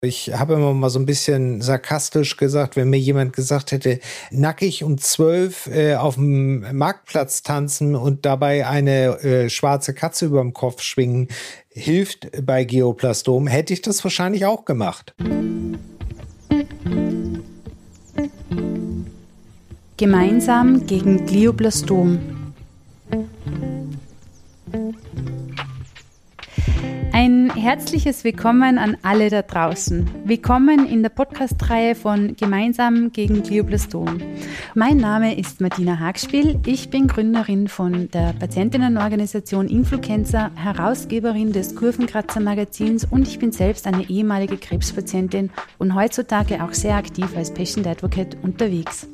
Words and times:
Ich 0.00 0.32
habe 0.32 0.54
immer 0.54 0.74
mal 0.74 0.90
so 0.90 1.00
ein 1.00 1.06
bisschen 1.06 1.60
sarkastisch 1.60 2.36
gesagt, 2.36 2.76
wenn 2.76 2.88
mir 2.88 3.00
jemand 3.00 3.32
gesagt 3.32 3.72
hätte, 3.72 3.98
nackig 4.30 4.84
um 4.84 4.96
zwölf 4.96 5.66
äh, 5.66 5.96
auf 5.96 6.14
dem 6.14 6.64
Marktplatz 6.76 7.42
tanzen 7.42 7.96
und 7.96 8.24
dabei 8.24 8.64
eine 8.64 9.18
äh, 9.24 9.50
schwarze 9.50 9.94
Katze 9.94 10.26
über 10.26 10.40
dem 10.40 10.52
Kopf 10.52 10.82
schwingen, 10.82 11.26
hilft 11.70 12.28
bei 12.46 12.62
Geoplastom, 12.62 13.48
hätte 13.48 13.72
ich 13.72 13.82
das 13.82 14.04
wahrscheinlich 14.04 14.46
auch 14.46 14.64
gemacht. 14.64 15.14
Gemeinsam 19.96 20.86
gegen 20.86 21.26
Glioblastom. 21.26 22.37
Ein 27.20 27.52
herzliches 27.52 28.22
Willkommen 28.22 28.78
an 28.78 28.96
alle 29.02 29.28
da 29.28 29.42
draußen. 29.42 30.08
Willkommen 30.24 30.86
in 30.86 31.02
der 31.02 31.08
Podcast-Reihe 31.08 31.96
von 31.96 32.36
Gemeinsam 32.36 33.10
gegen 33.10 33.42
Glioblastom. 33.42 34.20
Mein 34.76 34.98
Name 34.98 35.36
ist 35.36 35.60
Martina 35.60 35.98
Hagspiel. 35.98 36.60
Ich 36.64 36.90
bin 36.90 37.08
Gründerin 37.08 37.66
von 37.66 38.08
der 38.12 38.34
Patientinnenorganisation 38.34 39.66
Influencer, 39.66 40.52
Herausgeberin 40.54 41.52
des 41.52 41.74
Kurvenkratzer 41.74 42.38
Magazins 42.38 43.04
und 43.04 43.26
ich 43.26 43.40
bin 43.40 43.50
selbst 43.50 43.88
eine 43.88 44.08
ehemalige 44.08 44.56
Krebspatientin 44.56 45.50
und 45.78 45.96
heutzutage 45.96 46.62
auch 46.62 46.72
sehr 46.72 46.94
aktiv 46.94 47.36
als 47.36 47.52
Patient 47.52 47.88
Advocate 47.88 48.36
unterwegs. 48.42 49.08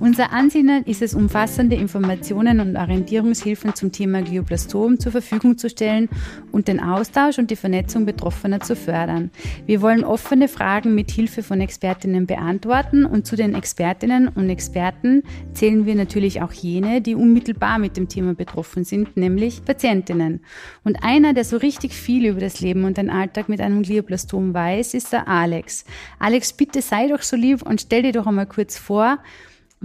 Unser 0.00 0.32
Ansinnen 0.32 0.82
ist 0.82 1.00
es, 1.00 1.14
umfassende 1.14 1.76
Informationen 1.76 2.58
und 2.58 2.76
Orientierungshilfen 2.76 3.72
zum 3.72 3.92
Thema 3.92 4.20
Glioblastom 4.20 4.98
zur 4.98 5.12
Verfügung 5.12 5.56
zu 5.58 5.70
stellen 5.70 6.08
und 6.50 6.66
den 6.66 6.80
Austausch 6.80 7.38
und 7.38 7.52
die 7.52 7.56
Vernetzung 7.56 8.04
Betroffener 8.04 8.58
zu 8.58 8.74
fördern. 8.74 9.30
Wir 9.64 9.80
wollen 9.80 10.02
offene 10.02 10.48
Fragen 10.48 10.96
mit 10.96 11.12
Hilfe 11.12 11.44
von 11.44 11.60
Expertinnen 11.60 12.26
beantworten 12.26 13.04
und 13.04 13.24
zu 13.24 13.36
den 13.36 13.54
Expertinnen 13.54 14.26
und 14.26 14.50
Experten 14.50 15.22
zählen 15.52 15.86
wir 15.86 15.94
natürlich 15.94 16.42
auch 16.42 16.52
jene, 16.52 17.00
die 17.00 17.14
unmittelbar 17.14 17.78
mit 17.78 17.96
dem 17.96 18.08
Thema 18.08 18.34
betroffen 18.34 18.82
sind, 18.82 19.16
nämlich 19.16 19.64
Patientinnen. 19.64 20.40
Und 20.82 21.04
einer, 21.04 21.32
der 21.32 21.44
so 21.44 21.58
richtig 21.58 21.92
viel 21.94 22.26
über 22.26 22.40
das 22.40 22.60
Leben 22.60 22.84
und 22.84 22.96
den 22.96 23.08
Alltag 23.08 23.48
mit 23.48 23.60
einem 23.60 23.82
Glioblastom 23.82 24.52
weiß, 24.52 24.94
ist 24.94 25.12
der 25.12 25.28
Alex. 25.28 25.84
Alex, 26.18 26.52
bitte 26.52 26.82
sei 26.82 27.06
doch 27.06 27.22
so 27.22 27.36
lieb 27.36 27.62
und 27.62 27.82
stell 27.82 28.02
dir 28.02 28.12
doch 28.12 28.26
einmal 28.26 28.46
kurz 28.46 28.76
vor, 28.76 29.11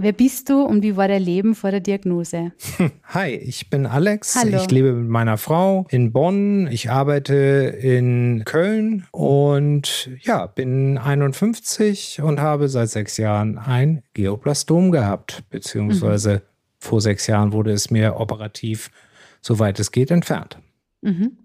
Wer 0.00 0.12
bist 0.12 0.48
du 0.48 0.62
und 0.62 0.84
wie 0.84 0.96
war 0.96 1.08
dein 1.08 1.22
Leben 1.22 1.56
vor 1.56 1.72
der 1.72 1.80
Diagnose? 1.80 2.52
Hi, 3.08 3.34
ich 3.34 3.68
bin 3.68 3.84
Alex. 3.84 4.36
Hallo. 4.36 4.58
Ich 4.58 4.70
lebe 4.70 4.92
mit 4.92 5.08
meiner 5.08 5.38
Frau 5.38 5.88
in 5.90 6.12
Bonn. 6.12 6.68
Ich 6.68 6.88
arbeite 6.88 7.34
in 7.34 8.44
Köln 8.44 9.08
und 9.10 10.08
ja, 10.22 10.46
bin 10.46 10.98
51 10.98 12.22
und 12.22 12.38
habe 12.38 12.68
seit 12.68 12.90
sechs 12.90 13.16
Jahren 13.16 13.58
ein 13.58 14.04
Geoplastom 14.14 14.92
gehabt, 14.92 15.42
beziehungsweise 15.50 16.34
mhm. 16.34 16.40
vor 16.78 17.00
sechs 17.00 17.26
Jahren 17.26 17.52
wurde 17.52 17.72
es 17.72 17.90
mir 17.90 18.20
operativ, 18.20 18.92
soweit 19.40 19.80
es 19.80 19.90
geht, 19.90 20.12
entfernt. 20.12 20.58
Mhm. 21.00 21.38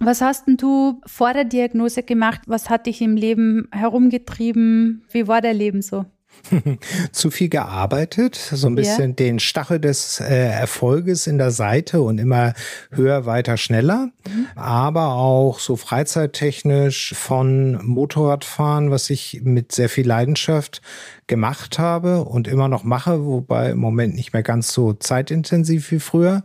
Was 0.00 0.22
hast 0.22 0.46
denn 0.46 0.56
du 0.56 1.02
vor 1.04 1.34
der 1.34 1.44
Diagnose 1.44 2.02
gemacht? 2.02 2.40
Was 2.46 2.70
hat 2.70 2.86
dich 2.86 3.02
im 3.02 3.14
Leben 3.14 3.68
herumgetrieben? 3.72 5.04
Wie 5.10 5.28
war 5.28 5.42
dein 5.42 5.56
Leben 5.56 5.82
so? 5.82 6.06
zu 7.12 7.30
viel 7.30 7.48
gearbeitet, 7.48 8.36
so 8.36 8.66
ein 8.68 8.74
bisschen 8.74 9.10
ja. 9.10 9.16
den 9.16 9.38
Stachel 9.38 9.80
des 9.80 10.20
äh, 10.20 10.48
Erfolges 10.48 11.26
in 11.26 11.38
der 11.38 11.50
Seite 11.50 12.00
und 12.00 12.18
immer 12.18 12.54
höher, 12.90 13.26
weiter, 13.26 13.56
schneller. 13.56 14.10
Mhm. 14.26 14.46
Aber 14.54 15.14
auch 15.14 15.58
so 15.58 15.76
freizeittechnisch 15.76 17.14
von 17.14 17.84
Motorradfahren, 17.84 18.90
was 18.90 19.10
ich 19.10 19.40
mit 19.42 19.72
sehr 19.72 19.88
viel 19.88 20.06
Leidenschaft 20.06 20.80
gemacht 21.26 21.78
habe 21.78 22.24
und 22.24 22.48
immer 22.48 22.68
noch 22.68 22.84
mache, 22.84 23.24
wobei 23.24 23.70
im 23.70 23.78
Moment 23.78 24.14
nicht 24.14 24.32
mehr 24.32 24.42
ganz 24.42 24.72
so 24.72 24.94
zeitintensiv 24.94 25.90
wie 25.90 26.00
früher. 26.00 26.44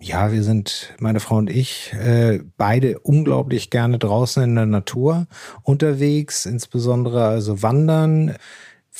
Ja, 0.00 0.30
wir 0.30 0.44
sind, 0.44 0.94
meine 1.00 1.18
Frau 1.18 1.36
und 1.36 1.50
ich, 1.50 1.92
äh, 1.92 2.40
beide 2.56 3.00
unglaublich 3.00 3.68
gerne 3.68 3.98
draußen 3.98 4.44
in 4.44 4.54
der 4.54 4.66
Natur 4.66 5.26
unterwegs, 5.64 6.46
insbesondere 6.46 7.26
also 7.26 7.62
wandern 7.62 8.36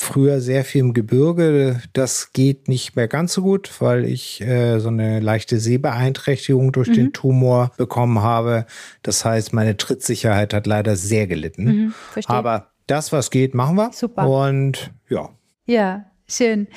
früher 0.01 0.39
sehr 0.39 0.63
viel 0.63 0.79
im 0.79 0.93
Gebirge. 0.93 1.81
Das 1.91 2.31
geht 2.31 2.69
nicht 2.69 2.95
mehr 2.95 3.09
ganz 3.09 3.33
so 3.33 3.41
gut, 3.41 3.69
weil 3.81 4.05
ich 4.05 4.39
äh, 4.39 4.79
so 4.79 4.87
eine 4.87 5.19
leichte 5.19 5.59
Sehbeeinträchtigung 5.59 6.71
durch 6.71 6.87
mhm. 6.87 6.93
den 6.93 7.13
Tumor 7.13 7.71
bekommen 7.75 8.21
habe. 8.21 8.65
Das 9.03 9.25
heißt, 9.25 9.51
meine 9.51 9.75
Trittsicherheit 9.75 10.53
hat 10.53 10.67
leider 10.67 10.95
sehr 10.95 11.27
gelitten. 11.27 11.63
Mhm, 11.65 11.93
Aber 12.27 12.71
das, 12.87 13.11
was 13.11 13.29
geht, 13.29 13.53
machen 13.53 13.75
wir. 13.75 13.91
Super. 13.91 14.27
Und 14.27 14.91
ja. 15.09 15.29
Ja, 15.65 16.08
Schön. 16.31 16.67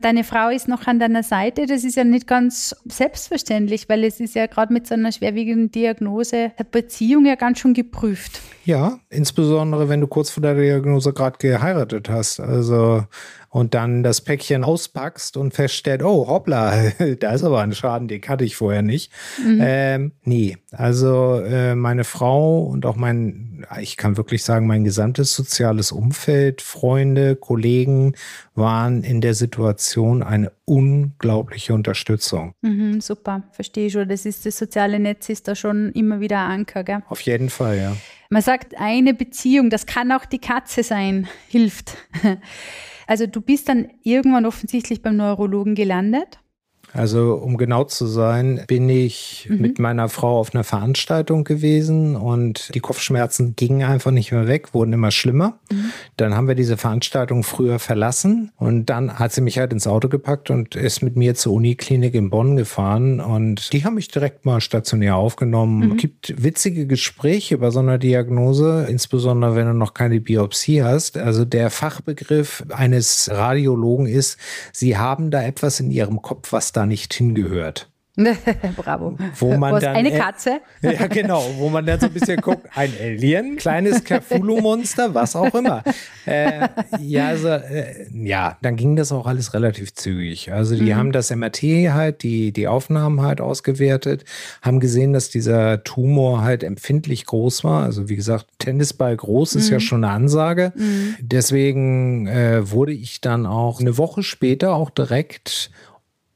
Deine 0.00 0.24
Frau 0.24 0.48
ist 0.48 0.66
noch 0.66 0.86
an 0.86 0.98
deiner 0.98 1.22
Seite. 1.22 1.66
Das 1.66 1.84
ist 1.84 1.96
ja 1.96 2.04
nicht 2.04 2.26
ganz 2.26 2.74
selbstverständlich, 2.84 3.88
weil 3.88 4.04
es 4.04 4.18
ist 4.18 4.34
ja 4.34 4.46
gerade 4.46 4.72
mit 4.72 4.86
so 4.86 4.94
einer 4.94 5.12
schwerwiegenden 5.12 5.70
Diagnose 5.70 6.52
eine 6.56 6.68
Beziehung 6.70 7.24
ja 7.24 7.36
ganz 7.36 7.60
schon 7.60 7.74
geprüft. 7.74 8.40
Ja, 8.64 8.98
insbesondere 9.08 9.88
wenn 9.88 10.00
du 10.00 10.08
kurz 10.08 10.30
vor 10.30 10.42
der 10.42 10.54
Diagnose 10.54 11.12
gerade 11.12 11.38
geheiratet 11.38 12.10
hast. 12.10 12.40
Also 12.40 13.04
und 13.50 13.74
dann 13.74 14.02
das 14.02 14.20
Päckchen 14.20 14.64
auspackst 14.64 15.36
und 15.36 15.54
feststellt, 15.54 16.02
oh 16.02 16.26
hoppla, 16.26 16.90
da 17.20 17.32
ist 17.32 17.44
aber 17.44 17.62
ein 17.62 17.72
Schaden, 17.72 18.08
den 18.08 18.22
hatte 18.22 18.44
ich 18.44 18.56
vorher 18.56 18.82
nicht. 18.82 19.10
Mhm. 19.42 19.58
Ähm, 19.62 20.12
nee, 20.22 20.58
also 20.70 21.40
äh, 21.40 21.74
meine 21.74 22.04
Frau 22.04 22.62
und 22.64 22.84
auch 22.84 22.96
mein, 22.96 23.66
ich 23.80 23.96
kann 23.96 24.16
wirklich 24.16 24.44
sagen, 24.44 24.66
mein 24.66 24.84
gesamtes 24.84 25.34
soziales 25.34 25.92
Umfeld, 25.92 26.60
Freunde, 26.60 27.36
Kollegen 27.36 28.14
waren 28.54 29.02
in 29.02 29.20
der 29.20 29.34
Situation 29.34 30.22
eine 30.22 30.52
unglaubliche 30.64 31.72
Unterstützung. 31.72 32.52
Mhm, 32.60 33.00
super, 33.00 33.44
verstehe 33.52 33.86
ich 33.86 33.92
schon. 33.94 34.08
Das 34.08 34.26
ist 34.26 34.44
das 34.44 34.58
soziale 34.58 34.98
Netz 34.98 35.28
ist 35.28 35.48
da 35.48 35.54
schon 35.54 35.92
immer 35.92 36.20
wieder 36.20 36.44
ein 36.44 36.60
Anker, 36.60 36.84
gell? 36.84 37.02
Auf 37.08 37.20
jeden 37.22 37.50
Fall, 37.50 37.78
ja. 37.78 37.96
Man 38.30 38.42
sagt, 38.42 38.76
eine 38.78 39.14
Beziehung, 39.14 39.70
das 39.70 39.86
kann 39.86 40.12
auch 40.12 40.26
die 40.26 40.38
Katze 40.38 40.82
sein, 40.82 41.28
hilft. 41.48 41.96
Also 43.10 43.26
du 43.26 43.40
bist 43.40 43.70
dann 43.70 43.88
irgendwann 44.02 44.44
offensichtlich 44.44 45.00
beim 45.00 45.16
Neurologen 45.16 45.74
gelandet. 45.74 46.40
Also 46.92 47.34
um 47.34 47.56
genau 47.56 47.84
zu 47.84 48.06
sein, 48.06 48.62
bin 48.66 48.88
ich 48.88 49.46
mhm. 49.48 49.60
mit 49.60 49.78
meiner 49.78 50.08
Frau 50.08 50.38
auf 50.38 50.54
einer 50.54 50.64
Veranstaltung 50.64 51.44
gewesen 51.44 52.16
und 52.16 52.74
die 52.74 52.80
Kopfschmerzen 52.80 53.54
gingen 53.56 53.88
einfach 53.88 54.10
nicht 54.10 54.32
mehr 54.32 54.46
weg, 54.46 54.74
wurden 54.74 54.92
immer 54.92 55.10
schlimmer. 55.10 55.58
Mhm. 55.70 55.92
Dann 56.16 56.34
haben 56.34 56.48
wir 56.48 56.54
diese 56.54 56.76
Veranstaltung 56.76 57.42
früher 57.42 57.78
verlassen 57.78 58.52
und 58.56 58.86
dann 58.86 59.18
hat 59.18 59.32
sie 59.32 59.40
mich 59.40 59.58
halt 59.58 59.72
ins 59.72 59.86
Auto 59.86 60.08
gepackt 60.08 60.50
und 60.50 60.74
ist 60.74 61.02
mit 61.02 61.16
mir 61.16 61.34
zur 61.34 61.54
Uniklinik 61.54 62.14
in 62.14 62.30
Bonn 62.30 62.56
gefahren 62.56 63.20
und 63.20 63.72
die 63.72 63.84
haben 63.84 63.94
mich 63.94 64.08
direkt 64.08 64.44
mal 64.44 64.60
stationär 64.60 65.16
aufgenommen. 65.16 65.90
Mhm. 65.90 65.96
Gibt 65.96 66.42
witzige 66.42 66.86
Gespräche 66.86 67.58
bei 67.58 67.70
so 67.70 67.80
einer 67.80 67.98
Diagnose, 67.98 68.86
insbesondere 68.88 69.54
wenn 69.54 69.66
du 69.66 69.74
noch 69.74 69.94
keine 69.94 70.20
Biopsie 70.20 70.82
hast. 70.82 71.18
Also 71.18 71.44
der 71.44 71.70
Fachbegriff 71.70 72.64
eines 72.70 73.30
Radiologen 73.32 74.06
ist, 74.06 74.38
sie 74.72 74.96
haben 74.96 75.30
da 75.30 75.42
etwas 75.42 75.80
in 75.80 75.90
ihrem 75.90 76.22
Kopf, 76.22 76.52
was 76.52 76.72
da 76.72 76.77
nicht 76.86 77.14
hingehört. 77.14 77.88
Bravo. 78.76 79.16
Wo 79.36 79.56
man 79.56 79.74
Was, 79.74 79.84
dann, 79.84 79.94
eine 79.94 80.10
Katze? 80.10 80.60
Ja, 80.82 81.06
genau. 81.06 81.44
Wo 81.56 81.68
man 81.68 81.86
dann 81.86 82.00
so 82.00 82.06
ein 82.06 82.12
bisschen 82.12 82.40
guckt, 82.40 82.66
ein 82.74 82.92
Alien, 83.00 83.56
kleines 83.56 84.02
Cthulhu-Monster, 84.04 85.14
was 85.14 85.36
auch 85.36 85.54
immer. 85.54 85.82
Äh, 86.26 86.68
ja, 87.00 87.28
also, 87.28 87.48
äh, 87.48 88.06
ja, 88.12 88.56
dann 88.62 88.76
ging 88.76 88.96
das 88.96 89.12
auch 89.12 89.26
alles 89.26 89.54
relativ 89.54 89.94
zügig. 89.94 90.52
Also 90.52 90.76
die 90.76 90.92
mhm. 90.92 90.96
haben 90.96 91.12
das 91.12 91.30
MRT 91.30 91.62
halt, 91.92 92.22
die, 92.22 92.52
die 92.52 92.68
Aufnahmen 92.68 93.22
halt 93.22 93.40
ausgewertet, 93.40 94.24
haben 94.62 94.80
gesehen, 94.80 95.12
dass 95.12 95.30
dieser 95.30 95.84
Tumor 95.84 96.42
halt 96.42 96.64
empfindlich 96.64 97.26
groß 97.26 97.64
war. 97.64 97.84
Also 97.84 98.08
wie 98.08 98.16
gesagt, 98.16 98.46
Tennisball 98.58 99.16
groß 99.16 99.54
ist 99.54 99.68
mhm. 99.68 99.72
ja 99.74 99.80
schon 99.80 100.04
eine 100.04 100.12
Ansage. 100.12 100.72
Mhm. 100.76 101.16
Deswegen 101.20 102.26
äh, 102.26 102.70
wurde 102.70 102.92
ich 102.92 103.20
dann 103.20 103.46
auch 103.46 103.80
eine 103.80 103.96
Woche 103.96 104.22
später 104.22 104.74
auch 104.74 104.90
direkt 104.90 105.70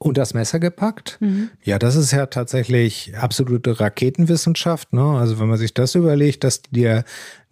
und 0.03 0.19
das 0.19 0.35
Messer 0.35 0.59
gepackt. 0.59 1.19
Mhm. 1.21 1.51
Ja, 1.63 1.79
das 1.79 1.95
ist 1.95 2.11
ja 2.11 2.27
tatsächlich 2.27 3.17
absolute 3.17 3.79
Raketenwissenschaft. 3.79 4.93
Ne? 4.93 5.03
Also 5.03 5.39
wenn 5.39 5.49
man 5.49 5.59
sich 5.59 5.75
das 5.75 5.95
überlegt, 5.95 6.43
dass 6.45 6.63
die 6.63 6.71
dir 6.73 7.05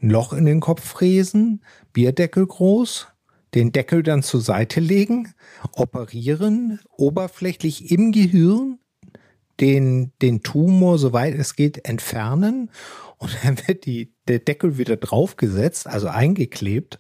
ein 0.03 0.11
Loch 0.11 0.33
in 0.33 0.47
den 0.47 0.61
Kopf 0.61 0.85
fräsen, 0.85 1.63
Bierdeckel 1.93 2.45
groß, 2.47 3.07
den 3.55 3.71
Deckel 3.71 4.03
dann 4.03 4.25
zur 4.25 4.41
Seite 4.41 4.81
legen, 4.81 5.33
operieren, 5.73 6.81
oberflächlich 6.97 7.93
im 7.93 8.11
Gehirn 8.11 8.79
den, 9.61 10.13
den 10.21 10.43
Tumor, 10.43 10.99
soweit 10.99 11.35
es 11.35 11.55
geht, 11.55 11.85
entfernen 11.85 12.71
und 13.19 13.37
dann 13.45 13.59
wird 13.67 13.87
die, 13.87 14.13
der 14.27 14.41
Deckel 14.41 14.77
wieder 14.79 14.97
draufgesetzt, 14.97 15.87
also 15.87 16.09
eingeklebt. 16.09 16.99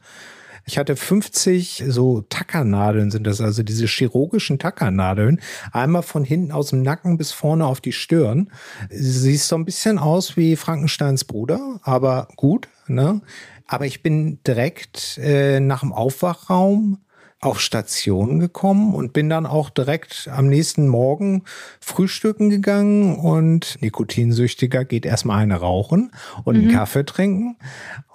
Ich 0.71 0.79
hatte 0.79 0.95
50 0.95 1.83
so 1.89 2.21
Tackernadeln 2.21 3.11
sind 3.11 3.27
das, 3.27 3.41
also 3.41 3.65
diese 3.65 3.87
chirurgischen 3.87 4.61
Tackernadeln. 4.61 5.41
Einmal 5.73 6.05
von 6.05 6.23
hinten 6.23 6.53
aus 6.53 6.71
dem 6.71 6.83
Nacken 6.83 7.19
bis 7.19 7.33
vorne 7.33 7.67
auf 7.67 7.81
die 7.81 7.91
Stirn. 7.91 8.53
Sie 8.89 9.33
sieht 9.33 9.41
so 9.41 9.57
ein 9.57 9.65
bisschen 9.65 9.99
aus 9.99 10.37
wie 10.37 10.55
Frankensteins 10.55 11.25
Bruder, 11.25 11.81
aber 11.83 12.29
gut, 12.37 12.69
ne? 12.87 13.21
Aber 13.67 13.85
ich 13.85 14.05
bin 14.05 14.39
direkt 14.47 15.19
äh, 15.19 15.59
nach 15.59 15.81
dem 15.81 15.93
Aufwachraum 15.93 16.99
auf 17.41 17.59
Station 17.59 18.39
gekommen 18.39 18.95
und 18.95 19.13
bin 19.13 19.29
dann 19.29 19.47
auch 19.47 19.71
direkt 19.71 20.29
am 20.31 20.47
nächsten 20.47 20.87
Morgen 20.87 21.43
frühstücken 21.81 22.51
gegangen 22.51 23.17
und 23.17 23.79
Nikotinsüchtiger 23.81 24.85
geht 24.85 25.07
erstmal 25.07 25.43
eine 25.43 25.57
rauchen 25.57 26.13
und 26.45 26.57
mhm. 26.57 26.63
einen 26.63 26.73
Kaffee 26.73 27.05
trinken 27.05 27.57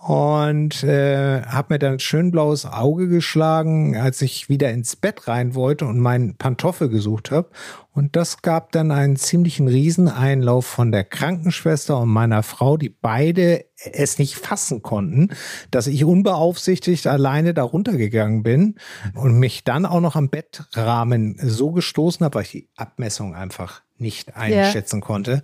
und 0.06 0.84
äh, 0.84 1.42
habe 1.42 1.74
mir 1.74 1.80
dann 1.80 1.94
ein 1.94 2.00
schön 2.00 2.30
blaues 2.30 2.68
Auge 2.68 3.08
geschlagen, 3.08 3.98
als 3.98 4.22
ich 4.22 4.50
wieder 4.50 4.70
ins 4.70 4.96
Bett 4.96 5.28
rein 5.28 5.56
wollte 5.56 5.88
und 5.88 6.00
meinen 6.00 6.36
Pantoffel 6.36 6.90
gesucht 6.90 7.32
habe. 7.32 7.50
Und 7.92 8.16
das 8.16 8.44
gab 8.44 8.72
dann 8.72 8.92
einen 8.92 9.16
ziemlichen 9.16 9.68
Rieseneinlauf 9.68 10.68
von 10.68 10.92
der 10.92 11.06
Krankenschwester 11.06 12.02
und 12.02 12.10
meiner 12.10 12.44
Frau, 12.44 12.78
die 12.78 12.90
beide 12.90 13.66
es 13.94 14.20
nicht 14.20 14.36
fassen 14.36 14.84
konnten, 14.84 15.30
dass 15.72 15.88
ich 15.88 16.06
unbeaufsichtigt 16.06 17.08
alleine 17.08 17.56
da 17.56 17.64
runtergegangen 17.64 18.44
bin 18.44 18.76
und 19.16 19.40
mich 19.40 19.64
dann 19.64 19.88
auch 19.88 20.02
noch 20.02 20.16
am 20.16 20.30
Bettrahmen 20.30 21.36
so 21.42 21.72
gestoßen 21.72 22.24
habe, 22.24 22.36
weil 22.36 22.44
ich 22.44 22.52
die 22.52 22.70
Abmessung 22.76 23.34
einfach 23.34 23.82
nicht 23.98 24.36
einschätzen 24.36 25.00
ja. 25.00 25.06
konnte, 25.06 25.44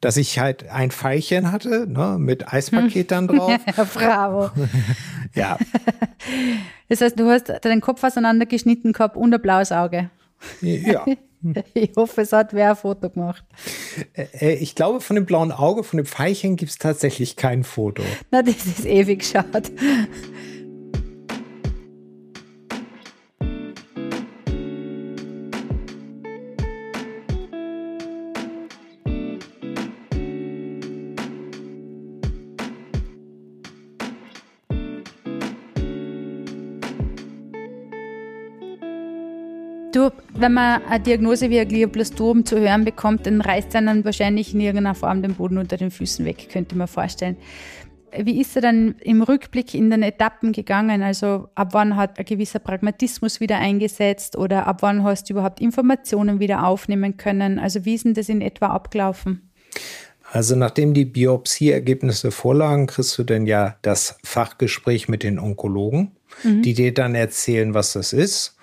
dass 0.00 0.16
ich 0.16 0.38
halt 0.38 0.68
ein 0.68 0.90
Pfeilchen 0.90 1.50
hatte, 1.50 1.86
ne, 1.88 2.16
mit 2.18 2.52
Eispaketern 2.52 3.28
drauf. 3.28 3.58
Bravo. 3.94 4.50
ja. 5.34 5.58
Das 6.90 7.02
heißt, 7.02 7.20
du 7.20 7.28
hast 7.28 7.52
deinen 7.62 7.82
Kopf 7.82 8.02
auseinandergeschnitten 8.02 8.94
gehabt 8.94 9.14
und 9.14 9.34
ein 9.34 9.42
blaues 9.42 9.72
Auge. 9.72 10.10
Ja. 10.60 11.04
Ich 11.72 11.92
hoffe, 11.96 12.22
es 12.22 12.32
hat 12.32 12.52
wer 12.52 12.70
ein 12.70 12.76
Foto 12.76 13.10
gemacht. 13.10 13.44
Ich 14.40 14.74
glaube, 14.74 15.00
von 15.00 15.14
dem 15.14 15.24
blauen 15.24 15.52
Auge, 15.52 15.84
von 15.84 15.98
dem 15.98 16.06
Pfeilchen 16.06 16.56
gibt 16.56 16.72
es 16.72 16.78
tatsächlich 16.78 17.36
kein 17.36 17.62
Foto. 17.62 18.02
Na, 18.32 18.42
das 18.42 18.66
ist 18.66 18.84
ewig 18.84 19.24
schade. 19.24 19.62
Wenn 40.40 40.52
man 40.54 40.82
eine 40.84 41.00
Diagnose 41.00 41.50
wie 41.50 41.58
ein 41.58 41.68
Glioblastom 41.68 42.44
zu 42.44 42.58
hören 42.60 42.84
bekommt, 42.84 43.26
dann 43.26 43.40
reißt 43.40 43.74
dann 43.74 44.04
wahrscheinlich 44.04 44.54
in 44.54 44.60
irgendeiner 44.60 44.94
Form 44.94 45.22
den 45.22 45.34
Boden 45.34 45.58
unter 45.58 45.76
den 45.76 45.90
Füßen 45.90 46.24
weg, 46.24 46.48
könnte 46.50 46.76
man 46.76 46.86
vorstellen. 46.86 47.36
Wie 48.16 48.40
ist 48.40 48.56
er 48.56 48.62
dann 48.62 48.94
im 49.00 49.22
Rückblick 49.22 49.74
in 49.74 49.90
den 49.90 50.02
Etappen 50.02 50.52
gegangen? 50.52 51.02
Also 51.02 51.48
ab 51.54 51.70
wann 51.72 51.96
hat 51.96 52.18
ein 52.18 52.24
gewisser 52.24 52.58
Pragmatismus 52.58 53.40
wieder 53.40 53.58
eingesetzt 53.58 54.36
oder 54.36 54.66
ab 54.66 54.78
wann 54.80 55.02
hast 55.02 55.28
du 55.28 55.34
überhaupt 55.34 55.60
Informationen 55.60 56.40
wieder 56.40 56.66
aufnehmen 56.66 57.18
können? 57.18 57.58
Also 57.58 57.84
wie 57.84 57.94
ist 57.94 58.06
denn 58.06 58.14
das 58.14 58.28
in 58.28 58.40
etwa 58.40 58.68
abgelaufen? 58.68 59.50
Also 60.30 60.56
nachdem 60.56 60.94
die 60.94 61.04
Biopsieergebnisse 61.04 62.30
vorlagen, 62.30 62.86
kriegst 62.86 63.16
du 63.18 63.24
dann 63.24 63.46
ja 63.46 63.76
das 63.82 64.18
Fachgespräch 64.24 65.08
mit 65.08 65.22
den 65.22 65.38
Onkologen, 65.38 66.12
mhm. 66.44 66.62
die 66.62 66.74
dir 66.74 66.94
dann 66.94 67.14
erzählen, 67.14 67.74
was 67.74 67.92
das 67.92 68.12
ist 68.12 68.57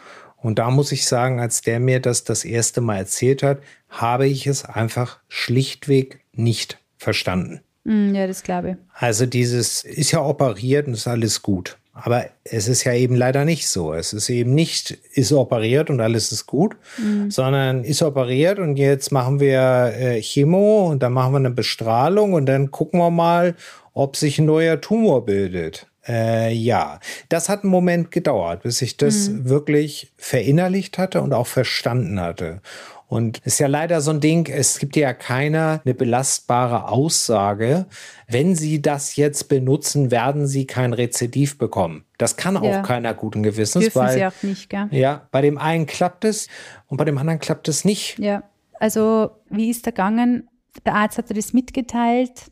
und 0.46 0.60
da 0.60 0.70
muss 0.70 0.92
ich 0.92 1.08
sagen, 1.08 1.40
als 1.40 1.62
der 1.62 1.80
mir 1.80 2.00
das 2.00 2.24
das 2.24 2.46
erste 2.46 2.80
Mal 2.80 2.98
erzählt 2.98 3.42
hat, 3.42 3.58
habe 3.90 4.28
ich 4.28 4.46
es 4.46 4.64
einfach 4.64 5.18
schlichtweg 5.28 6.20
nicht 6.34 6.78
verstanden. 7.00 7.62
Mm, 7.84 8.14
ja, 8.14 8.28
das 8.28 8.44
glaube 8.44 8.70
ich. 8.70 8.76
Also 8.94 9.26
dieses 9.26 9.84
ist 9.84 10.12
ja 10.12 10.24
operiert 10.24 10.86
und 10.86 10.94
ist 10.94 11.08
alles 11.08 11.42
gut. 11.42 11.80
Aber 11.94 12.26
es 12.44 12.68
ist 12.68 12.84
ja 12.84 12.94
eben 12.94 13.16
leider 13.16 13.44
nicht 13.44 13.68
so. 13.68 13.96
Es 13.96 14.14
ist 14.14 14.30
eben 14.30 14.54
nicht, 14.54 14.92
ist 15.14 15.32
operiert 15.32 15.90
und 15.90 16.00
alles 16.00 16.32
ist 16.32 16.46
gut, 16.46 16.76
mhm. 17.00 17.32
sondern 17.32 17.84
ist 17.84 18.04
operiert 18.04 18.60
und 18.60 18.76
jetzt 18.76 19.12
machen 19.12 19.40
wir 19.40 19.94
äh, 19.98 20.22
Chemo 20.22 20.92
und 20.92 21.02
dann 21.02 21.14
machen 21.14 21.34
wir 21.34 21.38
eine 21.38 21.50
Bestrahlung 21.50 22.34
und 22.34 22.46
dann 22.46 22.70
gucken 22.70 23.00
wir 23.00 23.10
mal, 23.10 23.56
ob 23.94 24.16
sich 24.16 24.38
ein 24.38 24.46
neuer 24.46 24.80
Tumor 24.80 25.26
bildet. 25.26 25.88
Äh, 26.08 26.54
ja, 26.54 27.00
das 27.30 27.50
hat 27.50 27.64
einen 27.64 27.72
Moment 27.72 28.12
gedauert, 28.12 28.64
bis 28.64 28.82
ich 28.82 28.98
das 28.98 29.30
mhm. 29.30 29.50
wirklich 29.50 30.14
verinnerlicht 30.18 30.98
hatte 30.98 31.22
und 31.22 31.34
auch 31.34 31.48
verstanden 31.48 32.20
hatte. 32.20 32.62
Und 33.08 33.40
es 33.44 33.54
ist 33.54 33.60
ja 33.60 33.68
leider 33.68 34.02
so 34.02 34.12
ein 34.12 34.20
Ding, 34.20 34.48
es 34.50 34.80
gibt 34.80 34.96
ja 34.96 35.14
keiner 35.14 35.82
eine 35.86 35.94
belastbare 35.94 36.90
Aussage. 36.90 37.86
Wenn 38.28 38.56
Sie 38.56 38.82
das 38.82 39.16
jetzt 39.16 39.48
benutzen, 39.48 40.10
werden 40.10 40.48
Sie 40.48 40.66
kein 40.66 40.92
Rezidiv 40.92 41.58
bekommen. 41.58 42.06
Das 42.18 42.36
kann 42.36 42.56
ja. 42.56 42.62
auch 42.62 42.84
keiner 42.84 43.14
guten 43.14 43.44
Gewissens. 43.44 43.86
Dürfen 43.86 44.02
weil, 44.02 44.14
Sie 44.18 44.26
auch 44.26 44.44
nicht, 44.44 44.70
gell? 44.70 44.88
Ja, 44.92 45.28
bei 45.32 45.42
dem 45.42 45.58
einen 45.58 45.86
klappt 45.86 46.26
es 46.26 46.48
und 46.88 46.98
bei 46.98 47.06
dem 47.06 47.18
anderen 47.18 47.40
klappt 47.40 47.68
es 47.68 47.86
nicht. 47.86 48.18
Ja, 48.18 48.44
also 48.80 49.30
wie 49.50 49.70
ist 49.70 49.86
der 49.86 49.94
gegangen? 49.94 50.50
Der 50.86 50.96
Arzt 50.96 51.18
hat 51.18 51.30
dir 51.30 51.36
das 51.36 51.54
mitgeteilt. 51.54 52.52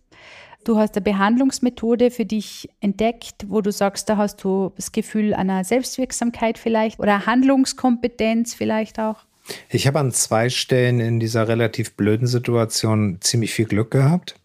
Du 0.63 0.77
hast 0.77 0.95
eine 0.95 1.03
Behandlungsmethode 1.03 2.09
für 2.09 2.25
dich 2.25 2.69
entdeckt, 2.79 3.45
wo 3.47 3.61
du 3.61 3.71
sagst, 3.71 4.07
da 4.09 4.17
hast 4.17 4.43
du 4.43 4.71
das 4.75 4.91
Gefühl 4.91 5.33
einer 5.33 5.63
Selbstwirksamkeit 5.63 6.57
vielleicht 6.57 6.99
oder 6.99 7.25
Handlungskompetenz 7.25 8.53
vielleicht 8.53 8.99
auch. 8.99 9.25
Ich 9.69 9.87
habe 9.87 9.99
an 9.99 10.11
zwei 10.11 10.49
Stellen 10.49 11.01
in 11.01 11.19
dieser 11.19 11.49
relativ 11.49 11.95
blöden 11.95 12.27
Situation 12.27 13.17
ziemlich 13.19 13.53
viel 13.53 13.65
Glück 13.65 13.91
gehabt. 13.91 14.35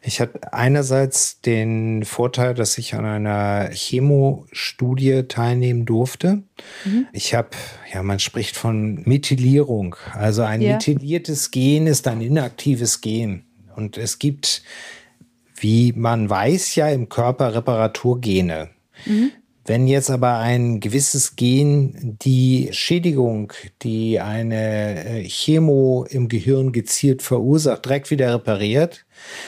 Ich 0.00 0.20
hatte 0.20 0.52
einerseits 0.52 1.40
den 1.40 2.04
Vorteil, 2.04 2.54
dass 2.54 2.78
ich 2.78 2.94
an 2.94 3.04
einer 3.04 3.70
Chemostudie 3.72 5.24
teilnehmen 5.24 5.86
durfte. 5.86 6.44
Mhm. 6.84 7.06
Ich 7.12 7.34
habe, 7.34 7.48
ja, 7.92 8.04
man 8.04 8.20
spricht 8.20 8.56
von 8.56 9.02
Methylierung. 9.04 9.96
Also 10.12 10.42
ein 10.42 10.60
ja. 10.60 10.74
methyliertes 10.74 11.50
Gen 11.50 11.88
ist 11.88 12.06
ein 12.06 12.20
inaktives 12.20 13.00
Gen. 13.00 13.42
Und 13.74 13.98
es 13.98 14.20
gibt 14.20 14.62
wie 15.64 15.94
man 15.96 16.28
weiß 16.28 16.74
ja 16.74 16.90
im 16.90 17.08
Körper 17.08 17.54
Reparaturgene. 17.54 18.68
Mhm. 19.06 19.32
Wenn 19.64 19.86
jetzt 19.86 20.10
aber 20.10 20.36
ein 20.36 20.78
gewisses 20.78 21.36
Gen 21.36 22.18
die 22.22 22.68
Schädigung, 22.72 23.50
die 23.80 24.20
eine 24.20 25.06
äh, 25.06 25.24
Chemo 25.26 26.04
im 26.10 26.28
Gehirn 26.28 26.70
gezielt 26.72 27.22
verursacht, 27.22 27.86
direkt 27.86 28.10
wieder 28.10 28.34
repariert, 28.34 29.06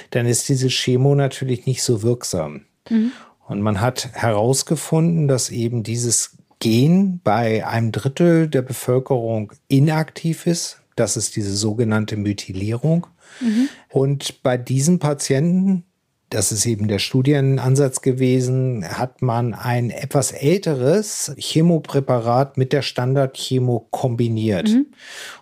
dann 0.08 0.24
ist 0.24 0.48
diese 0.48 0.68
Chemo 0.68 1.14
natürlich 1.14 1.66
nicht 1.66 1.82
so 1.82 2.02
wirksam. 2.02 2.62
Mhm. 2.88 3.12
Und 3.46 3.60
man 3.60 3.82
hat 3.82 4.08
herausgefunden, 4.14 5.28
dass 5.28 5.50
eben 5.50 5.82
dieses 5.82 6.38
Gen 6.60 7.20
bei 7.22 7.66
einem 7.66 7.92
Drittel 7.92 8.48
der 8.48 8.62
Bevölkerung 8.62 9.52
inaktiv 9.68 10.46
ist. 10.46 10.80
Das 10.96 11.18
ist 11.18 11.36
diese 11.36 11.54
sogenannte 11.54 12.16
Methylierung. 12.16 13.06
Mhm. 13.42 13.68
Und 13.90 14.42
bei 14.42 14.56
diesen 14.56 14.98
Patienten 14.98 15.84
das 16.30 16.50
ist 16.50 16.66
eben 16.66 16.88
der 16.88 16.98
Studienansatz 16.98 18.00
gewesen, 18.00 18.84
hat 18.84 19.22
man 19.22 19.54
ein 19.54 19.90
etwas 19.90 20.32
älteres 20.32 21.32
Chemopräparat 21.38 22.56
mit 22.56 22.72
der 22.72 22.82
Standardchemo 22.82 23.86
kombiniert. 23.90 24.68
Mhm. 24.68 24.86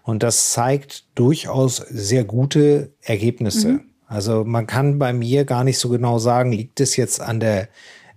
Und 0.03 0.23
das 0.23 0.53
zeigt 0.53 1.05
durchaus 1.15 1.77
sehr 1.77 2.25
gute 2.25 2.93
Ergebnisse. 3.01 3.69
Mhm. 3.69 3.81
Also 4.07 4.45
man 4.45 4.67
kann 4.67 4.99
bei 4.99 5.15
mir 5.15 5.45
gar 5.45 5.65
nicht 5.65 5.79
so 5.79 5.89
genau 5.89 6.19
sagen, 6.19 6.53
liegt 6.53 6.81
es 6.81 6.97
jetzt 6.97 7.21
an 7.21 7.41
der 7.41 7.69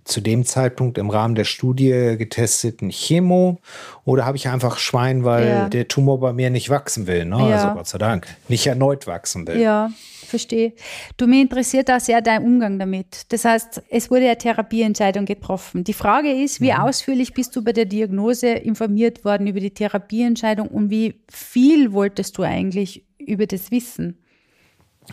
zu 0.04 0.20
dem 0.22 0.46
Zeitpunkt 0.46 0.96
im 0.96 1.10
Rahmen 1.10 1.34
der 1.34 1.44
Studie 1.44 2.16
getesteten 2.16 2.88
Chemo 2.88 3.58
oder 4.06 4.24
habe 4.24 4.38
ich 4.38 4.48
einfach 4.48 4.78
Schwein, 4.78 5.22
weil 5.24 5.46
ja. 5.46 5.68
der 5.68 5.86
Tumor 5.86 6.18
bei 6.18 6.32
mir 6.32 6.48
nicht 6.48 6.70
wachsen 6.70 7.06
will. 7.06 7.26
Ne? 7.26 7.36
Ja. 7.50 7.56
Also 7.56 7.74
Gott 7.74 7.88
sei 7.88 7.98
Dank, 7.98 8.26
nicht 8.48 8.66
erneut 8.66 9.06
wachsen 9.06 9.46
will. 9.46 9.60
Ja 9.60 9.90
verstehe. 10.28 10.72
Du, 11.16 11.26
mir 11.26 11.42
interessiert 11.42 11.90
auch 11.90 12.00
sehr 12.00 12.20
dein 12.20 12.42
Umgang 12.42 12.78
damit. 12.78 13.32
Das 13.32 13.44
heißt, 13.44 13.82
es 13.90 14.10
wurde 14.10 14.26
eine 14.26 14.38
Therapieentscheidung 14.38 15.24
getroffen. 15.24 15.84
Die 15.84 15.92
Frage 15.92 16.32
ist, 16.32 16.60
wie 16.60 16.72
mhm. 16.72 16.78
ausführlich 16.78 17.34
bist 17.34 17.54
du 17.56 17.62
bei 17.62 17.72
der 17.72 17.86
Diagnose 17.86 18.48
informiert 18.48 19.24
worden 19.24 19.46
über 19.46 19.60
die 19.60 19.70
Therapieentscheidung 19.70 20.68
und 20.68 20.90
wie 20.90 21.20
viel 21.28 21.92
wolltest 21.92 22.38
du 22.38 22.42
eigentlich 22.42 23.04
über 23.18 23.46
das 23.46 23.70
wissen? 23.70 24.18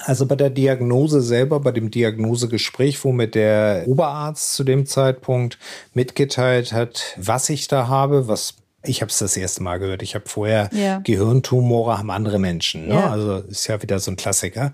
Also 0.03 0.25
bei 0.25 0.35
der 0.35 0.49
Diagnose 0.49 1.21
selber, 1.21 1.59
bei 1.61 1.71
dem 1.71 1.89
Diagnosegespräch, 1.89 3.03
wo 3.03 3.13
mir 3.13 3.27
der 3.27 3.83
Oberarzt 3.87 4.53
zu 4.53 4.63
dem 4.63 4.85
Zeitpunkt 4.85 5.57
mitgeteilt 5.93 6.73
hat, 6.73 7.15
was 7.17 7.49
ich 7.49 7.67
da 7.67 7.87
habe, 7.87 8.27
was 8.27 8.55
ich 8.87 9.01
habe 9.01 9.09
es 9.09 9.17
das 9.19 9.35
erste 9.37 9.61
Mal 9.63 9.77
gehört. 9.79 10.01
Ich 10.01 10.15
habe 10.15 10.27
vorher 10.27 10.69
Ja. 10.73 10.99
Gehirntumore 10.99 11.97
haben 11.97 12.11
andere 12.11 12.39
Menschen. 12.39 12.87
Ne? 12.87 12.95
Ja. 12.95 13.09
Also 13.09 13.37
ist 13.37 13.67
ja 13.67 13.81
wieder 13.81 13.99
so 13.99 14.11
ein 14.11 14.15
Klassiker. 14.17 14.73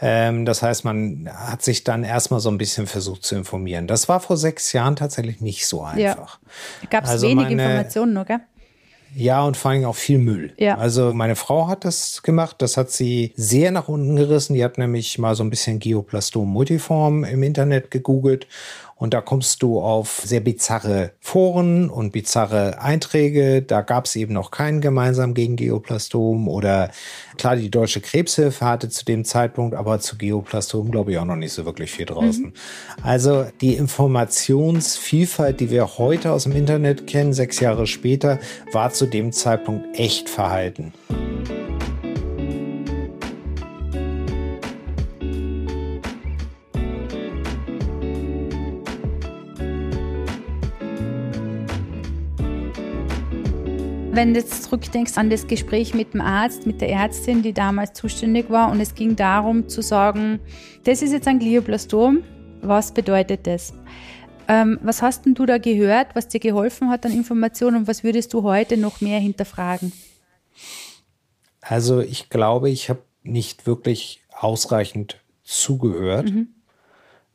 Ähm, 0.00 0.44
das 0.44 0.62
heißt, 0.62 0.84
man 0.84 1.28
hat 1.32 1.62
sich 1.62 1.84
dann 1.84 2.04
erstmal 2.04 2.40
so 2.40 2.50
ein 2.50 2.58
bisschen 2.58 2.86
versucht 2.86 3.24
zu 3.24 3.34
informieren. 3.36 3.86
Das 3.86 4.08
war 4.08 4.20
vor 4.20 4.36
sechs 4.36 4.72
Jahren 4.72 4.96
tatsächlich 4.96 5.40
nicht 5.40 5.66
so 5.66 5.82
einfach. 5.82 6.38
Gab 6.90 7.04
es 7.04 7.10
Also 7.10 7.26
wenig 7.28 7.44
meine- 7.48 7.62
Informationen 7.62 8.12
noch, 8.12 8.26
gell? 8.26 8.40
Ja, 9.16 9.44
und 9.44 9.56
vor 9.56 9.70
allem 9.70 9.84
auch 9.84 9.94
viel 9.94 10.18
Müll. 10.18 10.54
Ja. 10.58 10.76
Also 10.76 11.14
meine 11.14 11.36
Frau 11.36 11.68
hat 11.68 11.84
das 11.84 12.24
gemacht, 12.24 12.56
das 12.58 12.76
hat 12.76 12.90
sie 12.90 13.32
sehr 13.36 13.70
nach 13.70 13.86
unten 13.86 14.16
gerissen. 14.16 14.54
Die 14.54 14.64
hat 14.64 14.76
nämlich 14.76 15.18
mal 15.18 15.36
so 15.36 15.44
ein 15.44 15.50
bisschen 15.50 15.78
Geoplastom 15.78 16.48
multiform 16.48 17.22
im 17.22 17.44
Internet 17.44 17.92
gegoogelt 17.92 18.48
und 19.04 19.12
da 19.12 19.20
kommst 19.20 19.62
du 19.62 19.80
auf 19.80 20.22
sehr 20.24 20.40
bizarre 20.40 21.12
Foren 21.20 21.90
und 21.90 22.12
bizarre 22.12 22.80
Einträge. 22.80 23.60
Da 23.60 23.82
gab 23.82 24.06
es 24.06 24.16
eben 24.16 24.32
noch 24.32 24.50
keinen 24.50 24.80
gemeinsam 24.80 25.34
gegen 25.34 25.56
Geoplastom 25.56 26.48
oder 26.48 26.90
klar, 27.36 27.56
die 27.56 27.70
Deutsche 27.70 28.00
Krebshilfe 28.00 28.64
hatte 28.64 28.88
zu 28.88 29.04
dem 29.04 29.26
Zeitpunkt, 29.26 29.74
aber 29.74 30.00
zu 30.00 30.16
Geoplastom 30.16 30.90
glaube 30.90 31.12
ich 31.12 31.18
auch 31.18 31.26
noch 31.26 31.36
nicht 31.36 31.52
so 31.52 31.66
wirklich 31.66 31.90
viel 31.90 32.06
draußen. 32.06 32.54
Also 33.02 33.44
die 33.60 33.74
Informationsvielfalt, 33.74 35.60
die 35.60 35.68
wir 35.68 35.98
heute 35.98 36.32
aus 36.32 36.44
dem 36.44 36.52
Internet 36.52 37.06
kennen, 37.06 37.34
sechs 37.34 37.60
Jahre 37.60 37.86
später, 37.86 38.38
war 38.72 38.90
zu 38.90 39.04
dem 39.04 39.32
Zeitpunkt 39.32 39.98
echt 39.98 40.30
verhalten. 40.30 40.94
Wenn 54.14 54.32
du 54.32 54.38
jetzt 54.38 54.62
zurückdenkst 54.62 55.18
an 55.18 55.28
das 55.28 55.48
Gespräch 55.48 55.92
mit 55.92 56.14
dem 56.14 56.20
Arzt, 56.20 56.68
mit 56.68 56.80
der 56.80 56.88
Ärztin, 56.88 57.42
die 57.42 57.52
damals 57.52 57.94
zuständig 57.94 58.48
war, 58.48 58.70
und 58.70 58.78
es 58.78 58.94
ging 58.94 59.16
darum 59.16 59.68
zu 59.68 59.82
sagen, 59.82 60.38
das 60.84 61.02
ist 61.02 61.10
jetzt 61.10 61.26
ein 61.26 61.40
Glioblastom, 61.40 62.22
was 62.62 62.94
bedeutet 62.94 63.48
das? 63.48 63.74
Ähm, 64.46 64.78
was 64.84 65.02
hast 65.02 65.26
denn 65.26 65.34
du 65.34 65.46
da 65.46 65.58
gehört, 65.58 66.14
was 66.14 66.28
dir 66.28 66.38
geholfen 66.38 66.90
hat 66.90 67.04
an 67.04 67.10
Informationen 67.10 67.78
und 67.78 67.88
was 67.88 68.04
würdest 68.04 68.32
du 68.34 68.44
heute 68.44 68.76
noch 68.76 69.00
mehr 69.00 69.18
hinterfragen? 69.18 69.92
Also 71.60 71.98
ich 71.98 72.28
glaube, 72.28 72.70
ich 72.70 72.90
habe 72.90 73.02
nicht 73.24 73.66
wirklich 73.66 74.22
ausreichend 74.30 75.20
zugehört, 75.42 76.32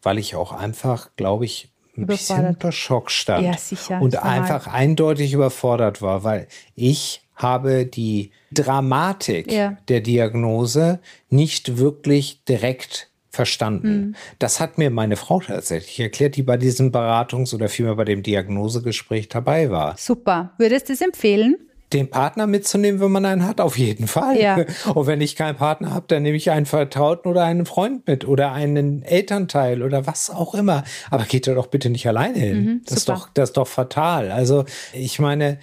weil 0.02 0.18
ich 0.18 0.36
auch 0.36 0.54
einfach, 0.54 1.10
glaube 1.18 1.44
ich, 1.44 1.74
ein 1.98 2.06
bisschen 2.06 2.46
unter 2.48 2.72
Schock 2.72 3.12
stand. 3.12 3.46
Ja, 3.46 3.58
sicher, 3.58 4.02
Und 4.02 4.14
normal. 4.14 4.40
einfach 4.40 4.68
eindeutig 4.68 5.34
überfordert 5.34 6.02
war, 6.02 6.24
weil 6.24 6.48
ich 6.76 7.22
habe 7.36 7.86
die 7.86 8.32
Dramatik 8.52 9.52
Ja. 9.52 9.78
der 9.88 10.02
Diagnose 10.02 11.00
nicht 11.30 11.78
wirklich 11.78 12.44
direkt 12.46 13.10
verstanden. 13.32 14.00
Mhm. 14.08 14.16
Das 14.40 14.60
hat 14.60 14.78
mir 14.78 14.90
meine 14.90 15.16
Frau 15.16 15.40
tatsächlich 15.40 16.00
erklärt, 16.00 16.36
die 16.36 16.44
bei 16.44 16.58
diesem 16.58 16.92
Beratungs- 16.92 17.54
oder 17.54 17.70
vielmehr 17.70 17.96
bei 17.96 18.04
dem 18.06 18.24
Diagnosegespräch 18.24 19.30
dabei 19.30 19.70
war. 19.70 19.96
Super. 19.98 20.52
Würdest 20.58 20.90
du 20.90 20.94
es 20.94 21.02
empfehlen? 21.02 21.56
Den 21.94 22.10
Partner 22.10 22.46
mitzunehmen, 22.46 23.02
wenn 23.02 23.12
man 23.12 23.26
einen 23.26 23.48
hat, 23.48 23.60
auf 23.62 23.78
jeden 23.78 24.08
Fall. 24.08 24.40
Ja. 24.40 24.58
Und 24.94 25.08
wenn 25.08 25.22
ich 25.22 25.36
keinen 25.36 25.56
Partner 25.56 25.94
habe, 25.94 26.06
dann 26.08 26.24
nehme 26.24 26.38
ich 26.38 26.52
einen 26.52 26.66
Vertrauten 26.66 27.30
oder 27.30 27.44
einen 27.44 27.66
Freund 27.66 28.08
mit 28.08 28.28
oder 28.28 28.52
einen 28.52 29.02
Elternteil 29.04 29.82
oder 29.82 30.06
was 30.06 30.30
auch 30.30 30.54
immer. 30.54 30.84
Aber 31.10 31.26
geht 31.26 31.48
da 31.48 31.54
doch 31.54 31.68
bitte 31.68 31.90
nicht 31.90 32.08
alleine 32.08 32.38
hin. 32.38 32.82
das, 32.86 33.00
ist 33.00 33.10
doch, 33.10 33.30
das 33.34 33.50
ist 33.50 33.58
doch 33.58 33.68
fatal. 33.68 34.32
Also 34.32 34.66
ich 34.94 35.20
meine, 35.20 35.58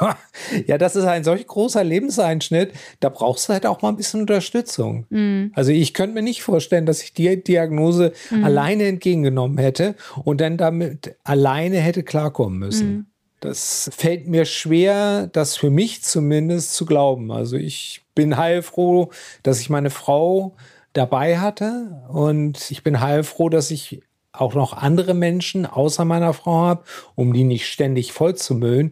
ja, 0.66 0.78
das 0.78 0.96
ist 0.96 1.04
ein 1.04 1.24
solch 1.24 1.46
großer 1.46 1.82
Lebenseinschnitt, 1.84 2.72
da 3.00 3.08
brauchst 3.08 3.48
du 3.48 3.52
halt 3.52 3.66
auch 3.66 3.82
mal 3.82 3.90
ein 3.90 3.96
bisschen 3.96 4.20
Unterstützung. 4.20 5.06
Also 5.54 5.72
ich 5.72 5.94
könnte 5.94 6.14
mir 6.14 6.22
nicht 6.22 6.42
vorstellen, 6.42 6.86
dass 6.86 7.02
ich 7.02 7.12
die 7.12 7.42
Diagnose 7.42 8.12
alleine 8.42 8.84
entgegengenommen 8.86 9.58
hätte 9.58 9.94
und 10.24 10.40
dann 10.40 10.56
damit 10.56 11.16
alleine 11.24 11.78
hätte 11.78 12.02
klarkommen 12.02 12.58
müssen. 12.58 13.10
Das 13.40 13.90
fällt 13.94 14.26
mir 14.26 14.44
schwer, 14.44 15.28
das 15.28 15.56
für 15.56 15.70
mich 15.70 16.02
zumindest 16.02 16.74
zu 16.74 16.86
glauben. 16.86 17.30
Also 17.30 17.56
ich 17.56 18.04
bin 18.14 18.36
heilfroh, 18.36 19.10
dass 19.42 19.60
ich 19.60 19.70
meine 19.70 19.90
Frau 19.90 20.56
dabei 20.92 21.38
hatte 21.38 22.02
und 22.08 22.70
ich 22.70 22.82
bin 22.82 23.00
heilfroh, 23.00 23.48
dass 23.48 23.70
ich 23.70 24.02
auch 24.32 24.54
noch 24.54 24.72
andere 24.74 25.14
Menschen 25.14 25.66
außer 25.66 26.04
meiner 26.04 26.32
Frau 26.32 26.60
habe, 26.60 26.84
um 27.14 27.32
die 27.32 27.44
nicht 27.44 27.66
ständig 27.66 28.12
voll 28.12 28.34
zu 28.34 28.54
müllen, 28.54 28.90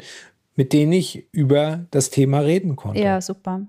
mit 0.56 0.72
denen 0.72 0.92
ich 0.92 1.26
über 1.32 1.86
das 1.90 2.10
Thema 2.10 2.40
reden 2.40 2.76
konnte. 2.76 3.00
Ja, 3.00 3.20
super. 3.20 3.62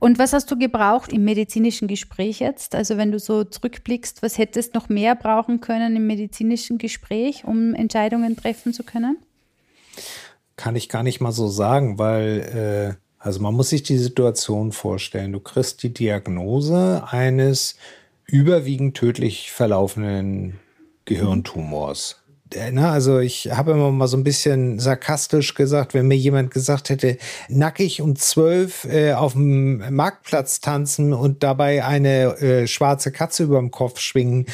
Und 0.00 0.18
was 0.18 0.32
hast 0.32 0.50
du 0.50 0.58
gebraucht 0.58 1.12
im 1.12 1.24
medizinischen 1.24 1.88
Gespräch 1.88 2.40
jetzt? 2.40 2.74
Also 2.74 2.96
wenn 2.96 3.12
du 3.12 3.18
so 3.18 3.44
zurückblickst, 3.44 4.22
was 4.22 4.38
hättest 4.38 4.74
noch 4.74 4.88
mehr 4.88 5.14
brauchen 5.14 5.60
können 5.60 5.96
im 5.96 6.06
medizinischen 6.06 6.78
Gespräch, 6.78 7.44
um 7.44 7.74
Entscheidungen 7.74 8.36
treffen 8.36 8.72
zu 8.72 8.82
können? 8.82 9.18
Kann 10.56 10.76
ich 10.76 10.88
gar 10.88 11.02
nicht 11.02 11.20
mal 11.20 11.32
so 11.32 11.48
sagen, 11.48 11.98
weil, 11.98 12.96
äh, 12.96 13.02
also 13.18 13.40
man 13.40 13.54
muss 13.54 13.70
sich 13.70 13.82
die 13.82 13.98
Situation 13.98 14.72
vorstellen. 14.72 15.32
Du 15.32 15.40
kriegst 15.40 15.82
die 15.82 15.92
Diagnose 15.92 17.04
eines 17.08 17.76
überwiegend 18.26 18.96
tödlich 18.96 19.52
verlaufenden 19.52 20.58
Gehirntumors. 21.04 22.22
Na, 22.70 22.92
also 22.92 23.18
ich 23.18 23.50
habe 23.50 23.72
immer 23.72 23.90
mal 23.90 24.06
so 24.06 24.16
ein 24.16 24.22
bisschen 24.22 24.78
sarkastisch 24.78 25.54
gesagt, 25.54 25.94
wenn 25.94 26.06
mir 26.06 26.16
jemand 26.16 26.52
gesagt 26.52 26.90
hätte, 26.90 27.18
nackig 27.48 28.00
um 28.00 28.14
zwölf 28.14 28.84
äh, 28.84 29.14
auf 29.14 29.32
dem 29.32 29.82
Marktplatz 29.94 30.60
tanzen 30.60 31.12
und 31.12 31.42
dabei 31.42 31.84
eine 31.84 32.38
äh, 32.38 32.66
schwarze 32.68 33.10
Katze 33.10 33.44
über 33.44 33.58
dem 33.58 33.72
Kopf 33.72 33.98
schwingen, 33.98 34.46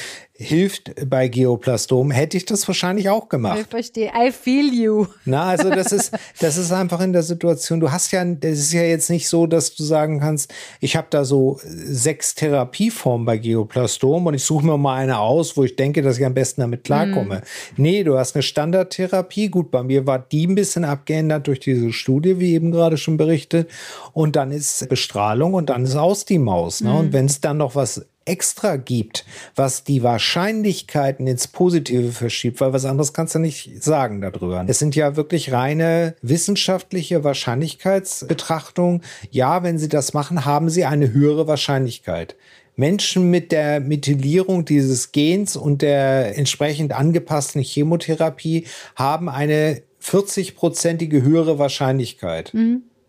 hilft 0.43 0.93
bei 1.09 1.29
Geoplastom, 1.29 2.11
hätte 2.11 2.37
ich 2.37 2.45
das 2.45 2.67
wahrscheinlich 2.67 3.09
auch 3.09 3.29
gemacht. 3.29 3.61
Ich 3.61 3.67
verstehe. 3.67 4.11
I 4.15 4.31
feel 4.31 4.73
you. 4.73 5.07
Na, 5.25 5.45
also 5.45 5.71
das 5.71 5.93
ist, 5.93 6.13
das 6.41 6.57
ist 6.57 6.73
einfach 6.73 7.01
in 7.01 7.13
der 7.13 7.23
Situation. 7.23 7.81
Du 7.81 7.91
hast 7.91 8.11
ja, 8.13 8.25
das 8.25 8.59
ist 8.59 8.73
ja 8.73 8.83
jetzt 8.83 9.11
nicht 9.11 9.29
so, 9.29 9.47
dass 9.47 9.75
du 9.75 9.83
sagen 9.85 10.21
kannst, 10.21 10.53
ich 10.81 10.97
habe 10.97 11.07
da 11.11 11.25
so 11.25 11.61
sechs 11.63 12.35
Therapieformen 12.35 13.25
bei 13.25 13.39
Geoplastom 13.39 14.27
und 14.27 14.35
ich 14.35 14.45
suche 14.45 14.67
mir 14.67 14.77
mal 14.77 14.97
eine 14.97 15.19
aus, 15.19 15.57
wo 15.57 15.65
ich 15.65 15.77
denke, 15.77 16.03
dass 16.03 16.19
ich 16.19 16.25
am 16.25 16.35
besten 16.35 16.61
damit 16.61 16.85
klarkomme. 16.85 17.43
Nee, 17.77 18.05
du 18.05 18.19
hast 18.19 18.35
eine 18.35 18.43
Standardtherapie. 18.43 19.49
Gut, 19.49 19.71
bei 19.71 19.83
mir 19.83 20.07
war 20.07 20.19
die 20.19 20.47
ein 20.47 20.55
bisschen 20.55 20.85
abgeändert 20.85 21.47
durch 21.47 21.61
diese 21.61 21.93
Studie, 21.93 22.39
wie 22.41 22.55
eben 22.55 22.73
gerade 22.73 22.97
schon 22.97 23.17
berichtet. 23.17 23.71
Und 24.13 24.37
dann 24.37 24.51
ist 24.51 24.89
Bestrahlung 24.89 25.55
und 25.55 25.71
dann 25.71 25.85
ist 25.85 25.97
aus 25.97 26.25
die 26.25 26.39
Maus. 26.39 26.81
Ne? 26.81 26.93
Und 26.93 27.13
wenn 27.13 27.27
es 27.27 27.41
dann 27.41 27.59
noch 27.59 27.75
was 27.75 28.07
extra 28.25 28.77
gibt, 28.77 29.25
was 29.55 29.85
die 29.85 30.03
Wahrscheinlichkeiten 30.03 31.27
ins 31.27 31.49
Positive 31.49 32.13
verschiebt, 32.13 32.61
weil 32.61 32.73
was 32.73 32.85
anderes 32.85 33.13
kannst 33.13 33.35
du 33.35 33.39
nicht 33.39 33.83
sagen 33.83 34.21
darüber. 34.21 34.65
Es 34.67 34.79
sind 34.79 34.95
ja 34.97 35.17
wirklich 35.17 35.53
reine 35.53 36.15
wissenschaftliche 36.23 37.25
Wahrscheinlichkeitsbetrachtungen. 37.25 39.03
Ja, 39.31 39.63
wenn 39.63 39.79
sie 39.79 39.89
das 39.89 40.15
machen, 40.15 40.45
haben 40.45 40.71
sie 40.71 40.85
eine 40.85 41.13
höhere 41.13 41.47
Wahrscheinlichkeit. 41.47 42.37
Menschen 42.75 43.31
mit 43.31 43.53
der 43.53 43.81
Methylierung 43.81 44.65
dieses 44.65 45.13
Gens 45.13 45.57
und 45.57 45.83
der 45.83 46.39
entsprechend 46.39 46.93
angepassten 46.93 47.63
Chemotherapie 47.63 48.67
haben 48.97 49.29
eine 49.29 49.83
40-prozentige 50.03 51.23
höhere 51.23 51.59
Wahrscheinlichkeit. 51.59 52.53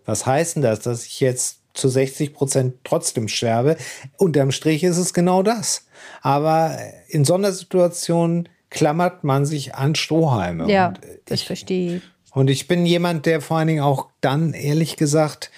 Was 0.06 0.26
heißt 0.26 0.58
denn 0.58 0.64
das, 0.64 0.82
dass 0.82 1.06
ich 1.06 1.22
jetzt 1.22 1.63
zu 1.74 1.90
60 1.90 2.34
Prozent 2.34 2.76
trotzdem 2.84 3.28
sterbe? 3.28 3.78
Unterm 4.18 4.52
Strich 4.52 4.84
ist 4.84 4.98
es 4.98 5.14
genau 5.14 5.44
das. 5.44 5.86
Aber 6.22 6.78
in 7.08 7.26
so 7.26 7.34
einer 7.36 7.52
Situation 7.52 8.50
klammert 8.70 9.24
man 9.24 9.46
sich 9.46 9.76
an 9.76 9.96
Strohhalme. 9.96 10.70
Ja, 10.72 10.88
Und 10.88 11.00
das 11.26 11.42
verstehe 11.42 11.98
ich. 11.98 12.02
und 12.32 12.50
ich 12.50 12.68
bin 12.68 12.86
jemand, 12.86 13.26
der 13.26 13.42
vor 13.42 13.58
allen 13.58 13.68
Dingen 13.68 13.84
auch 13.84 14.10
dann, 14.22 14.54
ehrlich 14.54 14.98
gesagt, 14.98 15.52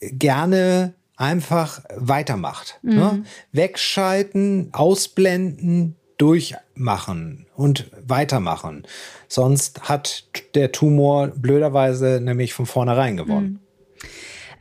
gerne 0.00 0.94
einfach 1.16 1.82
weitermacht. 1.96 2.78
Ne? 2.82 3.24
Wegschalten, 3.52 4.68
ausblenden, 4.72 5.96
durchmachen 6.18 7.46
und 7.56 7.90
weitermachen. 8.06 8.84
Sonst 9.28 9.82
hat 9.88 10.24
der 10.54 10.72
Tumor 10.72 11.28
blöderweise 11.28 12.20
nämlich 12.22 12.52
von 12.54 12.66
vornherein 12.66 13.16
gewonnen. 13.16 13.60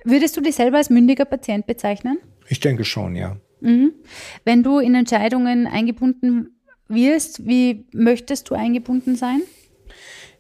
Würdest 0.06 0.38
du 0.38 0.42
dich 0.42 0.56
selber 0.56 0.78
als 0.78 0.90
mündiger 0.90 1.26
Patient 1.26 1.66
bezeichnen? 1.66 2.20
Ich 2.48 2.60
denke 2.60 2.86
schon, 2.86 3.16
ja. 3.16 3.38
Wenn 3.60 4.64
du 4.64 4.78
in 4.78 4.94
Entscheidungen 4.94 5.66
eingebunden 5.66 6.56
wirst, 6.88 7.48
wie 7.48 7.88
möchtest 7.92 8.50
du 8.50 8.56
eingebunden 8.56 9.16
sein? 9.16 9.42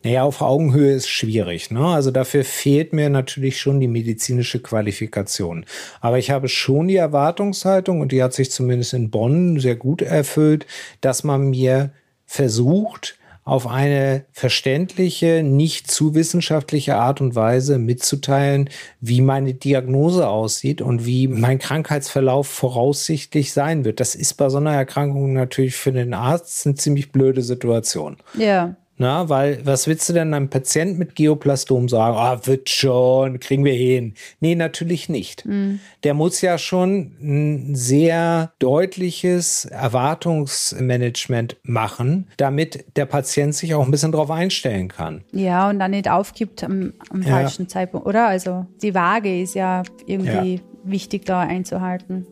Naja, 0.03 0.21
auf 0.21 0.43
Augenhöhe 0.43 0.93
ist 0.93 1.09
schwierig. 1.09 1.71
Ne? 1.71 1.83
Also 1.83 2.11
dafür 2.11 2.43
fehlt 2.43 2.93
mir 2.93 3.09
natürlich 3.09 3.59
schon 3.59 3.79
die 3.79 3.87
medizinische 3.87 4.61
Qualifikation. 4.61 5.65
Aber 5.99 6.19
ich 6.19 6.29
habe 6.29 6.47
schon 6.47 6.87
die 6.87 6.97
Erwartungshaltung, 6.97 8.01
und 8.01 8.11
die 8.11 8.21
hat 8.21 8.33
sich 8.33 8.51
zumindest 8.51 8.93
in 8.93 9.09
Bonn 9.09 9.59
sehr 9.59 9.75
gut 9.75 10.03
erfüllt, 10.03 10.67
dass 11.01 11.23
man 11.23 11.49
mir 11.49 11.91
versucht, 12.27 13.17
auf 13.45 13.67
eine 13.67 14.25
verständliche, 14.31 15.43
nicht 15.43 15.89
zu 15.89 16.15
wissenschaftliche 16.15 16.95
Art 16.95 17.21
und 17.21 17.35
Weise 17.35 17.77
mitzuteilen, 17.77 18.71
wie 19.01 19.21
meine 19.21 19.53
Diagnose 19.53 20.27
aussieht 20.27 20.81
und 20.81 21.05
wie 21.05 21.27
mein 21.27 21.59
Krankheitsverlauf 21.59 22.47
voraussichtlich 22.47 23.53
sein 23.53 23.85
wird. 23.85 23.99
Das 23.99 24.15
ist 24.15 24.33
bei 24.33 24.49
so 24.49 24.57
einer 24.57 24.73
Erkrankung 24.73 25.33
natürlich 25.33 25.75
für 25.75 25.91
den 25.91 26.15
Arzt 26.15 26.65
eine 26.65 26.73
ziemlich 26.73 27.11
blöde 27.11 27.43
Situation. 27.43 28.17
Ja. 28.33 28.75
Na, 28.97 29.27
weil 29.27 29.65
was 29.65 29.87
willst 29.87 30.07
du 30.07 30.13
denn 30.13 30.33
einem 30.33 30.49
Patient 30.49 30.97
mit 30.97 31.15
Geoplastom 31.15 31.89
sagen? 31.89 32.15
Ah, 32.15 32.39
wird 32.45 32.69
schon, 32.69 33.39
kriegen 33.39 33.65
wir 33.65 33.73
hin. 33.73 34.13
Nee, 34.39 34.55
natürlich 34.55 35.09
nicht. 35.09 35.45
Mhm. 35.45 35.79
Der 36.03 36.13
muss 36.13 36.39
ja 36.41 36.57
schon 36.57 37.15
ein 37.21 37.75
sehr 37.75 38.53
deutliches 38.59 39.65
Erwartungsmanagement 39.65 41.57
machen, 41.63 42.27
damit 42.37 42.85
der 42.95 43.05
Patient 43.05 43.53
sich 43.53 43.75
auch 43.75 43.83
ein 43.83 43.91
bisschen 43.91 44.13
darauf 44.13 44.31
einstellen 44.31 44.87
kann. 44.87 45.23
Ja, 45.31 45.69
und 45.69 45.79
dann 45.79 45.91
nicht 45.91 46.09
aufgibt 46.09 46.63
am, 46.63 46.93
am 47.09 47.21
ja. 47.21 47.29
falschen 47.29 47.67
Zeitpunkt, 47.67 48.07
oder? 48.07 48.27
Also 48.27 48.65
die 48.81 48.95
Waage 48.95 49.41
ist 49.41 49.55
ja 49.55 49.83
irgendwie 50.05 50.55
ja. 50.55 50.61
wichtig 50.85 51.25
da 51.25 51.41
einzuhalten. 51.41 52.27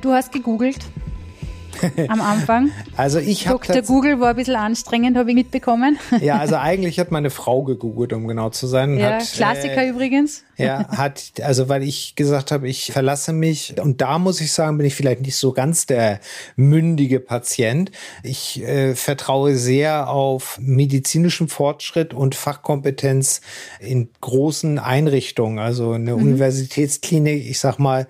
Du 0.00 0.12
hast 0.12 0.32
gegoogelt 0.32 0.78
am 2.08 2.20
Anfang. 2.20 2.70
Also 2.96 3.18
ich 3.18 3.48
habe 3.48 3.66
Dr. 3.66 3.80
Google 3.80 4.20
war 4.20 4.30
ein 4.30 4.36
bisschen 4.36 4.56
anstrengend, 4.56 5.16
habe 5.16 5.30
ich 5.30 5.34
mitbekommen. 5.34 5.98
Ja, 6.20 6.38
also 6.38 6.56
eigentlich 6.60 6.98
hat 6.98 7.10
meine 7.10 7.30
Frau 7.30 7.62
gegoogelt, 7.62 8.12
um 8.12 8.28
genau 8.28 8.50
zu 8.50 8.66
sein. 8.66 8.98
Ja, 8.98 9.12
hat, 9.12 9.32
Klassiker 9.32 9.82
äh, 9.82 9.88
übrigens. 9.88 10.44
Ja, 10.58 10.86
hat, 10.88 11.32
also 11.42 11.70
weil 11.70 11.82
ich 11.82 12.14
gesagt 12.14 12.52
habe, 12.52 12.68
ich 12.68 12.92
verlasse 12.92 13.32
mich 13.32 13.80
und 13.80 14.02
da 14.02 14.18
muss 14.18 14.42
ich 14.42 14.52
sagen, 14.52 14.76
bin 14.76 14.86
ich 14.86 14.94
vielleicht 14.94 15.22
nicht 15.22 15.36
so 15.36 15.52
ganz 15.52 15.86
der 15.86 16.20
mündige 16.56 17.20
Patient. 17.20 17.90
Ich 18.22 18.62
äh, 18.62 18.94
vertraue 18.94 19.54
sehr 19.56 20.10
auf 20.10 20.58
medizinischen 20.60 21.48
Fortschritt 21.48 22.12
und 22.12 22.34
Fachkompetenz 22.34 23.40
in 23.78 24.10
großen 24.20 24.78
Einrichtungen, 24.78 25.58
also 25.58 25.92
eine 25.92 26.14
mhm. 26.14 26.22
Universitätsklinik, 26.22 27.48
ich 27.48 27.58
sag 27.58 27.78
mal, 27.78 28.06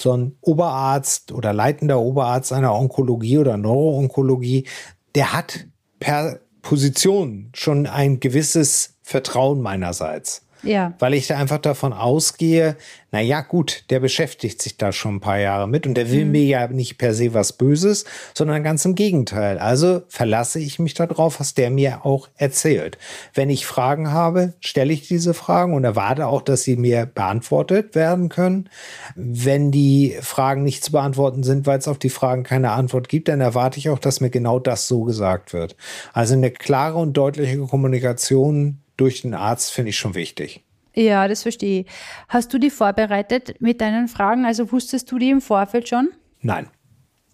so 0.00 0.16
ein 0.16 0.36
Oberarzt 0.40 1.32
oder 1.32 1.52
leitender 1.52 2.00
Oberarzt 2.00 2.52
einer 2.52 2.74
Onkologie 2.74 3.38
oder 3.38 3.56
Neuroonkologie, 3.56 4.66
der 5.14 5.32
hat 5.32 5.66
per 5.98 6.40
Position 6.62 7.50
schon 7.54 7.86
ein 7.86 8.20
gewisses 8.20 8.94
Vertrauen 9.02 9.60
meinerseits. 9.60 10.46
Ja. 10.62 10.94
Weil 10.98 11.14
ich 11.14 11.26
da 11.26 11.36
einfach 11.36 11.58
davon 11.58 11.92
ausgehe, 11.92 12.76
na 13.12 13.20
ja, 13.20 13.40
gut, 13.40 13.84
der 13.90 13.98
beschäftigt 13.98 14.62
sich 14.62 14.76
da 14.76 14.92
schon 14.92 15.16
ein 15.16 15.20
paar 15.20 15.38
Jahre 15.38 15.66
mit 15.66 15.86
und 15.86 15.94
der 15.94 16.12
will 16.12 16.24
mhm. 16.24 16.30
mir 16.30 16.44
ja 16.44 16.68
nicht 16.68 16.96
per 16.96 17.12
se 17.12 17.34
was 17.34 17.52
Böses, 17.52 18.04
sondern 18.34 18.62
ganz 18.62 18.84
im 18.84 18.94
Gegenteil. 18.94 19.58
Also 19.58 20.02
verlasse 20.08 20.60
ich 20.60 20.78
mich 20.78 20.94
darauf, 20.94 21.40
was 21.40 21.54
der 21.54 21.70
mir 21.70 22.06
auch 22.06 22.28
erzählt. 22.36 22.98
Wenn 23.34 23.50
ich 23.50 23.66
Fragen 23.66 24.12
habe, 24.12 24.54
stelle 24.60 24.92
ich 24.92 25.08
diese 25.08 25.34
Fragen 25.34 25.74
und 25.74 25.82
erwarte 25.82 26.28
auch, 26.28 26.42
dass 26.42 26.62
sie 26.62 26.76
mir 26.76 27.06
beantwortet 27.06 27.96
werden 27.96 28.28
können. 28.28 28.68
Wenn 29.16 29.72
die 29.72 30.16
Fragen 30.20 30.62
nicht 30.62 30.84
zu 30.84 30.92
beantworten 30.92 31.42
sind, 31.42 31.66
weil 31.66 31.78
es 31.78 31.88
auf 31.88 31.98
die 31.98 32.10
Fragen 32.10 32.44
keine 32.44 32.70
Antwort 32.70 33.08
gibt, 33.08 33.28
dann 33.28 33.40
erwarte 33.40 33.78
ich 33.78 33.88
auch, 33.88 33.98
dass 33.98 34.20
mir 34.20 34.30
genau 34.30 34.60
das 34.60 34.86
so 34.86 35.02
gesagt 35.02 35.52
wird. 35.52 35.74
Also 36.12 36.34
eine 36.34 36.52
klare 36.52 36.98
und 36.98 37.14
deutliche 37.14 37.58
Kommunikation 37.58 38.78
durch 39.00 39.22
den 39.22 39.34
Arzt 39.34 39.72
finde 39.72 39.90
ich 39.90 39.98
schon 39.98 40.14
wichtig. 40.14 40.62
Ja, 40.94 41.28
das 41.28 41.42
verstehe 41.42 41.82
ich. 41.82 41.86
Hast 42.28 42.52
du 42.52 42.58
die 42.58 42.70
vorbereitet 42.70 43.60
mit 43.60 43.80
deinen 43.80 44.08
Fragen? 44.08 44.44
Also 44.44 44.70
wusstest 44.72 45.10
du 45.10 45.18
die 45.18 45.30
im 45.30 45.40
Vorfeld 45.40 45.88
schon? 45.88 46.10
Nein. 46.40 46.68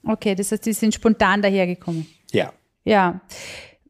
Okay, 0.04 0.34
das 0.34 0.52
heißt, 0.52 0.64
die 0.64 0.72
sind 0.72 0.94
spontan 0.94 1.42
dahergekommen. 1.42 2.06
Ja. 2.32 2.52
Ja. 2.84 3.20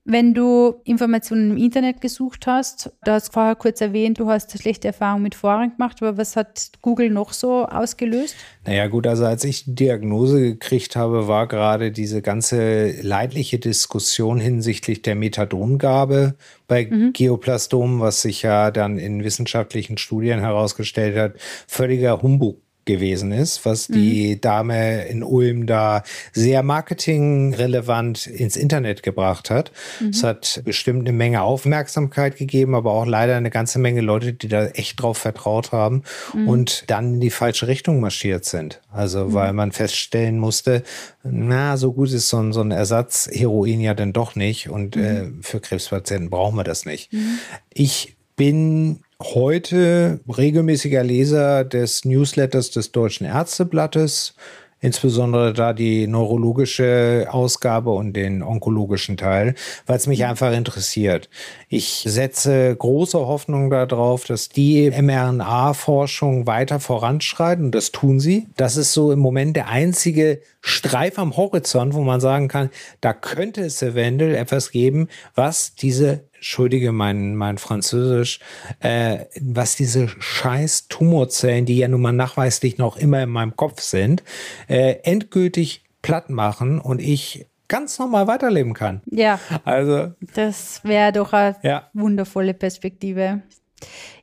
Wenn 0.08 0.34
du 0.34 0.76
Informationen 0.84 1.50
im 1.50 1.56
Internet 1.56 2.00
gesucht 2.00 2.46
hast, 2.46 2.92
du 3.04 3.10
hast 3.10 3.32
vorher 3.32 3.56
kurz 3.56 3.80
erwähnt, 3.80 4.20
du 4.20 4.28
hast 4.28 4.56
schlechte 4.56 4.86
Erfahrungen 4.86 5.24
mit 5.24 5.34
Foren 5.34 5.72
gemacht, 5.72 5.96
aber 6.00 6.16
was 6.16 6.36
hat 6.36 6.70
Google 6.80 7.10
noch 7.10 7.32
so 7.32 7.66
ausgelöst? 7.66 8.36
Naja 8.64 8.86
gut, 8.86 9.08
also 9.08 9.24
als 9.24 9.42
ich 9.42 9.64
die 9.64 9.74
Diagnose 9.74 10.40
gekriegt 10.40 10.94
habe, 10.94 11.26
war 11.26 11.48
gerade 11.48 11.90
diese 11.90 12.22
ganze 12.22 12.92
leidliche 13.02 13.58
Diskussion 13.58 14.38
hinsichtlich 14.38 15.02
der 15.02 15.16
Methadongabe 15.16 16.36
bei 16.68 16.86
mhm. 16.88 17.12
Geoplastom, 17.12 17.98
was 17.98 18.22
sich 18.22 18.42
ja 18.42 18.70
dann 18.70 18.98
in 18.98 19.24
wissenschaftlichen 19.24 19.98
Studien 19.98 20.38
herausgestellt 20.38 21.16
hat, 21.16 21.32
völliger 21.66 22.22
Humbug 22.22 22.60
gewesen 22.86 23.32
ist, 23.32 23.64
was 23.66 23.88
die 23.88 24.36
mhm. 24.36 24.40
Dame 24.40 25.04
in 25.06 25.22
Ulm 25.22 25.66
da 25.66 26.02
sehr 26.32 26.62
marketingrelevant 26.62 28.26
ins 28.26 28.56
Internet 28.56 29.02
gebracht 29.02 29.50
hat. 29.50 29.72
Mhm. 30.00 30.08
Es 30.10 30.22
hat 30.22 30.62
bestimmt 30.64 31.00
eine 31.00 31.16
Menge 31.16 31.42
Aufmerksamkeit 31.42 32.36
gegeben, 32.36 32.74
aber 32.74 32.92
auch 32.92 33.04
leider 33.04 33.36
eine 33.36 33.50
ganze 33.50 33.78
Menge 33.78 34.00
Leute, 34.00 34.32
die 34.32 34.48
da 34.48 34.66
echt 34.68 35.02
drauf 35.02 35.18
vertraut 35.18 35.72
haben 35.72 36.04
mhm. 36.32 36.48
und 36.48 36.84
dann 36.90 37.14
in 37.14 37.20
die 37.20 37.30
falsche 37.30 37.66
Richtung 37.66 38.00
marschiert 38.00 38.44
sind. 38.44 38.80
Also 38.90 39.26
mhm. 39.26 39.34
weil 39.34 39.52
man 39.52 39.72
feststellen 39.72 40.38
musste, 40.38 40.82
na, 41.24 41.76
so 41.76 41.92
gut 41.92 42.10
ist 42.12 42.28
so 42.28 42.38
ein, 42.38 42.52
so 42.52 42.60
ein 42.60 42.70
Ersatz 42.70 43.28
Heroin 43.30 43.80
ja 43.80 43.94
dann 43.94 44.12
doch 44.12 44.36
nicht 44.36 44.70
und 44.70 44.96
mhm. 44.96 45.04
äh, 45.04 45.24
für 45.42 45.60
Krebspatienten 45.60 46.30
brauchen 46.30 46.56
wir 46.56 46.64
das 46.64 46.86
nicht. 46.86 47.12
Mhm. 47.12 47.38
Ich 47.74 48.16
bin 48.36 49.00
heute 49.22 50.20
regelmäßiger 50.28 51.02
Leser 51.02 51.64
des 51.64 52.04
Newsletters 52.04 52.70
des 52.70 52.92
Deutschen 52.92 53.26
Ärzteblattes, 53.26 54.34
insbesondere 54.80 55.54
da 55.54 55.72
die 55.72 56.06
neurologische 56.06 57.26
Ausgabe 57.30 57.90
und 57.90 58.12
den 58.12 58.42
onkologischen 58.42 59.16
Teil, 59.16 59.54
weil 59.86 59.96
es 59.96 60.06
mich 60.06 60.20
mhm. 60.20 60.26
einfach 60.26 60.52
interessiert. 60.52 61.30
Ich 61.68 62.04
setze 62.06 62.76
große 62.76 63.18
Hoffnung 63.18 63.70
darauf, 63.70 64.24
dass 64.24 64.50
die 64.50 64.90
mRNA-Forschung 64.90 66.46
weiter 66.46 66.78
voranschreiten 66.78 67.66
und 67.66 67.74
das 67.74 67.90
tun 67.90 68.20
sie. 68.20 68.48
Das 68.56 68.76
ist 68.76 68.92
so 68.92 69.12
im 69.12 69.18
Moment 69.18 69.56
der 69.56 69.68
einzige 69.68 70.42
Streif 70.60 71.18
am 71.18 71.36
Horizont, 71.36 71.94
wo 71.94 72.02
man 72.02 72.20
sagen 72.20 72.48
kann, 72.48 72.70
da 73.00 73.14
könnte 73.14 73.62
es 73.62 73.80
eventuell 73.80 74.34
etwas 74.34 74.72
geben, 74.72 75.08
was 75.34 75.74
diese 75.74 76.24
entschuldige 76.36 76.92
mein, 76.92 77.34
mein 77.36 77.58
Französisch, 77.58 78.40
äh, 78.80 79.24
was 79.40 79.76
diese 79.76 80.08
scheiß 80.08 80.88
Tumorzellen, 80.88 81.66
die 81.66 81.78
ja 81.78 81.88
nun 81.88 82.02
mal 82.02 82.12
nachweislich 82.12 82.78
noch 82.78 82.96
immer 82.96 83.22
in 83.22 83.30
meinem 83.30 83.56
Kopf 83.56 83.80
sind, 83.80 84.22
äh, 84.68 84.96
endgültig 85.02 85.84
platt 86.02 86.30
machen 86.30 86.80
und 86.80 87.00
ich 87.00 87.46
ganz 87.68 87.98
normal 87.98 88.26
weiterleben 88.26 88.74
kann. 88.74 89.00
Ja. 89.06 89.40
Also. 89.64 90.12
Das 90.34 90.84
wäre 90.84 91.12
doch 91.12 91.32
eine 91.32 91.56
ja. 91.62 91.90
wundervolle 91.92 92.54
Perspektive. 92.54 93.42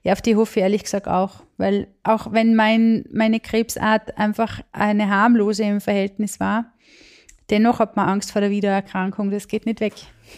Ja, 0.02 0.13
auf 0.13 0.21
die 0.21 0.36
hoffe 0.36 0.60
ich 0.60 0.63
ehrlich 0.63 0.84
gesagt 0.84 1.08
auch. 1.08 1.43
Weil 1.58 1.88
auch 2.04 2.32
wenn 2.32 2.56
mein, 2.56 3.06
meine 3.12 3.39
Krebsart 3.39 4.17
einfach 4.17 4.62
eine 4.71 5.10
harmlose 5.10 5.63
im 5.63 5.82
Verhältnis 5.82 6.39
war, 6.39 6.73
dennoch 7.49 7.80
hat 7.80 7.95
man 7.95 8.08
Angst 8.08 8.32
vor 8.32 8.41
der 8.41 8.49
Wiedererkrankung. 8.49 9.30
Das 9.30 9.47
geht 9.47 9.65
nicht 9.65 9.80
weg. 9.80 9.93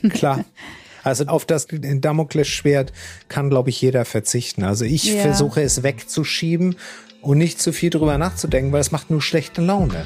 Klar. 0.09 0.43
Also 1.05 1.25
auf 1.25 1.45
das 1.45 1.67
Damoklesschwert 1.69 2.91
kann, 3.27 3.51
glaube 3.51 3.69
ich, 3.69 3.79
jeder 3.79 4.05
verzichten. 4.05 4.63
Also 4.63 4.85
ich 4.85 5.03
ja. 5.03 5.21
versuche 5.21 5.61
es 5.61 5.83
wegzuschieben 5.83 6.77
und 7.21 7.37
nicht 7.37 7.61
zu 7.61 7.71
viel 7.73 7.91
drüber 7.91 8.17
nachzudenken, 8.17 8.71
weil 8.71 8.81
es 8.81 8.91
macht 8.91 9.11
nur 9.11 9.21
schlechte 9.21 9.61
Laune. 9.61 10.03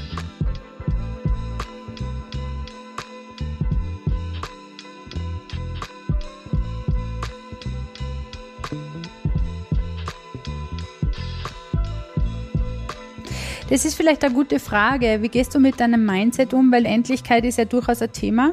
Das 13.70 13.86
ist 13.86 13.94
vielleicht 13.94 14.22
eine 14.26 14.34
gute 14.34 14.60
Frage. 14.60 15.20
Wie 15.22 15.30
gehst 15.30 15.56
du 15.56 15.60
mit 15.60 15.80
deinem 15.80 16.06
Mindset 16.06 16.54
um? 16.54 16.74
Weil 16.74 16.86
Endlichkeit 16.86 17.46
ist 17.46 17.58
ja 17.58 17.64
durchaus 17.64 18.02
ein 18.02 18.12
Thema. 18.12 18.52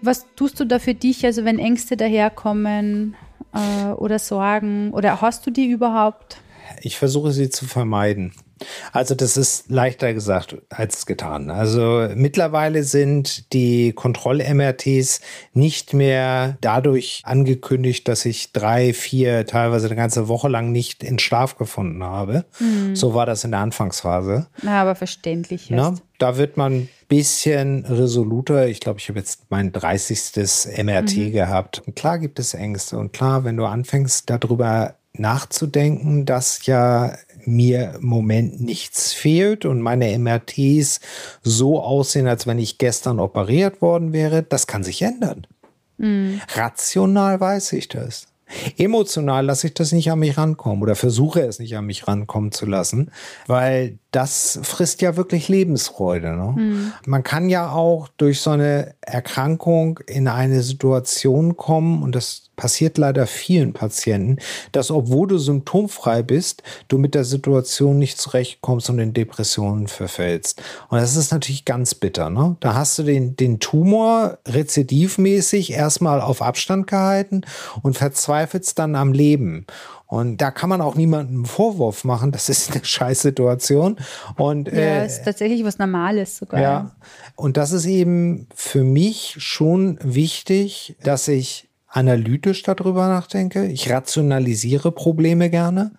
Was 0.00 0.26
tust 0.36 0.60
du 0.60 0.64
da 0.64 0.78
für 0.78 0.94
dich, 0.94 1.24
also 1.24 1.44
wenn 1.44 1.58
Ängste 1.58 1.96
daherkommen 1.96 3.16
äh, 3.52 3.92
oder 3.92 4.18
Sorgen 4.18 4.92
oder 4.92 5.20
hast 5.20 5.46
du 5.46 5.50
die 5.50 5.66
überhaupt? 5.66 6.38
Ich 6.82 6.98
versuche 6.98 7.32
sie 7.32 7.50
zu 7.50 7.66
vermeiden. 7.66 8.32
Also 8.92 9.14
das 9.14 9.36
ist 9.36 9.70
leichter 9.70 10.14
gesagt 10.14 10.56
als 10.68 11.06
getan. 11.06 11.50
Also 11.50 12.08
mittlerweile 12.14 12.82
sind 12.84 13.52
die 13.52 13.92
Kontroll-MRTs 13.92 15.20
nicht 15.52 15.94
mehr 15.94 16.58
dadurch 16.60 17.22
angekündigt, 17.24 18.08
dass 18.08 18.24
ich 18.24 18.52
drei, 18.52 18.92
vier, 18.92 19.46
teilweise 19.46 19.86
eine 19.86 19.96
ganze 19.96 20.28
Woche 20.28 20.48
lang 20.48 20.72
nicht 20.72 21.04
in 21.04 21.18
Schlaf 21.18 21.56
gefunden 21.56 22.02
habe. 22.02 22.44
Mhm. 22.58 22.96
So 22.96 23.14
war 23.14 23.26
das 23.26 23.44
in 23.44 23.52
der 23.52 23.60
Anfangsphase. 23.60 24.46
Na, 24.62 24.82
aber 24.82 24.94
verständlich. 24.94 25.68
Na, 25.70 25.94
da 26.18 26.36
wird 26.36 26.56
man 26.56 26.72
ein 26.72 26.88
bisschen 27.08 27.84
resoluter. 27.86 28.68
Ich 28.68 28.80
glaube, 28.80 28.98
ich 28.98 29.08
habe 29.08 29.18
jetzt 29.18 29.50
mein 29.50 29.72
30. 29.72 30.78
MRT 30.82 31.16
mhm. 31.16 31.32
gehabt. 31.32 31.82
Und 31.86 31.94
klar 31.94 32.18
gibt 32.18 32.38
es 32.38 32.54
Ängste. 32.54 32.98
Und 32.98 33.12
klar, 33.12 33.44
wenn 33.44 33.56
du 33.56 33.64
anfängst, 33.64 34.28
darüber 34.28 34.94
nachzudenken, 35.18 36.26
dass 36.26 36.66
ja 36.66 37.16
mir 37.44 37.94
im 37.96 38.06
Moment 38.06 38.60
nichts 38.60 39.12
fehlt 39.12 39.64
und 39.64 39.80
meine 39.80 40.16
MRTs 40.18 41.00
so 41.42 41.80
aussehen, 41.80 42.26
als 42.26 42.46
wenn 42.46 42.58
ich 42.58 42.78
gestern 42.78 43.20
operiert 43.20 43.80
worden 43.80 44.12
wäre, 44.12 44.42
das 44.42 44.66
kann 44.66 44.84
sich 44.84 45.02
ändern. 45.02 45.46
Mhm. 45.96 46.40
Rational 46.54 47.40
weiß 47.40 47.72
ich 47.72 47.88
das. 47.88 48.26
Emotional 48.78 49.44
lasse 49.44 49.66
ich 49.66 49.74
das 49.74 49.92
nicht 49.92 50.10
an 50.10 50.20
mich 50.20 50.38
rankommen 50.38 50.82
oder 50.82 50.94
versuche 50.94 51.42
es 51.42 51.58
nicht 51.58 51.76
an 51.76 51.84
mich 51.84 52.08
rankommen 52.08 52.50
zu 52.50 52.64
lassen, 52.64 53.10
weil 53.46 53.98
das 54.10 54.58
frisst 54.62 55.02
ja 55.02 55.16
wirklich 55.16 55.48
Lebensfreude. 55.48 56.34
Ne? 56.34 56.54
Mhm. 56.56 56.92
Man 57.04 57.22
kann 57.22 57.50
ja 57.50 57.72
auch 57.72 58.08
durch 58.16 58.40
so 58.40 58.50
eine 58.50 58.94
Erkrankung 59.02 60.00
in 60.06 60.28
eine 60.28 60.62
Situation 60.62 61.56
kommen 61.56 62.02
und 62.02 62.14
das 62.14 62.48
passiert 62.56 62.98
leider 62.98 63.26
vielen 63.26 63.72
Patienten, 63.72 64.38
dass 64.72 64.90
obwohl 64.90 65.28
du 65.28 65.38
symptomfrei 65.38 66.22
bist, 66.22 66.62
du 66.88 66.98
mit 66.98 67.14
der 67.14 67.24
Situation 67.24 67.98
nicht 67.98 68.18
zurechtkommst 68.18 68.90
und 68.90 68.98
in 68.98 69.14
Depressionen 69.14 69.88
verfällst. 69.88 70.60
Und 70.88 70.98
das 70.98 71.14
ist 71.14 71.30
natürlich 71.30 71.64
ganz 71.64 71.94
bitter. 71.94 72.30
Ne? 72.30 72.56
Da 72.60 72.74
hast 72.74 72.98
du 72.98 73.04
den, 73.04 73.36
den 73.36 73.60
Tumor 73.60 74.38
rezidivmäßig 74.46 75.72
erstmal 75.72 76.20
auf 76.20 76.42
Abstand 76.42 76.86
gehalten 76.86 77.42
und 77.82 77.96
verzweifelst 77.96 78.78
dann 78.78 78.96
am 78.96 79.12
Leben. 79.12 79.66
Und 80.08 80.38
da 80.38 80.50
kann 80.50 80.70
man 80.70 80.80
auch 80.80 80.94
niemandem 80.94 81.36
einen 81.36 81.44
Vorwurf 81.44 82.02
machen. 82.02 82.32
Das 82.32 82.48
ist 82.48 82.72
eine 82.72 82.82
Scheißsituation. 82.84 83.96
Und, 84.36 84.68
ja, 84.68 84.72
äh, 84.72 85.06
ist 85.06 85.24
tatsächlich 85.24 85.62
was 85.64 85.78
Normales 85.78 86.38
sogar. 86.38 86.60
Ja. 86.60 86.96
Und 87.36 87.58
das 87.58 87.72
ist 87.72 87.84
eben 87.84 88.48
für 88.54 88.82
mich 88.82 89.36
schon 89.38 89.98
wichtig, 90.02 90.96
dass 91.02 91.28
ich 91.28 91.68
analytisch 91.88 92.62
darüber 92.62 93.08
nachdenke. 93.08 93.66
Ich 93.66 93.90
rationalisiere 93.90 94.92
Probleme 94.92 95.50
gerne 95.50 95.92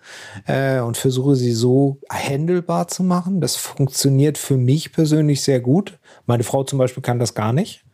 äh, 0.46 0.80
und 0.80 0.96
versuche 0.96 1.36
sie 1.36 1.52
so 1.52 1.98
handelbar 2.10 2.88
zu 2.88 3.04
machen. 3.04 3.40
Das 3.40 3.54
funktioniert 3.56 4.38
für 4.38 4.56
mich 4.56 4.92
persönlich 4.92 5.42
sehr 5.42 5.60
gut. 5.60 5.98
Meine 6.26 6.42
Frau 6.42 6.64
zum 6.64 6.80
Beispiel 6.80 7.02
kann 7.02 7.20
das 7.20 7.34
gar 7.34 7.52
nicht. 7.52 7.84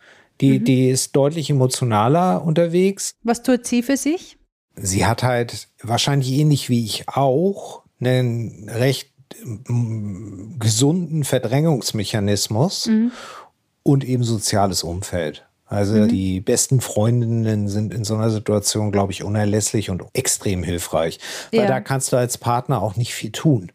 Die, 0.41 0.61
mhm. 0.61 0.65
die 0.65 0.91
ist 0.91 1.15
deutlich 1.15 1.51
emotionaler 1.51 2.43
unterwegs. 2.43 3.15
Was 3.23 3.43
tut 3.43 3.67
sie 3.67 3.83
für 3.83 3.97
sich? 3.97 4.36
Sie 4.77 5.07
hat 5.07 5.23
halt 5.23 5.69
wahrscheinlich 5.83 6.31
ähnlich 6.33 6.69
wie 6.69 6.85
ich 6.85 7.09
auch 7.09 7.83
einen 8.01 8.69
recht 8.69 9.11
mm, 9.45 10.59
gesunden 10.59 11.25
Verdrängungsmechanismus 11.25 12.87
mhm. 12.87 13.13
und 13.83 14.05
eben 14.05 14.23
soziales 14.23 14.83
Umfeld. 14.83 15.47
Also 15.69 15.95
mhm. 15.95 16.09
die 16.09 16.41
besten 16.41 16.81
Freundinnen 16.81 17.69
sind 17.69 17.93
in 17.93 18.05
so 18.05 18.15
einer 18.15 18.31
Situation, 18.31 18.93
glaube 18.93 19.13
ich, 19.13 19.25
unerlässlich 19.25 19.91
und 19.91 20.05
extrem 20.13 20.63
hilfreich. 20.63 21.19
Weil 21.51 21.61
ja. 21.61 21.67
da 21.67 21.81
kannst 21.81 22.13
du 22.13 22.17
als 22.17 22.39
Partner 22.39 22.81
auch 22.81 22.97
nicht 22.97 23.15
viel 23.15 23.33
tun. 23.33 23.73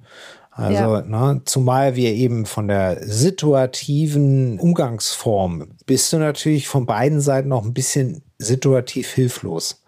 Also, 0.52 0.96
ja. 0.96 1.02
ne, 1.02 1.42
zumal 1.46 1.96
wir 1.96 2.12
eben 2.12 2.46
von 2.46 2.68
der 2.68 3.00
situativen 3.02 4.60
Umgangsform 4.60 5.70
bist 5.86 6.12
du 6.12 6.18
natürlich 6.18 6.68
von 6.68 6.86
beiden 6.86 7.22
Seiten 7.22 7.54
auch 7.54 7.64
ein 7.64 7.74
bisschen 7.74 8.22
situativ 8.38 9.10
hilflos, 9.12 9.81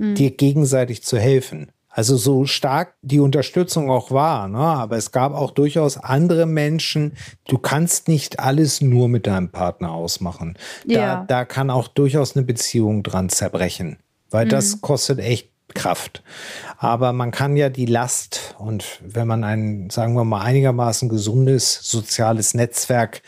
mhm. 0.00 0.14
dir 0.14 0.30
gegenseitig 0.30 1.02
zu 1.02 1.18
helfen. 1.18 1.70
Also 1.92 2.16
so 2.16 2.46
stark 2.46 2.94
die 3.02 3.18
Unterstützung 3.18 3.90
auch 3.90 4.12
war, 4.12 4.46
ne? 4.46 4.58
aber 4.58 4.96
es 4.96 5.10
gab 5.10 5.34
auch 5.34 5.50
durchaus 5.50 5.96
andere 5.96 6.46
Menschen. 6.46 7.16
Du 7.48 7.58
kannst 7.58 8.06
nicht 8.06 8.38
alles 8.38 8.80
nur 8.80 9.08
mit 9.08 9.26
deinem 9.26 9.50
Partner 9.50 9.92
ausmachen. 9.92 10.56
Da, 10.86 10.94
ja. 10.94 11.24
da 11.26 11.44
kann 11.44 11.68
auch 11.68 11.88
durchaus 11.88 12.36
eine 12.36 12.44
Beziehung 12.44 13.02
dran 13.02 13.28
zerbrechen, 13.28 13.98
weil 14.30 14.46
mhm. 14.46 14.50
das 14.50 14.80
kostet 14.80 15.18
echt 15.18 15.50
Kraft. 15.74 16.22
Aber 16.78 17.12
man 17.12 17.32
kann 17.32 17.56
ja 17.56 17.68
die 17.68 17.86
Last 17.86 18.54
und 18.58 19.00
wenn 19.04 19.26
man 19.26 19.44
ein, 19.44 19.90
sagen 19.90 20.14
wir 20.14 20.24
mal, 20.24 20.42
einigermaßen 20.42 21.08
gesundes 21.08 21.80
soziales 21.82 22.54
Netzwerk 22.54 23.22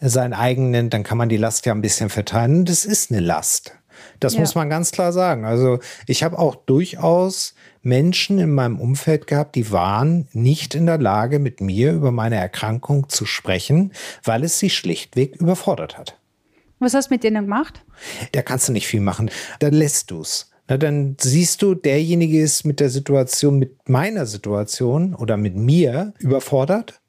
sein 0.00 0.32
eigen 0.32 0.70
nennt, 0.70 0.94
dann 0.94 1.02
kann 1.02 1.18
man 1.18 1.28
die 1.28 1.36
Last 1.36 1.66
ja 1.66 1.72
ein 1.72 1.80
bisschen 1.80 2.10
verteilen. 2.10 2.64
das 2.64 2.84
ist 2.84 3.10
eine 3.10 3.20
Last. 3.20 3.72
Das 4.20 4.34
ja. 4.34 4.40
muss 4.40 4.54
man 4.54 4.70
ganz 4.70 4.90
klar 4.90 5.12
sagen. 5.12 5.44
Also 5.44 5.78
ich 6.06 6.22
habe 6.22 6.38
auch 6.38 6.54
durchaus 6.54 7.54
Menschen 7.82 8.38
in 8.38 8.52
meinem 8.52 8.80
Umfeld 8.80 9.26
gehabt, 9.26 9.54
die 9.54 9.70
waren 9.70 10.28
nicht 10.32 10.74
in 10.74 10.86
der 10.86 10.98
Lage, 10.98 11.38
mit 11.38 11.60
mir 11.60 11.92
über 11.92 12.12
meine 12.12 12.36
Erkrankung 12.36 13.08
zu 13.08 13.26
sprechen, 13.26 13.92
weil 14.22 14.44
es 14.44 14.58
sie 14.58 14.70
schlichtweg 14.70 15.36
überfordert 15.36 15.98
hat. 15.98 16.18
Was 16.78 16.94
hast 16.94 17.10
du 17.10 17.14
mit 17.14 17.24
denen 17.24 17.44
gemacht? 17.44 17.84
Da 18.32 18.42
kannst 18.42 18.68
du 18.68 18.72
nicht 18.72 18.86
viel 18.86 19.00
machen. 19.00 19.30
Da 19.58 19.68
lässt 19.68 20.10
du 20.10 20.20
es. 20.20 20.50
Na, 20.68 20.78
dann 20.78 21.16
siehst 21.20 21.60
du, 21.62 21.74
derjenige 21.74 22.40
ist 22.40 22.64
mit 22.64 22.80
der 22.80 22.88
Situation, 22.88 23.58
mit 23.58 23.88
meiner 23.88 24.26
Situation 24.26 25.14
oder 25.14 25.36
mit 25.36 25.56
mir 25.56 26.14
überfordert 26.18 27.00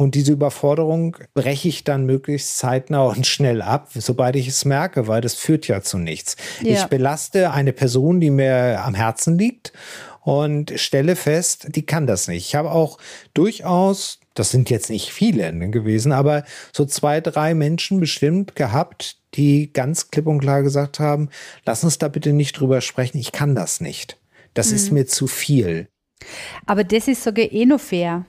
und 0.00 0.14
diese 0.14 0.32
Überforderung 0.32 1.18
breche 1.34 1.68
ich 1.68 1.84
dann 1.84 2.06
möglichst 2.06 2.56
zeitnah 2.56 3.02
und 3.02 3.26
schnell 3.26 3.60
ab, 3.60 3.90
sobald 3.94 4.34
ich 4.34 4.48
es 4.48 4.64
merke, 4.64 5.08
weil 5.08 5.20
das 5.20 5.34
führt 5.34 5.68
ja 5.68 5.82
zu 5.82 5.98
nichts. 5.98 6.38
Ja. 6.62 6.72
Ich 6.72 6.84
belaste 6.86 7.50
eine 7.50 7.74
Person, 7.74 8.18
die 8.18 8.30
mir 8.30 8.82
am 8.82 8.94
Herzen 8.94 9.36
liegt 9.36 9.74
und 10.22 10.72
stelle 10.76 11.16
fest, 11.16 11.66
die 11.76 11.84
kann 11.84 12.06
das 12.06 12.28
nicht. 12.28 12.46
Ich 12.46 12.54
habe 12.54 12.70
auch 12.70 12.96
durchaus, 13.34 14.20
das 14.32 14.50
sind 14.50 14.70
jetzt 14.70 14.88
nicht 14.88 15.12
viele 15.12 15.52
gewesen, 15.68 16.12
aber 16.12 16.44
so 16.72 16.86
zwei, 16.86 17.20
drei 17.20 17.52
Menschen 17.52 18.00
bestimmt 18.00 18.56
gehabt, 18.56 19.18
die 19.34 19.70
ganz 19.70 20.10
klipp 20.10 20.28
und 20.28 20.40
klar 20.40 20.62
gesagt 20.62 20.98
haben, 20.98 21.28
lass 21.66 21.84
uns 21.84 21.98
da 21.98 22.08
bitte 22.08 22.32
nicht 22.32 22.58
drüber 22.58 22.80
sprechen, 22.80 23.18
ich 23.18 23.32
kann 23.32 23.54
das 23.54 23.82
nicht. 23.82 24.16
Das 24.54 24.70
mhm. 24.70 24.76
ist 24.76 24.92
mir 24.92 25.06
zu 25.06 25.26
viel. 25.26 25.88
Aber 26.64 26.84
das 26.84 27.06
ist 27.06 27.22
sogar 27.22 27.52
eh 27.52 27.66
noch 27.66 27.80
fair 27.80 28.24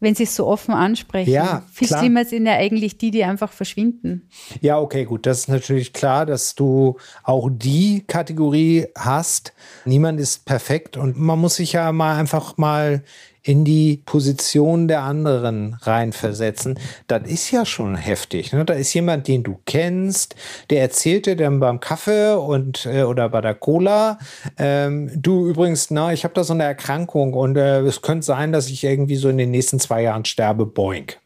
wenn 0.00 0.14
sie 0.14 0.24
es 0.24 0.36
so 0.36 0.46
offen 0.46 0.74
ansprechen. 0.74 1.30
Ja, 1.30 1.64
Viel 1.72 1.88
klar. 1.88 2.00
schlimmer 2.00 2.24
sind 2.24 2.46
ja 2.46 2.54
eigentlich 2.54 2.98
die, 2.98 3.10
die 3.10 3.24
einfach 3.24 3.52
verschwinden. 3.52 4.28
Ja, 4.60 4.78
okay, 4.78 5.04
gut. 5.04 5.26
Das 5.26 5.40
ist 5.40 5.48
natürlich 5.48 5.92
klar, 5.92 6.26
dass 6.26 6.54
du 6.54 6.96
auch 7.24 7.48
die 7.52 8.04
Kategorie 8.06 8.86
hast. 8.96 9.52
Niemand 9.84 10.20
ist 10.20 10.44
perfekt 10.44 10.96
und 10.96 11.18
man 11.18 11.38
muss 11.38 11.56
sich 11.56 11.72
ja 11.72 11.90
mal 11.92 12.16
einfach 12.16 12.56
mal 12.56 13.02
in 13.42 13.64
die 13.64 14.02
Position 14.04 14.88
der 14.88 15.02
anderen 15.02 15.76
reinversetzen, 15.80 16.78
das 17.06 17.28
ist 17.28 17.50
ja 17.50 17.64
schon 17.64 17.96
heftig. 17.96 18.52
Ne? 18.52 18.64
Da 18.64 18.74
ist 18.74 18.92
jemand, 18.94 19.28
den 19.28 19.42
du 19.42 19.58
kennst, 19.64 20.34
der 20.70 20.82
erzählt 20.82 21.26
dir 21.26 21.36
dann 21.36 21.60
beim 21.60 21.80
Kaffee 21.80 22.36
und 22.36 22.86
äh, 22.86 23.02
oder 23.02 23.28
bei 23.28 23.40
der 23.40 23.54
Cola, 23.54 24.18
ähm, 24.58 25.10
du 25.14 25.48
übrigens, 25.48 25.90
na, 25.90 26.12
ich 26.12 26.24
habe 26.24 26.34
da 26.34 26.44
so 26.44 26.52
eine 26.52 26.64
Erkrankung 26.64 27.34
und 27.34 27.56
äh, 27.56 27.80
es 27.80 28.02
könnte 28.02 28.26
sein, 28.26 28.52
dass 28.52 28.68
ich 28.68 28.84
irgendwie 28.84 29.16
so 29.16 29.28
in 29.28 29.38
den 29.38 29.50
nächsten 29.50 29.80
zwei 29.80 30.02
Jahren 30.02 30.24
sterbe, 30.24 30.66
boink. 30.66 31.18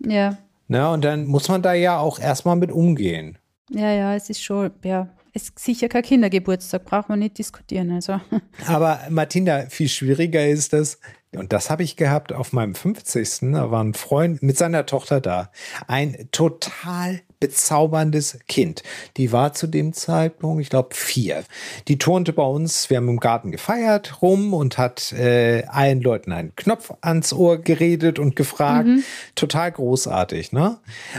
Ja. 0.00 0.36
Na, 0.68 0.92
und 0.92 1.04
dann 1.04 1.26
muss 1.26 1.48
man 1.48 1.62
da 1.62 1.74
ja 1.74 1.98
auch 1.98 2.18
erstmal 2.18 2.56
mit 2.56 2.72
umgehen. 2.72 3.38
Ja, 3.70 3.90
ja, 3.90 4.14
es 4.14 4.30
ist 4.30 4.42
schon, 4.42 4.70
ja, 4.82 5.08
es 5.32 5.48
ist 5.48 5.58
sicher 5.58 5.88
kein 5.88 6.02
Kindergeburtstag, 6.02 6.84
braucht 6.84 7.08
man 7.08 7.18
nicht 7.18 7.38
diskutieren. 7.38 7.90
Also. 7.90 8.20
Aber 8.66 9.00
Martina, 9.10 9.66
viel 9.68 9.88
schwieriger 9.88 10.46
ist 10.46 10.72
das, 10.72 10.98
und 11.36 11.52
das 11.52 11.70
habe 11.70 11.82
ich 11.82 11.96
gehabt 11.96 12.32
auf 12.32 12.52
meinem 12.52 12.74
50. 12.74 13.52
Da 13.52 13.70
war 13.70 13.82
ein 13.82 13.94
Freund 13.94 14.42
mit 14.42 14.56
seiner 14.56 14.86
Tochter 14.86 15.20
da. 15.20 15.50
Ein 15.86 16.28
total 16.32 17.20
bezauberndes 17.44 18.38
Kind. 18.48 18.82
Die 19.18 19.30
war 19.30 19.52
zu 19.52 19.66
dem 19.66 19.92
Zeitpunkt, 19.92 20.62
ich 20.62 20.70
glaube, 20.70 20.94
vier. 20.94 21.44
Die 21.88 21.98
turnte 21.98 22.32
bei 22.32 22.42
uns, 22.42 22.88
wir 22.88 22.96
haben 22.96 23.08
im 23.10 23.20
Garten 23.20 23.50
gefeiert 23.52 24.22
rum 24.22 24.54
und 24.54 24.78
hat 24.78 25.12
äh, 25.12 25.64
allen 25.66 26.00
Leuten 26.00 26.32
einen 26.32 26.56
Knopf 26.56 26.94
ans 27.02 27.34
Ohr 27.34 27.58
geredet 27.58 28.18
und 28.18 28.34
gefragt. 28.34 28.86
Mhm. 28.86 29.04
Total 29.34 29.70
großartig, 29.70 30.52
ne? 30.52 30.78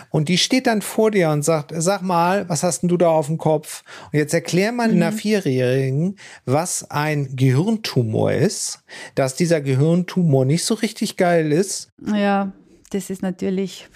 Und 0.10 0.28
die 0.28 0.40
steht 0.40 0.66
dann 0.66 0.82
vor 0.82 1.12
dir 1.12 1.30
und 1.30 1.46
sagt, 1.46 1.72
sag 1.76 2.02
mal, 2.02 2.50
was 2.50 2.64
hast 2.64 2.82
denn 2.82 2.90
du 2.90 2.98
da 2.98 3.10
auf 3.10 3.28
dem 3.28 3.38
Kopf? 3.38 3.84
Und 4.12 4.18
jetzt 4.18 4.34
erklär 4.34 4.72
mal 4.72 4.88
mhm. 4.88 4.96
einer 4.96 5.12
Vierjährigen, 5.12 6.18
was 6.46 6.90
ein 6.90 7.36
Gehirntumor 7.36 8.32
ist, 8.32 8.80
dass 9.14 9.36
dieser 9.36 9.62
Gehirntumor 9.62 10.44
nicht 10.46 10.66
so 10.66 10.74
richtig 10.74 11.18
geil 11.18 11.52
ist. 11.52 11.92
Ja, 12.02 12.52
das 12.90 13.12
ist 13.12 13.22
natürlich 13.22 13.88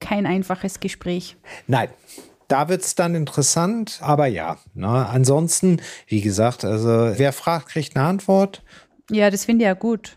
kein 0.00 0.26
einfaches 0.26 0.80
Gespräch. 0.80 1.36
Nein. 1.66 1.88
Da 2.48 2.68
wird 2.68 2.82
es 2.82 2.94
dann 2.94 3.16
interessant, 3.16 3.98
aber 4.00 4.26
ja. 4.26 4.58
Ne? 4.72 4.86
Ansonsten, 4.86 5.80
wie 6.06 6.20
gesagt, 6.20 6.64
also 6.64 6.90
wer 7.16 7.32
fragt, 7.32 7.70
kriegt 7.70 7.96
eine 7.96 8.06
Antwort. 8.06 8.62
Ja, 9.10 9.30
das 9.30 9.44
finde 9.44 9.64
ich 9.64 9.66
ja 9.66 9.74
gut. 9.74 10.16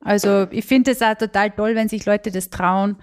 Also 0.00 0.46
ich 0.50 0.66
finde 0.66 0.90
es 0.90 1.00
auch 1.00 1.14
total 1.14 1.50
toll, 1.50 1.74
wenn 1.74 1.88
sich 1.88 2.04
Leute 2.04 2.30
das 2.30 2.50
trauen, 2.50 2.96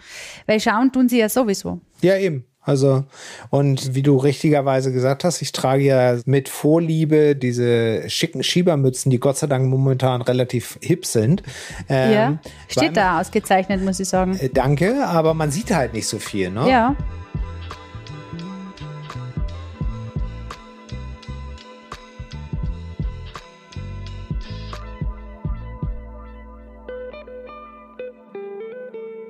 weil 0.46 0.60
schauen 0.60 0.92
tun 0.92 1.10
sie 1.10 1.18
ja 1.18 1.30
sowieso. 1.30 1.82
Ja, 2.02 2.16
eben. 2.18 2.46
Also, 2.64 3.06
und 3.50 3.96
wie 3.96 4.04
du 4.04 4.18
richtigerweise 4.18 4.92
gesagt 4.92 5.24
hast, 5.24 5.42
ich 5.42 5.52
trage 5.52 5.84
ja 5.84 6.18
mit 6.26 6.48
Vorliebe 6.48 7.36
diese 7.36 8.08
schicken 8.08 8.44
Schiebermützen, 8.44 9.10
die 9.10 9.20
Gott 9.20 9.38
sei 9.38 9.48
Dank 9.48 9.68
momentan 9.68 10.22
relativ 10.22 10.78
hip 10.80 11.08
sind. 11.08 11.42
Ähm, 11.90 12.14
ja, 12.14 12.40
steht 12.68 12.96
da 12.96 13.20
ausgezeichnet, 13.20 13.84
muss 13.84 14.00
ich 14.00 14.08
sagen. 14.08 14.38
Äh, 14.38 14.50
danke, 14.50 15.08
aber 15.08 15.34
man 15.34 15.50
sieht 15.50 15.72
halt 15.74 15.94
nicht 15.94 16.06
so 16.06 16.20
viel, 16.20 16.52
ne? 16.52 16.70
Ja. 16.70 16.96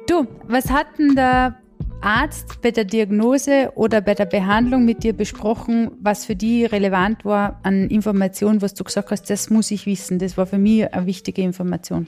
Du, 0.05 0.27
was 0.49 0.69
hat 0.69 0.87
denn 0.99 1.15
der 1.15 1.60
Arzt 2.01 2.61
bei 2.61 2.71
der 2.71 2.85
Diagnose 2.85 3.71
oder 3.75 4.01
bei 4.01 4.15
der 4.15 4.25
Behandlung 4.25 4.85
mit 4.85 5.03
dir 5.03 5.13
besprochen, 5.13 5.91
was 6.01 6.25
für 6.25 6.35
die 6.35 6.65
relevant 6.65 7.23
war 7.25 7.59
an 7.63 7.87
Informationen, 7.89 8.61
was 8.61 8.73
du 8.73 8.83
gesagt 8.83 9.11
hast, 9.11 9.29
das 9.29 9.49
muss 9.49 9.71
ich 9.71 9.85
wissen. 9.85 10.19
Das 10.19 10.37
war 10.37 10.45
für 10.45 10.57
mich 10.57 10.93
eine 10.93 11.05
wichtige 11.05 11.41
Information. 11.41 12.07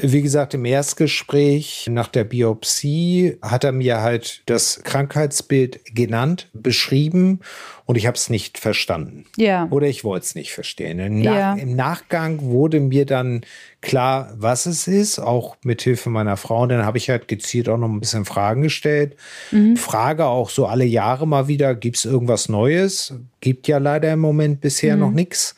Wie 0.00 0.22
gesagt, 0.22 0.54
im 0.54 0.64
Erstgespräch 0.64 1.86
nach 1.90 2.08
der 2.08 2.24
Biopsie 2.24 3.36
hat 3.42 3.64
er 3.64 3.72
mir 3.72 4.00
halt 4.00 4.42
das 4.46 4.82
Krankheitsbild 4.82 5.94
genannt, 5.94 6.48
beschrieben 6.52 7.40
und 7.86 7.96
ich 7.96 8.06
habe 8.06 8.16
es 8.16 8.30
nicht 8.30 8.58
verstanden. 8.58 9.26
Ja. 9.36 9.68
Oder 9.70 9.86
ich 9.88 10.04
wollte 10.04 10.24
es 10.24 10.34
nicht 10.34 10.52
verstehen. 10.52 10.98
Im, 10.98 11.20
Nach 11.20 11.34
ja. 11.34 11.54
Im 11.54 11.76
Nachgang 11.76 12.40
wurde 12.42 12.80
mir 12.80 13.04
dann 13.04 13.42
klar, 13.82 14.32
was 14.36 14.64
es 14.64 14.88
ist, 14.88 15.18
auch 15.18 15.56
mit 15.62 15.82
Hilfe 15.82 16.08
meiner 16.08 16.38
Frau. 16.38 16.62
Und 16.62 16.70
dann 16.70 16.86
habe 16.86 16.96
ich 16.96 17.10
halt 17.10 17.28
gezielt 17.28 17.68
auch 17.68 17.76
noch 17.76 17.88
ein 17.88 18.00
bisschen 18.00 18.24
Fragen 18.24 18.62
gestellt. 18.62 19.16
Mhm. 19.50 19.76
Frage 19.76 20.24
auch 20.26 20.48
so 20.48 20.66
alle 20.66 20.86
Jahre 20.86 21.26
mal 21.26 21.46
wieder, 21.48 21.74
gibt 21.74 21.96
es 21.96 22.06
irgendwas 22.06 22.48
Neues? 22.48 23.14
Gibt 23.40 23.68
ja 23.68 23.76
leider 23.76 24.12
im 24.12 24.20
Moment 24.20 24.62
bisher 24.62 24.94
mhm. 24.94 25.00
noch 25.00 25.10
nichts. 25.10 25.54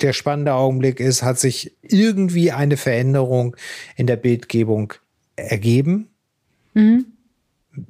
Der 0.00 0.12
spannende 0.12 0.54
Augenblick 0.54 1.00
ist, 1.00 1.22
hat 1.22 1.38
sich 1.38 1.76
irgendwie 1.82 2.52
eine 2.52 2.76
Veränderung 2.76 3.56
in 3.96 4.06
der 4.06 4.16
Bildgebung 4.16 4.92
ergeben. 5.36 6.08
Mhm. 6.74 7.06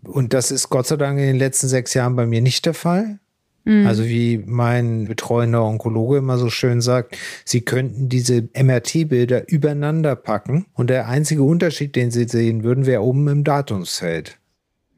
Und 0.04 0.32
das 0.32 0.50
ist 0.50 0.68
Gott 0.68 0.86
sei 0.86 0.96
Dank 0.96 1.18
in 1.18 1.26
den 1.26 1.36
letzten 1.36 1.68
sechs 1.68 1.94
Jahren 1.94 2.16
bei 2.16 2.26
mir 2.26 2.40
nicht 2.40 2.66
der 2.66 2.74
Fall. 2.74 3.18
Mhm. 3.64 3.86
Also 3.86 4.04
wie 4.04 4.42
mein 4.46 5.06
betreuender 5.06 5.64
Onkologe 5.64 6.18
immer 6.18 6.38
so 6.38 6.48
schön 6.50 6.80
sagt, 6.80 7.16
sie 7.44 7.60
könnten 7.60 8.08
diese 8.08 8.48
MRT-Bilder 8.54 9.48
übereinander 9.48 10.16
packen 10.16 10.66
und 10.72 10.88
der 10.88 11.08
einzige 11.08 11.42
Unterschied, 11.42 11.96
den 11.96 12.10
sie 12.10 12.28
sehen 12.28 12.62
würden, 12.62 12.86
wäre 12.86 13.02
oben 13.02 13.28
im 13.28 13.44
Datumsfeld. 13.44 14.38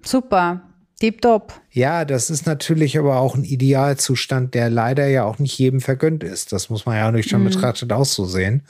Super. 0.02 0.67
Tipptopp. 1.00 1.52
Ja, 1.70 2.04
das 2.04 2.28
ist 2.28 2.46
natürlich 2.46 2.98
aber 2.98 3.20
auch 3.20 3.36
ein 3.36 3.44
Idealzustand, 3.44 4.54
der 4.54 4.68
leider 4.68 5.06
ja 5.06 5.24
auch 5.24 5.38
nicht 5.38 5.56
jedem 5.56 5.80
vergönnt 5.80 6.24
ist. 6.24 6.52
Das 6.52 6.70
muss 6.70 6.86
man 6.86 6.96
ja 6.96 7.12
nüchtern 7.12 7.42
mhm. 7.42 7.46
betrachtet 7.46 7.92
auch 7.92 8.04
so 8.04 8.24
sehen. 8.24 8.62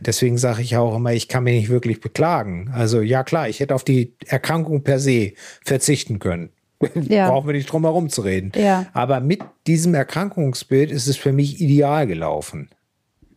Deswegen 0.00 0.36
sage 0.36 0.62
ich 0.62 0.76
auch 0.76 0.96
immer, 0.96 1.12
ich 1.12 1.28
kann 1.28 1.44
mich 1.44 1.54
nicht 1.54 1.68
wirklich 1.68 2.00
beklagen. 2.00 2.70
Also 2.72 3.00
ja 3.00 3.22
klar, 3.22 3.48
ich 3.48 3.60
hätte 3.60 3.74
auf 3.74 3.84
die 3.84 4.14
Erkrankung 4.26 4.82
per 4.82 4.98
se 4.98 5.32
verzichten 5.64 6.18
können. 6.18 6.50
Ja. 7.08 7.30
Brauchen 7.30 7.46
wir 7.48 7.54
nicht 7.54 7.72
drum 7.72 7.84
herum 7.84 8.10
zu 8.10 8.20
reden. 8.20 8.52
Ja. 8.54 8.84
Aber 8.92 9.20
mit 9.20 9.40
diesem 9.66 9.94
Erkrankungsbild 9.94 10.90
ist 10.90 11.06
es 11.06 11.16
für 11.16 11.32
mich 11.32 11.58
ideal 11.58 12.06
gelaufen. 12.06 12.68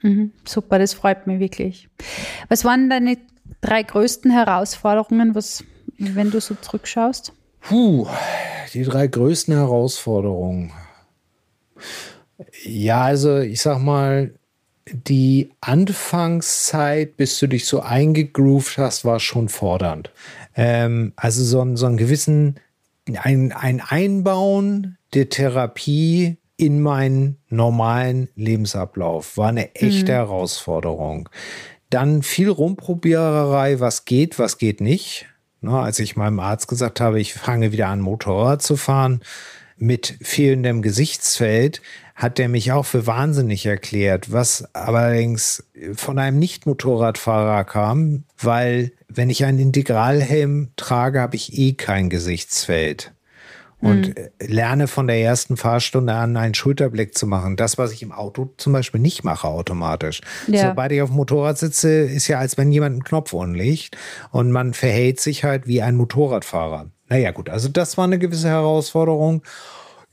Mhm, 0.01 0.33
super, 0.43 0.77
das 0.77 0.93
freut 0.93 1.25
mich 1.25 1.39
wirklich. 1.39 1.87
Was 2.49 2.65
waren 2.65 2.89
deine 2.89 3.17
drei 3.61 3.81
größten 3.83 4.29
Herausforderungen, 4.29 5.35
was, 5.35 5.63
wenn 5.97 6.31
du 6.31 6.41
so 6.41 6.55
zurückschaust? 6.55 7.31
Puh, 7.61 8.07
die 8.73 8.83
drei 8.83 9.07
größten 9.07 9.53
Herausforderungen. 9.53 10.71
Ja, 12.63 13.03
also 13.03 13.39
ich 13.39 13.61
sag 13.61 13.79
mal, 13.79 14.33
die 14.91 15.51
Anfangszeit, 15.61 17.17
bis 17.17 17.37
du 17.39 17.47
dich 17.47 17.65
so 17.65 17.81
eingegroovt 17.81 18.77
hast, 18.77 19.05
war 19.05 19.19
schon 19.19 19.49
fordernd. 19.49 20.11
Ähm, 20.55 21.13
also 21.15 21.43
so, 21.43 21.75
so 21.75 21.85
einen 21.85 21.97
gewissen, 21.97 22.59
ein, 23.21 23.51
ein 23.51 23.81
Einbauen 23.81 24.97
der 25.13 25.29
Therapie 25.29 26.37
in 26.57 26.81
meinen 26.81 27.37
normalen 27.49 28.29
Lebensablauf 28.35 29.37
war 29.37 29.49
eine 29.49 29.75
echte 29.75 30.11
mhm. 30.11 30.15
Herausforderung. 30.15 31.29
Dann 31.89 32.21
viel 32.21 32.49
Rumprobiererei, 32.49 33.79
was 33.79 34.05
geht, 34.05 34.37
was 34.37 34.57
geht 34.57 34.81
nicht. 34.81 35.27
Ne, 35.61 35.77
als 35.77 35.99
ich 35.99 36.15
meinem 36.15 36.39
Arzt 36.39 36.67
gesagt 36.67 37.01
habe, 37.01 37.19
ich 37.19 37.33
fange 37.33 37.71
wieder 37.71 37.87
an, 37.87 37.99
Motorrad 37.99 38.61
zu 38.61 38.77
fahren 38.77 39.21
mit 39.77 40.17
fehlendem 40.21 40.81
Gesichtsfeld, 40.81 41.81
hat 42.15 42.37
der 42.37 42.49
mich 42.49 42.71
auch 42.71 42.85
für 42.85 43.07
wahnsinnig 43.07 43.65
erklärt, 43.65 44.31
was 44.31 44.73
allerdings 44.75 45.63
von 45.95 46.19
einem 46.19 46.37
Nicht-Motorradfahrer 46.39 47.63
kam, 47.63 48.25
weil 48.37 48.91
wenn 49.07 49.29
ich 49.29 49.45
einen 49.45 49.59
Integralhelm 49.59 50.69
trage, 50.75 51.21
habe 51.21 51.37
ich 51.37 51.57
eh 51.57 51.73
kein 51.73 52.09
Gesichtsfeld 52.09 53.13
und 53.81 54.09
mhm. 54.09 54.29
lerne 54.39 54.87
von 54.87 55.07
der 55.07 55.21
ersten 55.21 55.55
Fahrstunde 55.55 56.13
an 56.13 56.35
einen 56.35 56.53
Schulterblick 56.53 57.17
zu 57.17 57.27
machen. 57.27 57.55
Das, 57.55 57.77
was 57.77 57.91
ich 57.91 58.01
im 58.01 58.11
Auto 58.11 58.53
zum 58.57 58.73
Beispiel 58.73 58.99
nicht 58.99 59.23
mache 59.23 59.47
automatisch. 59.47 60.21
Ja. 60.47 60.69
Sobald 60.69 60.91
ich 60.91 61.01
auf 61.01 61.09
dem 61.09 61.15
Motorrad 61.15 61.57
sitze, 61.57 61.89
ist 62.01 62.27
ja, 62.27 62.39
als 62.39 62.57
wenn 62.57 62.71
jemand 62.71 62.93
einen 62.93 63.03
Knopf 63.03 63.33
unlegt 63.33 63.97
und 64.31 64.51
man 64.51 64.73
verhält 64.73 65.19
sich 65.19 65.43
halt 65.43 65.67
wie 65.67 65.81
ein 65.81 65.95
Motorradfahrer. 65.95 66.87
Naja, 67.07 67.31
gut, 67.31 67.49
also 67.49 67.69
das 67.69 67.97
war 67.97 68.03
eine 68.03 68.19
gewisse 68.19 68.49
Herausforderung. 68.49 69.43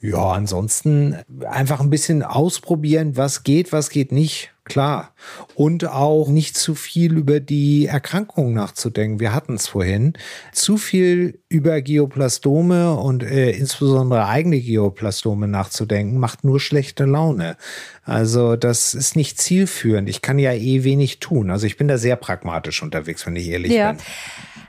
Ja, 0.00 0.32
ansonsten 0.32 1.16
einfach 1.48 1.80
ein 1.80 1.90
bisschen 1.90 2.22
ausprobieren, 2.22 3.16
was 3.16 3.44
geht, 3.44 3.72
was 3.72 3.90
geht 3.90 4.12
nicht. 4.12 4.52
Klar. 4.64 5.14
Und 5.54 5.86
auch 5.86 6.28
nicht 6.28 6.56
zu 6.56 6.74
viel 6.74 7.16
über 7.16 7.38
die 7.38 7.86
Erkrankung 7.86 8.52
nachzudenken. 8.52 9.20
Wir 9.20 9.32
hatten 9.32 9.54
es 9.54 9.68
vorhin. 9.68 10.14
Zu 10.52 10.76
viel 10.76 11.38
über 11.48 11.80
Geoplastome 11.80 12.94
und 12.94 13.22
äh, 13.22 13.50
insbesondere 13.52 14.26
eigene 14.26 14.60
Geoplastome 14.60 15.46
nachzudenken, 15.46 16.18
macht 16.18 16.42
nur 16.42 16.58
schlechte 16.58 17.04
Laune. 17.04 17.56
Also 18.02 18.56
das 18.56 18.92
ist 18.92 19.14
nicht 19.14 19.40
zielführend. 19.40 20.08
Ich 20.08 20.20
kann 20.20 20.40
ja 20.40 20.52
eh 20.52 20.82
wenig 20.82 21.20
tun. 21.20 21.50
Also 21.50 21.66
ich 21.66 21.76
bin 21.76 21.86
da 21.86 21.96
sehr 21.96 22.16
pragmatisch 22.16 22.82
unterwegs, 22.82 23.24
wenn 23.24 23.36
ich 23.36 23.48
ehrlich 23.48 23.72
ja. 23.72 23.92
bin. 23.92 24.00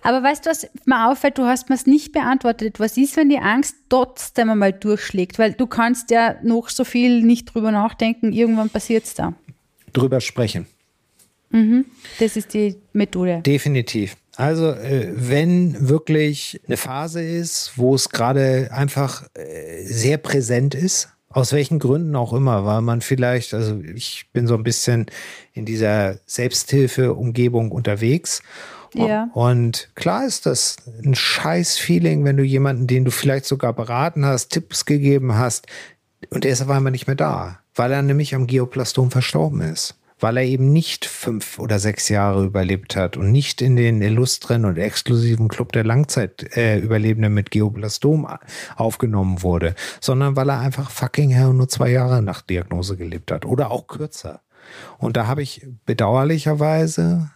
Aber 0.02 0.24
weißt 0.24 0.46
du, 0.46 0.50
was 0.50 0.68
mir 0.86 1.10
auffällt, 1.10 1.38
du 1.38 1.46
hast 1.46 1.70
mir 1.70 1.76
es 1.76 1.86
nicht 1.86 2.12
beantwortet. 2.12 2.80
Was 2.80 2.98
ist, 2.98 3.18
wenn 3.18 3.30
die 3.30 3.40
Angst 3.40 3.76
trotzdem 3.90 4.50
einmal 4.50 4.74
durchschlägt? 4.74 5.40
Weil 5.40 5.54
du 5.54 5.68
kannst 5.68 6.12
ja 6.12 6.36
noch 6.44 6.70
so 6.70 6.84
viel 6.84 7.22
nicht 7.24 7.54
drüber 7.54 7.72
nachdenken, 7.72 8.34
irgendwann 8.34 8.70
passiert 8.70 9.06
es 9.06 9.14
da 9.14 9.34
drüber 9.98 10.22
sprechen. 10.22 10.68
Mhm. 11.50 11.86
Das 12.20 12.36
ist 12.36 12.54
die 12.54 12.76
Methode. 12.94 13.42
Definitiv. 13.46 14.18
Also, 14.36 14.72
äh, 14.72 15.12
wenn 15.16 15.90
wirklich 15.90 16.62
eine 16.68 16.78
Phase 16.78 17.24
ist, 17.24 17.74
wo 17.76 17.96
es 17.96 18.10
gerade 18.10 18.70
einfach 18.72 19.24
äh, 19.34 19.84
sehr 19.84 20.18
präsent 20.18 20.76
ist, 20.76 21.10
aus 21.30 21.54
welchen 21.54 21.80
Gründen 21.80 22.16
auch 22.16 22.34
immer, 22.34 22.66
weil 22.66 22.82
man 22.82 23.02
vielleicht, 23.02 23.54
also 23.54 23.80
ich 23.96 24.28
bin 24.34 24.48
so 24.48 24.56
ein 24.56 24.64
bisschen 24.64 25.08
in 25.54 25.66
dieser 25.66 26.20
Selbsthilfe-Umgebung 26.26 27.72
unterwegs. 27.72 28.42
Ja. 28.94 29.30
Und 29.34 29.90
klar 29.96 30.26
ist 30.26 30.46
das 30.46 30.78
ein 31.04 31.16
scheiß 31.16 31.78
Feeling, 31.78 32.24
wenn 32.24 32.38
du 32.38 32.44
jemanden, 32.44 32.88
den 32.88 33.06
du 33.06 33.12
vielleicht 33.12 33.46
sogar 33.46 33.74
beraten 33.74 34.26
hast, 34.26 34.50
Tipps 34.50 34.86
gegeben 34.86 35.36
hast, 35.36 35.68
und 36.30 36.44
der 36.44 36.52
ist 36.52 36.62
auf 36.62 36.70
einmal 36.70 36.92
nicht 36.92 37.08
mehr 37.08 37.16
da 37.16 37.60
weil 37.78 37.92
er 37.92 38.02
nämlich 38.02 38.36
am 38.36 38.48
Geoplastom 38.48 39.12
verstorben 39.12 39.62
ist. 39.62 39.96
Weil 40.20 40.38
er 40.38 40.44
eben 40.44 40.74
nicht 40.74 41.06
fünf 41.06 41.60
oder 41.60 41.78
sechs 41.78 42.10
Jahre 42.10 42.44
überlebt 42.44 42.96
hat 42.96 43.18
und 43.18 43.32
nicht 43.32 43.62
in 43.62 43.76
den 43.76 44.02
illustren 44.02 44.66
und 44.66 44.78
exklusiven 44.78 45.48
Club 45.48 45.74
der 45.74 45.84
Langzeitüberlebenden 45.84 47.32
äh, 47.32 47.36
mit 47.36 47.52
Geoplastom 47.52 48.28
aufgenommen 48.76 49.44
wurde, 49.44 49.76
sondern 50.02 50.36
weil 50.36 50.50
er 50.50 50.60
einfach 50.60 50.90
fucking 50.90 51.30
hell 51.30 51.54
nur 51.54 51.70
zwei 51.70 51.92
Jahre 51.92 52.24
nach 52.24 52.42
Diagnose 52.42 52.98
gelebt 52.98 53.32
hat 53.32 53.46
oder 53.46 53.70
auch 53.70 53.86
kürzer. 53.86 54.42
Und 54.98 55.18
da 55.18 55.28
habe 55.28 55.44
ich 55.44 55.68
bedauerlicherweise 55.86 57.30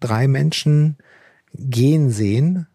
drei 0.00 0.28
Menschen 0.28 0.98
gehen 1.52 2.10
sehen, 2.10 2.66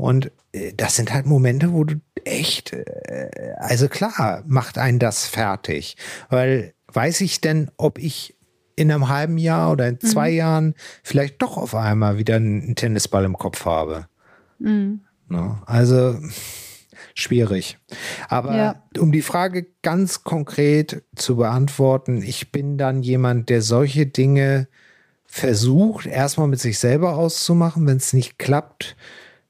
und 0.00 0.32
äh, 0.52 0.72
das 0.74 0.96
sind 0.96 1.12
halt 1.12 1.26
Momente, 1.26 1.72
wo 1.72 1.84
du 1.84 1.96
echt, 2.24 2.72
äh, 2.72 3.54
also 3.58 3.88
klar, 3.88 4.42
macht 4.46 4.78
einen 4.78 4.98
das 4.98 5.26
fertig. 5.26 5.96
Weil 6.30 6.74
weiß 6.92 7.20
ich 7.20 7.40
denn, 7.40 7.70
ob 7.76 7.98
ich 7.98 8.36
in 8.76 8.90
einem 8.90 9.08
halben 9.08 9.36
Jahr 9.36 9.72
oder 9.72 9.88
in 9.88 10.00
zwei 10.00 10.30
mhm. 10.30 10.36
Jahren 10.36 10.74
vielleicht 11.02 11.42
doch 11.42 11.58
auf 11.58 11.74
einmal 11.74 12.16
wieder 12.16 12.36
einen 12.36 12.74
Tennisball 12.74 13.24
im 13.24 13.36
Kopf 13.36 13.66
habe. 13.66 14.06
Mhm. 14.58 15.02
No, 15.28 15.42
ne? 15.42 15.62
also 15.66 16.18
schwierig. 17.14 17.78
Aber 18.28 18.56
ja. 18.56 18.82
um 18.98 19.12
die 19.12 19.22
Frage 19.22 19.66
ganz 19.82 20.24
konkret 20.24 21.02
zu 21.14 21.36
beantworten, 21.36 22.22
ich 22.22 22.50
bin 22.52 22.78
dann 22.78 23.02
jemand, 23.02 23.50
der 23.50 23.60
solche 23.60 24.06
Dinge 24.06 24.66
versucht, 25.30 26.06
erstmal 26.06 26.48
mit 26.48 26.58
sich 26.58 26.80
selber 26.80 27.16
auszumachen. 27.16 27.86
Wenn 27.86 27.98
es 27.98 28.12
nicht 28.12 28.38
klappt, 28.38 28.96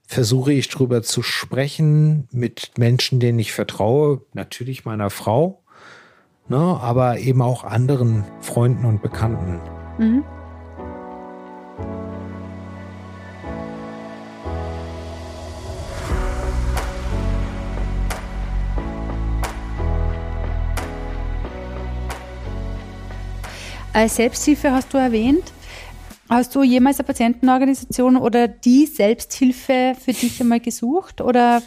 versuche 0.06 0.52
ich 0.52 0.68
drüber 0.68 1.02
zu 1.02 1.22
sprechen 1.22 2.28
mit 2.30 2.72
Menschen, 2.76 3.18
denen 3.18 3.38
ich 3.38 3.52
vertraue. 3.52 4.20
Natürlich 4.34 4.84
meiner 4.84 5.08
Frau, 5.08 5.62
ne, 6.48 6.58
aber 6.58 7.18
eben 7.18 7.40
auch 7.40 7.64
anderen 7.64 8.24
Freunden 8.40 8.84
und 8.84 9.00
Bekannten. 9.00 9.58
Mhm. 9.98 10.24
Als 23.94 24.16
Selbsthilfe 24.16 24.72
hast 24.72 24.92
du 24.92 24.98
erwähnt. 24.98 25.52
Hast 26.30 26.54
du 26.54 26.62
jemals 26.62 26.98
eine 27.00 27.06
Patientenorganisation 27.06 28.16
oder 28.16 28.46
die 28.46 28.86
Selbsthilfe 28.86 29.94
für 30.02 30.12
dich 30.12 30.40
einmal 30.40 30.60
gesucht 30.60 31.20
oder 31.20 31.60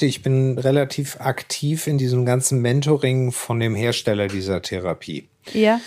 ich 0.00 0.22
bin 0.22 0.58
relativ 0.58 1.20
aktiv 1.20 1.86
in 1.86 1.98
diesem 1.98 2.26
ganzen 2.26 2.60
Mentoring 2.60 3.32
von 3.32 3.60
dem 3.60 3.74
Hersteller 3.74 4.28
dieser 4.28 4.60
Therapie. 4.62 5.28
Ja. 5.52 5.80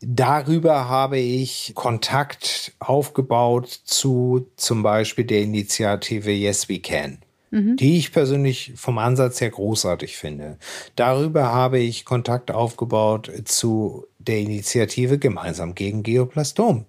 Darüber 0.00 0.88
habe 0.88 1.18
ich 1.18 1.72
Kontakt 1.74 2.72
aufgebaut 2.78 3.68
zu 3.68 4.48
zum 4.56 4.82
Beispiel 4.82 5.24
der 5.24 5.42
Initiative 5.42 6.30
Yes 6.30 6.68
We 6.68 6.78
Can 6.78 7.18
mhm. 7.54 7.76
die 7.76 7.96
ich 7.96 8.12
persönlich 8.12 8.72
vom 8.76 8.98
Ansatz 8.98 9.40
her 9.40 9.50
großartig 9.50 10.16
finde. 10.16 10.58
Darüber 10.96 11.52
habe 11.52 11.78
ich 11.78 12.04
Kontakt 12.04 12.50
aufgebaut 12.50 13.30
zu 13.44 14.06
der 14.26 14.38
Initiative 14.38 15.18
gemeinsam 15.18 15.74
gegen 15.74 16.02
Geoplastom. 16.02 16.86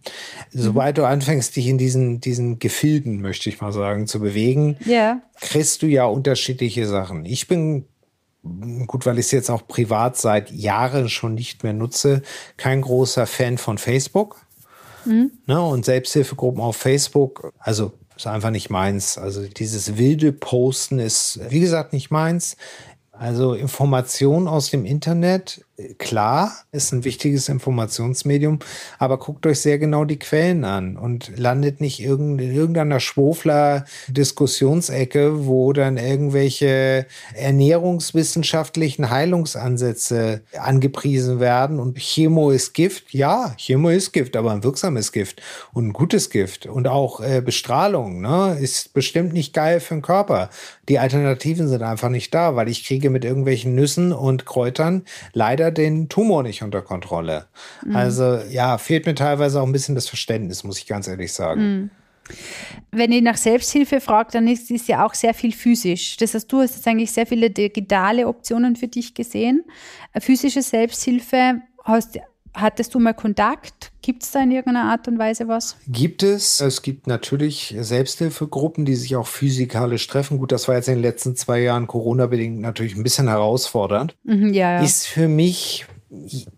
Sobald 0.51 0.97
du 0.97 1.05
anfängst, 1.05 1.55
dich 1.55 1.67
in 1.67 1.77
diesen, 1.77 2.21
diesen 2.21 2.59
Gefilden, 2.59 3.21
möchte 3.21 3.49
ich 3.49 3.61
mal 3.61 3.71
sagen, 3.71 4.07
zu 4.07 4.19
bewegen, 4.19 4.77
ja. 4.85 5.21
kriegst 5.39 5.81
du 5.81 5.87
ja 5.87 6.05
unterschiedliche 6.05 6.87
Sachen. 6.87 7.25
Ich 7.25 7.47
bin 7.47 7.85
gut, 8.87 9.05
weil 9.05 9.17
ich 9.17 9.25
es 9.25 9.31
jetzt 9.31 9.49
auch 9.49 9.67
privat 9.67 10.17
seit 10.17 10.51
Jahren 10.51 11.09
schon 11.09 11.33
nicht 11.33 11.63
mehr 11.63 11.73
nutze, 11.73 12.21
kein 12.57 12.81
großer 12.81 13.25
Fan 13.25 13.57
von 13.57 13.77
Facebook. 13.77 14.45
Mhm. 15.05 15.31
Ne, 15.45 15.61
und 15.61 15.85
Selbsthilfegruppen 15.85 16.61
auf 16.61 16.77
Facebook, 16.77 17.51
also 17.59 17.93
ist 18.15 18.27
einfach 18.27 18.49
nicht 18.49 18.69
meins. 18.69 19.17
Also 19.17 19.43
dieses 19.47 19.97
wilde 19.97 20.31
Posten 20.31 20.99
ist, 20.99 21.39
wie 21.49 21.59
gesagt, 21.59 21.93
nicht 21.93 22.11
meins. 22.11 22.55
Also 23.11 23.53
Information 23.53 24.47
aus 24.47 24.69
dem 24.69 24.85
Internet, 24.85 25.64
klar, 25.97 26.53
ist 26.71 26.93
ein 26.93 27.03
wichtiges 27.03 27.49
Informationsmedium, 27.49 28.59
aber 28.97 29.17
guckt 29.17 29.45
euch 29.45 29.59
sehr 29.59 29.77
genau 29.77 30.05
die 30.05 30.19
Quellen 30.19 30.63
an 30.63 30.95
und 30.95 31.37
landet 31.37 31.81
nicht 31.81 32.01
in 32.01 32.39
irgendeiner 32.39 33.01
Schwofler-Diskussionsecke, 33.01 35.45
wo 35.45 35.73
dann 35.73 35.97
irgendwelche 35.97 37.07
ernährungswissenschaftlichen 37.33 39.09
Heilungsansätze 39.09 40.43
angepriesen 40.57 41.41
werden 41.41 41.79
und 41.79 41.97
Chemo 41.97 42.51
ist 42.51 42.73
Gift. 42.73 43.13
Ja, 43.13 43.53
Chemo 43.57 43.89
ist 43.89 44.13
Gift, 44.13 44.37
aber 44.37 44.51
ein 44.51 44.63
wirksames 44.63 45.11
Gift 45.11 45.41
und 45.73 45.87
ein 45.87 45.93
gutes 45.93 46.29
Gift 46.29 46.67
und 46.67 46.87
auch 46.87 47.19
äh, 47.19 47.41
Bestrahlung 47.41 48.21
ne, 48.21 48.55
ist 48.59 48.93
bestimmt 48.93 49.33
nicht 49.33 49.53
geil 49.53 49.81
für 49.81 49.95
den 49.95 50.01
Körper. 50.01 50.49
Die 50.87 50.99
Alternativen 50.99 51.67
sind 51.67 51.81
einfach 51.81 52.07
nicht 52.09 52.33
da, 52.33 52.55
weil 52.55 52.69
ich 52.69 52.85
kriege 52.85 53.09
mit 53.09 53.25
irgendwelchen 53.25 53.75
Nüssen 53.75 54.13
und 54.13 54.45
Kräutern 54.45 55.03
leider 55.33 55.64
den 55.71 56.09
Tumor 56.09 56.43
nicht 56.43 56.63
unter 56.63 56.81
Kontrolle. 56.81 57.47
Mhm. 57.85 57.95
Also 57.95 58.39
ja, 58.49 58.77
fehlt 58.77 59.05
mir 59.05 59.15
teilweise 59.15 59.61
auch 59.61 59.65
ein 59.65 59.71
bisschen 59.71 59.95
das 59.95 60.07
Verständnis, 60.07 60.63
muss 60.63 60.77
ich 60.77 60.87
ganz 60.87 61.07
ehrlich 61.07 61.33
sagen. 61.33 61.61
Mhm. 61.61 61.89
Wenn 62.91 63.11
ich 63.11 63.21
nach 63.21 63.37
Selbsthilfe 63.37 64.01
frage, 64.01 64.31
dann 64.31 64.47
ist 64.47 64.71
es 64.71 64.87
ja 64.87 65.05
auch 65.05 65.13
sehr 65.13 65.33
viel 65.33 65.51
physisch. 65.51 66.17
Das 66.17 66.33
heißt, 66.33 66.51
du 66.51 66.61
hast 66.61 66.75
jetzt 66.75 66.87
eigentlich 66.87 67.11
sehr 67.11 67.27
viele 67.27 67.51
digitale 67.51 68.27
Optionen 68.27 68.75
für 68.75 68.87
dich 68.87 69.13
gesehen. 69.13 69.63
Physische 70.19 70.63
Selbsthilfe 70.63 71.61
hast 71.83 72.19
Hattest 72.55 72.95
du 72.95 72.99
mal 72.99 73.13
Kontakt? 73.13 73.91
Gibt 74.01 74.23
es 74.23 74.31
da 74.31 74.41
in 74.41 74.51
irgendeiner 74.51 74.89
Art 74.89 75.07
und 75.07 75.19
Weise 75.19 75.47
was? 75.47 75.75
Gibt 75.87 76.23
es. 76.23 76.61
Es 76.61 76.81
gibt 76.81 77.05
natürlich 77.05 77.75
Selbsthilfegruppen, 77.77 78.85
die 78.85 78.95
sich 78.95 79.15
auch 79.17 79.27
physikalisch 79.27 80.07
treffen. 80.07 80.37
Gut, 80.37 80.51
das 80.51 80.67
war 80.67 80.75
jetzt 80.75 80.87
in 80.87 80.95
den 80.95 81.01
letzten 81.01 81.35
zwei 81.35 81.59
Jahren 81.59 81.87
Corona-bedingt 81.87 82.61
natürlich 82.61 82.95
ein 82.95 83.03
bisschen 83.03 83.27
herausfordernd. 83.27 84.15
Mhm, 84.23 84.53
ja, 84.53 84.75
ja. 84.75 84.83
Ist 84.83 85.05
für 85.05 85.27
mich 85.27 85.85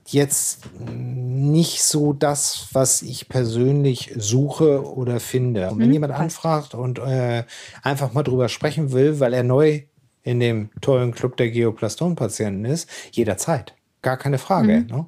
jetzt 0.06 0.60
nicht 0.88 1.82
so 1.82 2.14
das, 2.14 2.68
was 2.74 3.02
ich 3.02 3.28
persönlich 3.28 4.14
suche 4.16 4.84
oder 4.84 5.20
finde. 5.20 5.72
Und 5.72 5.80
wenn 5.80 5.88
mhm, 5.88 5.94
jemand 5.94 6.14
passt. 6.14 6.24
anfragt 6.24 6.76
und 6.76 7.00
äh, 7.00 7.44
einfach 7.82 8.14
mal 8.14 8.24
drüber 8.24 8.50
sprechen 8.50 8.92
will, 8.92 9.20
weil 9.20 9.34
er 9.34 9.44
neu 9.44 9.82
in 10.22 10.40
dem 10.40 10.70
tollen 10.82 11.14
Club 11.14 11.38
der 11.38 11.50
Geoplaston-Patienten 11.50 12.66
ist, 12.66 12.90
jederzeit 13.12 13.77
gar 14.08 14.16
keine 14.16 14.38
Frage. 14.38 14.78
Mhm. 14.78 14.88
Ne? 14.88 15.06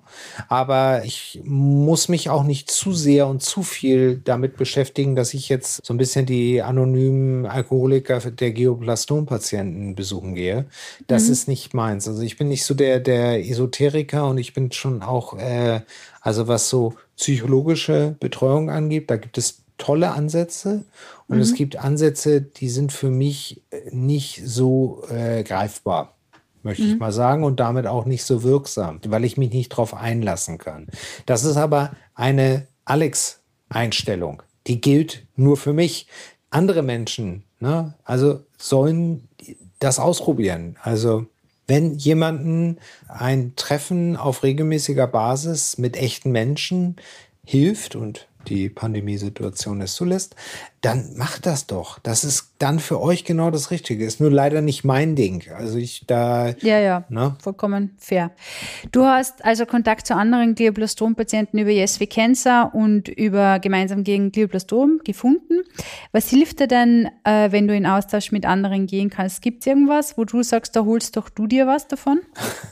Aber 0.50 1.06
ich 1.06 1.40
muss 1.46 2.10
mich 2.10 2.30
auch 2.30 2.44
nicht 2.44 2.70
zu 2.70 2.92
sehr 2.92 3.28
und 3.28 3.42
zu 3.42 3.64
viel 3.64 4.18
damit 4.18 4.58
beschäftigen, 4.58 5.16
dass 5.16 5.34
ich 5.34 5.48
jetzt 5.48 5.86
so 5.86 5.94
ein 5.94 5.98
bisschen 5.98 6.26
die 6.26 6.62
anonymen 6.62 7.46
Alkoholiker 7.46 8.20
der 8.20 8.52
Geoplastom-Patienten 8.52 9.96
besuchen 9.96 10.36
gehe. 10.36 10.66
Das 11.08 11.28
mhm. 11.28 11.32
ist 11.32 11.48
nicht 11.48 11.74
meins. 11.74 12.10
Also 12.10 12.22
ich 12.24 12.36
bin 12.36 12.50
nicht 12.50 12.66
so 12.66 12.74
der, 12.74 13.00
der 13.00 13.40
Esoteriker 13.40 14.28
und 14.28 14.38
ich 14.38 14.54
bin 14.54 14.70
schon 14.74 15.02
auch, 15.02 15.38
äh, 15.38 15.80
also 16.20 16.50
was 16.50 16.68
so 16.68 16.96
psychologische 17.16 18.18
Betreuung 18.20 18.70
angeht, 18.70 19.10
da 19.10 19.16
gibt 19.16 19.38
es 19.38 19.62
tolle 19.78 20.12
Ansätze 20.12 20.84
und 21.30 21.38
mhm. 21.38 21.42
es 21.42 21.54
gibt 21.54 21.78
Ansätze, 21.78 22.42
die 22.42 22.68
sind 22.68 22.92
für 22.92 23.10
mich 23.10 23.62
nicht 23.92 24.42
so 24.44 25.04
äh, 25.10 25.44
greifbar 25.44 26.19
möchte 26.64 26.84
mhm. 26.84 26.94
ich 26.94 27.00
mal 27.00 27.12
sagen, 27.12 27.44
und 27.44 27.60
damit 27.60 27.88
auch 27.88 28.06
nicht 28.06 28.24
so 28.24 28.44
wirksam, 28.44 29.00
weil 29.08 29.26
ich 29.26 29.38
mich 29.38 29.52
nicht 29.52 29.72
darauf 29.72 29.94
einlassen 29.94 30.58
kann. 30.58 30.88
Das 31.26 31.44
ist 31.44 31.58
aber 31.58 31.92
eine 32.16 32.68
Alex-Einstellung. 32.86 34.44
Die 34.68 34.82
gilt 34.82 35.26
nur 35.36 35.58
für 35.58 35.74
mich. 35.74 36.08
Andere 36.52 36.82
Menschen, 36.82 37.44
ne, 37.60 37.94
also 38.04 38.42
sollen 38.58 39.28
das 39.80 40.00
ausprobieren. 40.00 40.78
Also 40.82 41.28
wenn 41.68 41.94
jemanden 41.96 42.80
ein 43.08 43.54
Treffen 43.56 44.18
auf 44.18 44.42
regelmäßiger 44.42 45.06
Basis 45.06 45.78
mit 45.78 45.96
echten 45.96 46.32
Menschen 46.32 46.96
hilft 47.46 47.96
und 47.96 48.28
die 48.48 48.70
Pandemiesituation 48.70 49.82
es 49.82 49.94
zulässt, 49.94 50.36
dann 50.82 51.18
macht 51.18 51.46
das 51.46 51.68
doch. 51.68 52.00
Das 52.00 52.24
ist 52.24 52.54
dann 52.60 52.80
für 52.80 53.02
euch 53.02 53.26
genau 53.26 53.52
das 53.52 53.72
Richtige. 53.72 54.06
Ist 54.06 54.22
nur 54.22 54.32
leider 54.32 54.62
nicht 54.62 54.84
mein 54.84 55.16
Ding. 55.16 55.44
Also 55.58 55.78
ich 55.78 56.06
da. 56.08 56.50
Ja, 56.62 56.80
ja. 56.80 57.06
Ne? 57.10 57.36
Vollkommen 57.42 57.96
fair. 57.98 58.32
Du 58.92 59.04
hast 59.04 59.44
also 59.44 59.66
Kontakt 59.66 60.08
zu 60.08 60.16
anderen 60.16 60.56
Glioblastom-Patienten 60.56 61.58
über 61.58 61.70
Yes 61.70 62.00
We 62.00 62.08
Cancer 62.08 62.72
und 62.74 63.10
über 63.10 63.60
gemeinsam 63.60 64.04
gegen 64.04 64.32
Glioblastom 64.32 65.02
gefunden. 65.04 65.62
Was 66.12 66.30
hilft 66.30 66.60
dir 66.60 66.68
denn, 66.68 67.10
äh, 67.24 67.52
wenn 67.52 67.68
du 67.68 67.76
in 67.76 67.86
Austausch 67.86 68.32
mit 68.32 68.46
anderen 68.46 68.88
gehen 68.88 69.10
kannst? 69.10 69.42
Gibt 69.42 69.64
es 69.64 69.68
irgendwas, 69.68 70.18
wo 70.18 70.24
du 70.24 70.44
sagst, 70.44 70.76
da 70.76 70.86
holst 70.86 71.18
doch 71.18 71.30
du 71.30 71.48
dir 71.48 71.68
was 71.68 71.88
davon? 71.88 72.22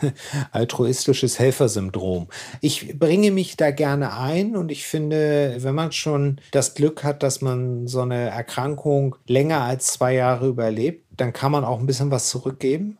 Altruistisches 0.51 1.39
Helfersyndrom. 1.39 2.27
Ich 2.61 2.97
bringe 2.97 3.31
mich 3.31 3.57
da 3.57 3.71
gerne 3.71 4.17
ein 4.17 4.55
und 4.55 4.71
ich 4.71 4.87
finde, 4.87 5.57
wenn 5.59 5.75
man 5.75 5.91
schon 5.91 6.39
das 6.51 6.73
Glück 6.73 7.03
hat, 7.03 7.23
dass 7.23 7.41
man 7.41 7.87
so 7.87 7.96
eine 8.01 8.29
Erkrankung 8.29 9.15
länger 9.27 9.61
als 9.61 9.87
zwei 9.87 10.13
Jahre 10.13 10.47
überlebt, 10.47 11.05
dann 11.15 11.33
kann 11.33 11.51
man 11.51 11.63
auch 11.63 11.79
ein 11.79 11.85
bisschen 11.85 12.11
was 12.11 12.29
zurückgeben 12.29 12.97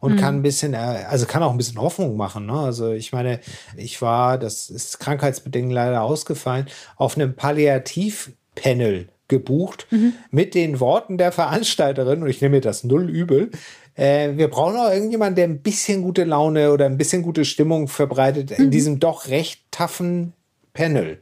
und 0.00 0.14
mhm. 0.14 0.16
kann 0.18 0.36
ein 0.36 0.42
bisschen, 0.42 0.74
äh, 0.74 1.04
also 1.08 1.26
kann 1.26 1.42
auch 1.42 1.50
ein 1.50 1.56
bisschen 1.56 1.80
Hoffnung 1.80 2.16
machen. 2.16 2.46
Ne? 2.46 2.54
Also 2.54 2.92
ich 2.92 3.12
meine, 3.12 3.40
ich 3.76 4.02
war, 4.02 4.38
das 4.38 4.70
ist 4.70 4.98
krankheitsbedingt 4.98 5.72
leider 5.72 6.02
ausgefallen, 6.02 6.66
auf 6.96 7.16
einem 7.16 7.34
Palliativpanel 7.34 9.08
gebucht 9.28 9.86
mhm. 9.90 10.14
mit 10.30 10.54
den 10.54 10.80
Worten 10.80 11.16
der 11.16 11.32
Veranstalterin 11.32 12.22
und 12.22 12.28
ich 12.28 12.40
nehme 12.40 12.56
mir 12.56 12.60
das 12.60 12.84
null 12.84 13.08
übel. 13.08 13.50
Äh, 13.94 14.36
wir 14.36 14.48
brauchen 14.48 14.76
auch 14.76 14.90
irgendjemanden, 14.90 15.36
der 15.36 15.44
ein 15.44 15.62
bisschen 15.62 16.02
gute 16.02 16.24
Laune 16.24 16.72
oder 16.72 16.86
ein 16.86 16.98
bisschen 16.98 17.22
gute 17.22 17.44
Stimmung 17.44 17.88
verbreitet 17.88 18.50
mhm. 18.50 18.64
in 18.64 18.70
diesem 18.70 19.00
doch 19.00 19.28
recht 19.28 19.62
taffen 19.70 20.32
Panel. 20.72 21.20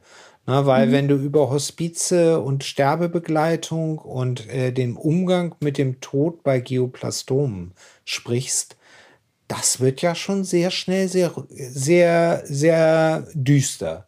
Na, 0.49 0.65
weil 0.65 0.87
mhm. 0.87 0.91
wenn 0.91 1.07
du 1.07 1.15
über 1.15 1.51
Hospize 1.51 2.39
und 2.41 2.63
Sterbebegleitung 2.63 3.99
und 3.99 4.49
äh, 4.49 4.71
den 4.71 4.95
Umgang 4.95 5.53
mit 5.59 5.77
dem 5.77 6.01
Tod 6.01 6.41
bei 6.41 6.59
Geoplastomen 6.59 7.73
sprichst, 8.03 8.75
das 9.47 9.79
wird 9.79 10.01
ja 10.01 10.15
schon 10.15 10.43
sehr 10.43 10.71
schnell 10.71 11.07
sehr, 11.07 11.31
sehr, 11.51 12.41
sehr 12.45 13.27
düster. 13.35 14.07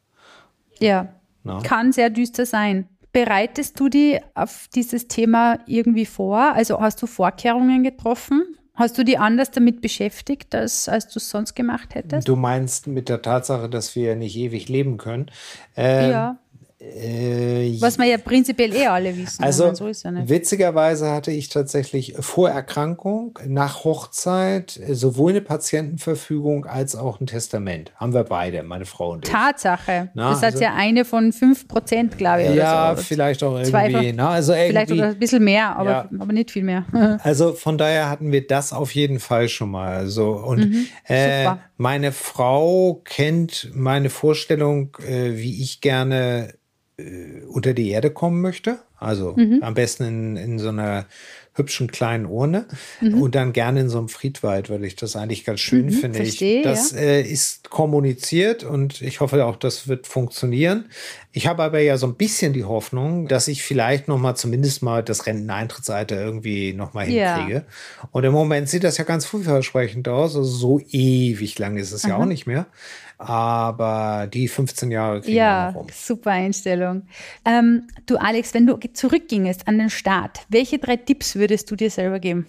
Ja, 0.79 1.13
Na? 1.43 1.61
kann 1.61 1.91
sehr 1.91 2.09
düster 2.09 2.47
sein. 2.47 2.87
Bereitest 3.13 3.79
du 3.79 3.87
die 3.87 4.19
auf 4.33 4.67
dieses 4.73 5.07
Thema 5.07 5.59
irgendwie 5.67 6.07
vor? 6.07 6.39
Also 6.39 6.81
hast 6.81 7.03
du 7.03 7.05
Vorkehrungen 7.05 7.83
getroffen? 7.83 8.50
Hast 8.81 8.97
du 8.97 9.03
die 9.03 9.19
anders 9.19 9.51
damit 9.51 9.79
beschäftigt, 9.79 10.55
als, 10.55 10.89
als 10.89 11.07
du 11.07 11.19
es 11.19 11.29
sonst 11.29 11.53
gemacht 11.53 11.93
hättest? 11.93 12.27
Du 12.27 12.35
meinst 12.35 12.87
mit 12.87 13.09
der 13.09 13.21
Tatsache, 13.21 13.69
dass 13.69 13.95
wir 13.95 14.15
nicht 14.15 14.35
ewig 14.35 14.69
leben 14.69 14.97
können? 14.97 15.29
Ähm, 15.75 16.11
ja. 16.11 16.37
Äh, 16.81 17.77
Was 17.79 17.99
wir 17.99 18.05
ja 18.05 18.17
prinzipiell 18.17 18.73
eh 18.75 18.87
alle 18.87 19.15
wissen. 19.15 19.43
Also 19.43 19.71
so 19.75 19.87
ja 19.87 20.27
witzigerweise 20.27 21.11
hatte 21.11 21.31
ich 21.31 21.49
tatsächlich 21.49 22.15
vor 22.19 22.49
Erkrankung, 22.49 23.37
nach 23.45 23.83
Hochzeit, 23.83 24.77
äh, 24.77 24.95
sowohl 24.95 25.31
eine 25.31 25.41
Patientenverfügung 25.41 26.65
als 26.65 26.95
auch 26.95 27.19
ein 27.19 27.27
Testament. 27.27 27.91
Haben 27.97 28.13
wir 28.15 28.23
beide, 28.23 28.63
meine 28.63 28.85
Frau 28.85 29.11
und 29.11 29.25
ich. 29.27 29.31
Tatsache. 29.31 30.09
Na, 30.15 30.31
das 30.31 30.39
hat 30.39 30.53
also- 30.53 30.63
ja 30.63 30.73
eine 30.75 31.05
von 31.05 31.31
5%, 31.31 32.17
glaube 32.17 32.43
ich. 32.43 32.49
Oder 32.49 32.55
Ja, 32.57 32.93
so. 32.95 33.03
vielleicht 33.03 33.43
auch 33.43 33.59
irgendwie. 33.59 34.13
Na, 34.13 34.29
also 34.31 34.53
Vielleicht 34.53 34.89
irgendwie 34.89 34.95
sogar 34.95 35.09
ein 35.11 35.19
bisschen 35.19 35.43
mehr, 35.43 35.75
aber, 35.75 35.89
Ja. 35.91 36.09
aber 36.17 36.33
nicht 36.33 36.49
viel 36.51 36.63
mehr. 36.63 36.85
Also 37.23 37.53
von 37.53 37.77
daher 37.77 38.09
hatten 38.09 38.31
wir 38.31 38.45
das 38.47 38.73
auf 38.73 38.95
jeden 38.95 39.19
Fall 39.19 39.49
schon 39.49 39.69
mal. 39.69 40.07
So 40.07 40.31
und 40.31 40.87
äh, 41.05 41.43
super. 41.43 41.59
meine 41.77 42.11
Frau 42.11 43.01
kennt 43.05 43.69
meine 43.73 44.09
Vorstellung, 44.09 44.97
äh, 45.07 45.35
wie 45.37 45.61
ich 45.61 45.81
gerne 45.81 46.53
äh, 47.01 47.43
unter 47.47 47.73
die 47.73 47.89
Erde 47.89 48.11
kommen 48.11 48.41
möchte. 48.41 48.79
Also 48.97 49.35
am 49.61 49.73
besten 49.73 50.03
in, 50.03 50.35
in 50.37 50.59
so 50.59 50.69
einer 50.69 51.07
hübschen 51.53 51.91
kleinen 51.91 52.27
Urne 52.27 52.65
und 53.01 53.33
dann 53.35 53.51
gerne 53.51 53.81
in 53.81 53.89
so 53.89 53.97
einem 53.97 54.07
Friedwald, 54.09 54.69
weil 54.69 54.85
ich 54.85 54.95
das 54.95 55.15
eigentlich 55.15 55.43
ganz 55.43 55.59
schön 55.59 55.89
finde. 55.89 56.19
Ich, 56.19 56.37
verstehe, 56.37 56.61
das 56.63 56.93
äh, 56.93 57.21
ist 57.21 57.69
kommuniziert 57.71 58.63
und 58.63 59.01
ich 59.01 59.19
hoffe 59.19 59.43
auch, 59.45 59.55
das 59.57 59.87
wird 59.87 60.05
funktionieren. 60.07 60.85
Ich 61.33 61.47
habe 61.47 61.63
aber 61.63 61.79
ja 61.79 61.97
so 61.97 62.05
ein 62.07 62.13
bisschen 62.13 62.53
die 62.53 62.63
Hoffnung, 62.63 63.27
dass 63.27 63.47
ich 63.47 63.63
vielleicht 63.63 64.07
noch 64.07 64.19
mal 64.19 64.35
zumindest 64.35 64.83
mal 64.83 65.03
das 65.03 65.25
Renteneintrittsalter 65.25 66.21
irgendwie 66.23 66.73
noch 66.73 66.93
mal 66.93 67.09
Ja. 67.09 67.35
hinkriege. 67.37 67.65
Und 68.11 68.23
im 68.23 68.33
Moment 68.33 68.69
sieht 68.69 68.83
das 68.83 68.97
ja 68.97 69.03
ganz 69.03 69.25
vielversprechend 69.25 70.07
aus. 70.07 70.35
Also 70.35 70.43
so 70.49 70.79
ewig 70.91 71.57
lang 71.59 71.77
ist 71.77 71.91
es 71.91 72.03
ja 72.03 72.17
auch 72.17 72.25
nicht 72.25 72.45
mehr. 72.45 72.67
Aber 73.21 74.27
die 74.27 74.47
15 74.47 74.89
Jahre 74.89 75.21
kriegen 75.21 75.33
wir 75.33 75.37
Ja, 75.43 75.71
noch 75.71 75.81
rum. 75.81 75.87
super 75.93 76.31
Einstellung. 76.31 77.03
Ähm, 77.45 77.87
du, 78.07 78.17
Alex, 78.17 78.53
wenn 78.55 78.65
du 78.65 78.79
zurückgingest 78.93 79.67
an 79.67 79.77
den 79.77 79.91
Start, 79.91 80.39
welche 80.49 80.79
drei 80.79 80.95
Tipps 80.97 81.35
würdest 81.35 81.69
du 81.69 81.75
dir 81.75 81.91
selber 81.91 82.19
geben? 82.19 82.47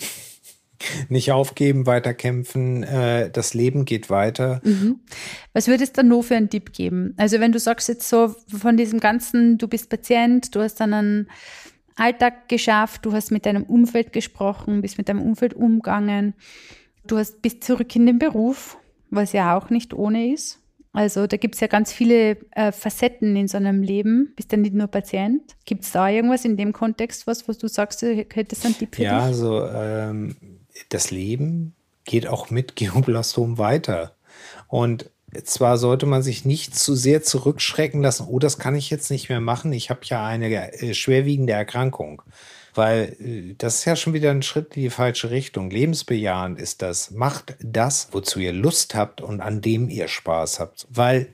Nicht 1.10 1.30
aufgeben, 1.30 1.86
weiterkämpfen. 1.86 2.82
Äh, 2.84 3.30
das 3.30 3.54
Leben 3.54 3.84
geht 3.84 4.08
weiter. 4.10 4.60
Was 5.52 5.68
würdest 5.68 5.96
du 5.98 6.02
noch 6.02 6.22
für 6.22 6.36
einen 6.36 6.48
Tipp 6.50 6.72
geben? 6.72 7.14
Also, 7.18 7.38
wenn 7.38 7.52
du 7.52 7.58
sagst 7.58 7.88
jetzt 7.88 8.08
so 8.08 8.34
von 8.48 8.76
diesem 8.76 8.98
ganzen, 8.98 9.58
du 9.58 9.68
bist 9.68 9.90
Patient, 9.90 10.54
du 10.54 10.60
hast 10.60 10.76
dann 10.80 10.94
einen 10.94 11.30
Alltag 11.96 12.48
geschafft, 12.48 13.04
du 13.04 13.12
hast 13.12 13.30
mit 13.30 13.44
deinem 13.46 13.62
Umfeld 13.64 14.12
gesprochen, 14.12 14.80
bist 14.80 14.98
mit 14.98 15.08
deinem 15.08 15.20
Umfeld 15.22 15.54
umgegangen, 15.54 16.34
du 17.06 17.18
hast, 17.18 17.42
bist 17.42 17.62
zurück 17.62 17.94
in 17.94 18.06
den 18.06 18.18
Beruf, 18.18 18.78
was 19.10 19.32
ja 19.32 19.56
auch 19.56 19.70
nicht 19.70 19.92
ohne 19.94 20.32
ist. 20.32 20.58
Also 20.92 21.26
da 21.26 21.38
gibt 21.38 21.54
es 21.54 21.60
ja 21.60 21.68
ganz 21.68 21.92
viele 21.92 22.36
äh, 22.50 22.70
Facetten 22.70 23.34
in 23.34 23.48
so 23.48 23.56
einem 23.56 23.82
Leben. 23.82 24.32
Bist 24.36 24.52
ja 24.52 24.58
nicht 24.58 24.74
nur 24.74 24.88
Patient. 24.88 25.40
Gibt 25.64 25.84
es 25.84 25.92
da 25.92 26.08
irgendwas 26.08 26.44
in 26.44 26.56
dem 26.56 26.72
Kontext, 26.72 27.26
was, 27.26 27.48
was 27.48 27.58
du 27.58 27.66
sagst, 27.68 28.02
du 28.02 28.14
hättest 28.14 28.64
einen 28.66 28.76
Tipp 28.76 28.96
für 28.96 29.02
Ja, 29.02 29.16
dich? 29.16 29.24
also 29.26 29.66
ähm, 29.66 30.36
das 30.90 31.10
Leben 31.10 31.74
geht 32.04 32.26
auch 32.26 32.50
mit 32.50 32.76
Geoblastom 32.76 33.56
weiter. 33.58 34.14
Und 34.68 35.10
zwar 35.44 35.78
sollte 35.78 36.04
man 36.04 36.22
sich 36.22 36.44
nicht 36.44 36.76
zu 36.76 36.94
sehr 36.94 37.22
zurückschrecken 37.22 38.02
lassen, 38.02 38.26
oh, 38.28 38.38
das 38.38 38.58
kann 38.58 38.74
ich 38.74 38.90
jetzt 38.90 39.10
nicht 39.10 39.30
mehr 39.30 39.40
machen, 39.40 39.72
ich 39.72 39.88
habe 39.88 40.00
ja 40.04 40.26
eine 40.26 40.72
äh, 40.74 40.92
schwerwiegende 40.92 41.54
Erkrankung. 41.54 42.22
Weil 42.74 43.16
äh, 43.20 43.54
das 43.58 43.76
ist 43.76 43.84
ja 43.84 43.96
schon 43.96 44.12
wieder 44.12 44.30
ein 44.30 44.42
Schritt 44.42 44.76
in 44.76 44.82
die 44.82 44.90
falsche 44.90 45.30
Richtung. 45.30 45.70
Lebensbejahend 45.70 46.58
ist 46.58 46.82
das. 46.82 47.10
Macht 47.10 47.56
das, 47.60 48.08
wozu 48.12 48.40
ihr 48.40 48.52
Lust 48.52 48.94
habt 48.94 49.20
und 49.20 49.40
an 49.40 49.60
dem 49.60 49.88
ihr 49.88 50.08
Spaß 50.08 50.60
habt. 50.60 50.86
Weil 50.90 51.28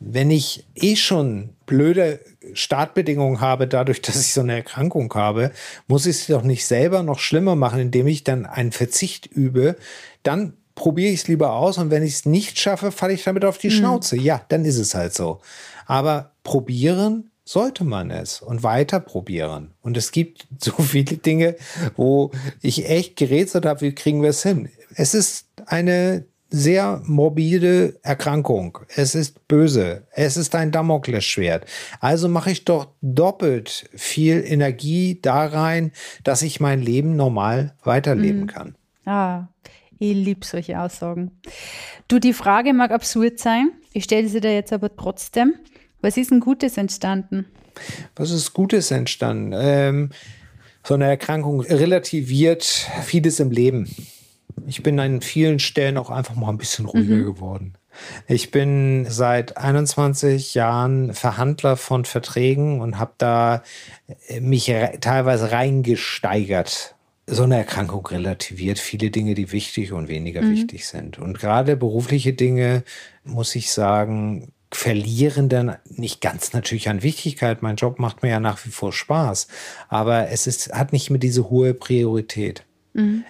wenn 0.00 0.30
ich 0.30 0.64
eh 0.74 0.96
schon 0.96 1.50
blöde 1.66 2.20
Startbedingungen 2.54 3.40
habe, 3.40 3.68
dadurch, 3.68 4.02
dass 4.02 4.20
ich 4.20 4.32
so 4.32 4.40
eine 4.40 4.54
Erkrankung 4.56 5.12
habe, 5.14 5.52
muss 5.86 6.06
ich 6.06 6.16
es 6.16 6.26
doch 6.26 6.42
nicht 6.42 6.66
selber 6.66 7.02
noch 7.02 7.18
schlimmer 7.18 7.54
machen, 7.54 7.80
indem 7.80 8.06
ich 8.06 8.24
dann 8.24 8.46
einen 8.46 8.72
Verzicht 8.72 9.26
übe. 9.26 9.76
Dann 10.22 10.54
probiere 10.74 11.12
ich 11.12 11.20
es 11.20 11.28
lieber 11.28 11.52
aus 11.52 11.76
und 11.76 11.90
wenn 11.90 12.02
ich 12.02 12.14
es 12.14 12.26
nicht 12.26 12.58
schaffe, 12.58 12.90
falle 12.90 13.12
ich 13.12 13.24
damit 13.24 13.44
auf 13.44 13.58
die 13.58 13.70
Schnauze. 13.70 14.16
Ja, 14.16 14.42
dann 14.48 14.64
ist 14.64 14.78
es 14.78 14.94
halt 14.94 15.12
so. 15.14 15.40
Aber 15.86 16.30
probieren 16.42 17.29
sollte 17.50 17.82
man 17.82 18.12
es 18.12 18.40
und 18.40 18.62
weiter 18.62 19.00
probieren. 19.00 19.72
Und 19.82 19.96
es 19.96 20.12
gibt 20.12 20.46
so 20.58 20.72
viele 20.72 21.16
Dinge, 21.16 21.56
wo 21.96 22.30
ich 22.62 22.88
echt 22.88 23.16
gerätselt 23.16 23.66
habe, 23.66 23.80
wie 23.80 23.94
kriegen 23.94 24.22
wir 24.22 24.30
es 24.30 24.44
hin? 24.44 24.68
Es 24.94 25.14
ist 25.14 25.48
eine 25.66 26.24
sehr 26.52 27.02
morbide 27.04 27.98
Erkrankung. 28.02 28.78
Es 28.94 29.14
ist 29.14 29.46
böse. 29.48 30.06
Es 30.12 30.36
ist 30.36 30.54
ein 30.54 30.72
Damoklesschwert. 30.72 31.64
Also 32.00 32.28
mache 32.28 32.50
ich 32.50 32.64
doch 32.64 32.88
doppelt 33.02 33.88
viel 33.94 34.44
Energie 34.44 35.18
da 35.20 35.46
rein, 35.46 35.92
dass 36.24 36.42
ich 36.42 36.60
mein 36.60 36.80
Leben 36.80 37.14
normal 37.14 37.74
weiterleben 37.82 38.46
kann. 38.46 38.74
Ah, 39.04 39.46
ich 39.98 40.14
liebe 40.14 40.44
solche 40.44 40.80
Aussagen. 40.80 41.32
Du, 42.08 42.18
die 42.18 42.32
Frage 42.32 42.72
mag 42.74 42.90
absurd 42.90 43.38
sein. 43.38 43.70
Ich 43.92 44.04
stelle 44.04 44.28
sie 44.28 44.40
dir 44.40 44.54
jetzt 44.54 44.72
aber 44.72 44.94
trotzdem. 44.94 45.54
Was 46.00 46.16
ist 46.16 46.30
ein 46.30 46.40
Gutes 46.40 46.76
entstanden? 46.76 47.46
Was 48.16 48.30
ist 48.30 48.52
Gutes 48.52 48.90
entstanden? 48.90 49.52
Ähm, 49.54 50.10
so 50.82 50.94
eine 50.94 51.06
Erkrankung 51.06 51.60
relativiert 51.60 52.64
vieles 53.04 53.40
im 53.40 53.50
Leben. 53.50 53.88
Ich 54.66 54.82
bin 54.82 54.98
an 54.98 55.20
vielen 55.20 55.58
Stellen 55.58 55.98
auch 55.98 56.10
einfach 56.10 56.34
mal 56.34 56.48
ein 56.48 56.58
bisschen 56.58 56.86
ruhiger 56.86 57.18
geworden. 57.18 57.74
Ich 58.28 58.50
bin 58.50 59.06
seit 59.08 59.56
21 59.56 60.54
Jahren 60.54 61.12
Verhandler 61.12 61.76
von 61.76 62.04
Verträgen 62.04 62.80
und 62.80 62.98
habe 62.98 63.12
da 63.18 63.62
äh, 64.28 64.40
mich 64.40 64.70
re 64.70 64.98
teilweise 65.00 65.52
reingesteigert. 65.52 66.94
So 67.26 67.44
eine 67.44 67.58
Erkrankung 67.58 68.06
relativiert 68.06 68.78
viele 68.78 69.10
Dinge, 69.10 69.34
die 69.34 69.52
wichtig 69.52 69.92
und 69.92 70.08
weniger 70.08 70.42
wichtig 70.42 70.86
sind. 70.86 71.18
Und 71.18 71.38
gerade 71.38 71.76
berufliche 71.76 72.32
Dinge, 72.32 72.82
muss 73.22 73.54
ich 73.54 73.70
sagen, 73.70 74.52
verlieren 74.72 75.48
dann 75.48 75.76
nicht 75.84 76.20
ganz 76.20 76.52
natürlich 76.52 76.88
an 76.88 77.02
Wichtigkeit. 77.02 77.62
Mein 77.62 77.76
Job 77.76 77.98
macht 77.98 78.22
mir 78.22 78.30
ja 78.30 78.40
nach 78.40 78.64
wie 78.64 78.70
vor 78.70 78.92
Spaß, 78.92 79.48
aber 79.88 80.28
es 80.28 80.46
ist, 80.46 80.72
hat 80.72 80.92
nicht 80.92 81.10
mehr 81.10 81.18
diese 81.18 81.50
hohe 81.50 81.74
Priorität. 81.74 82.64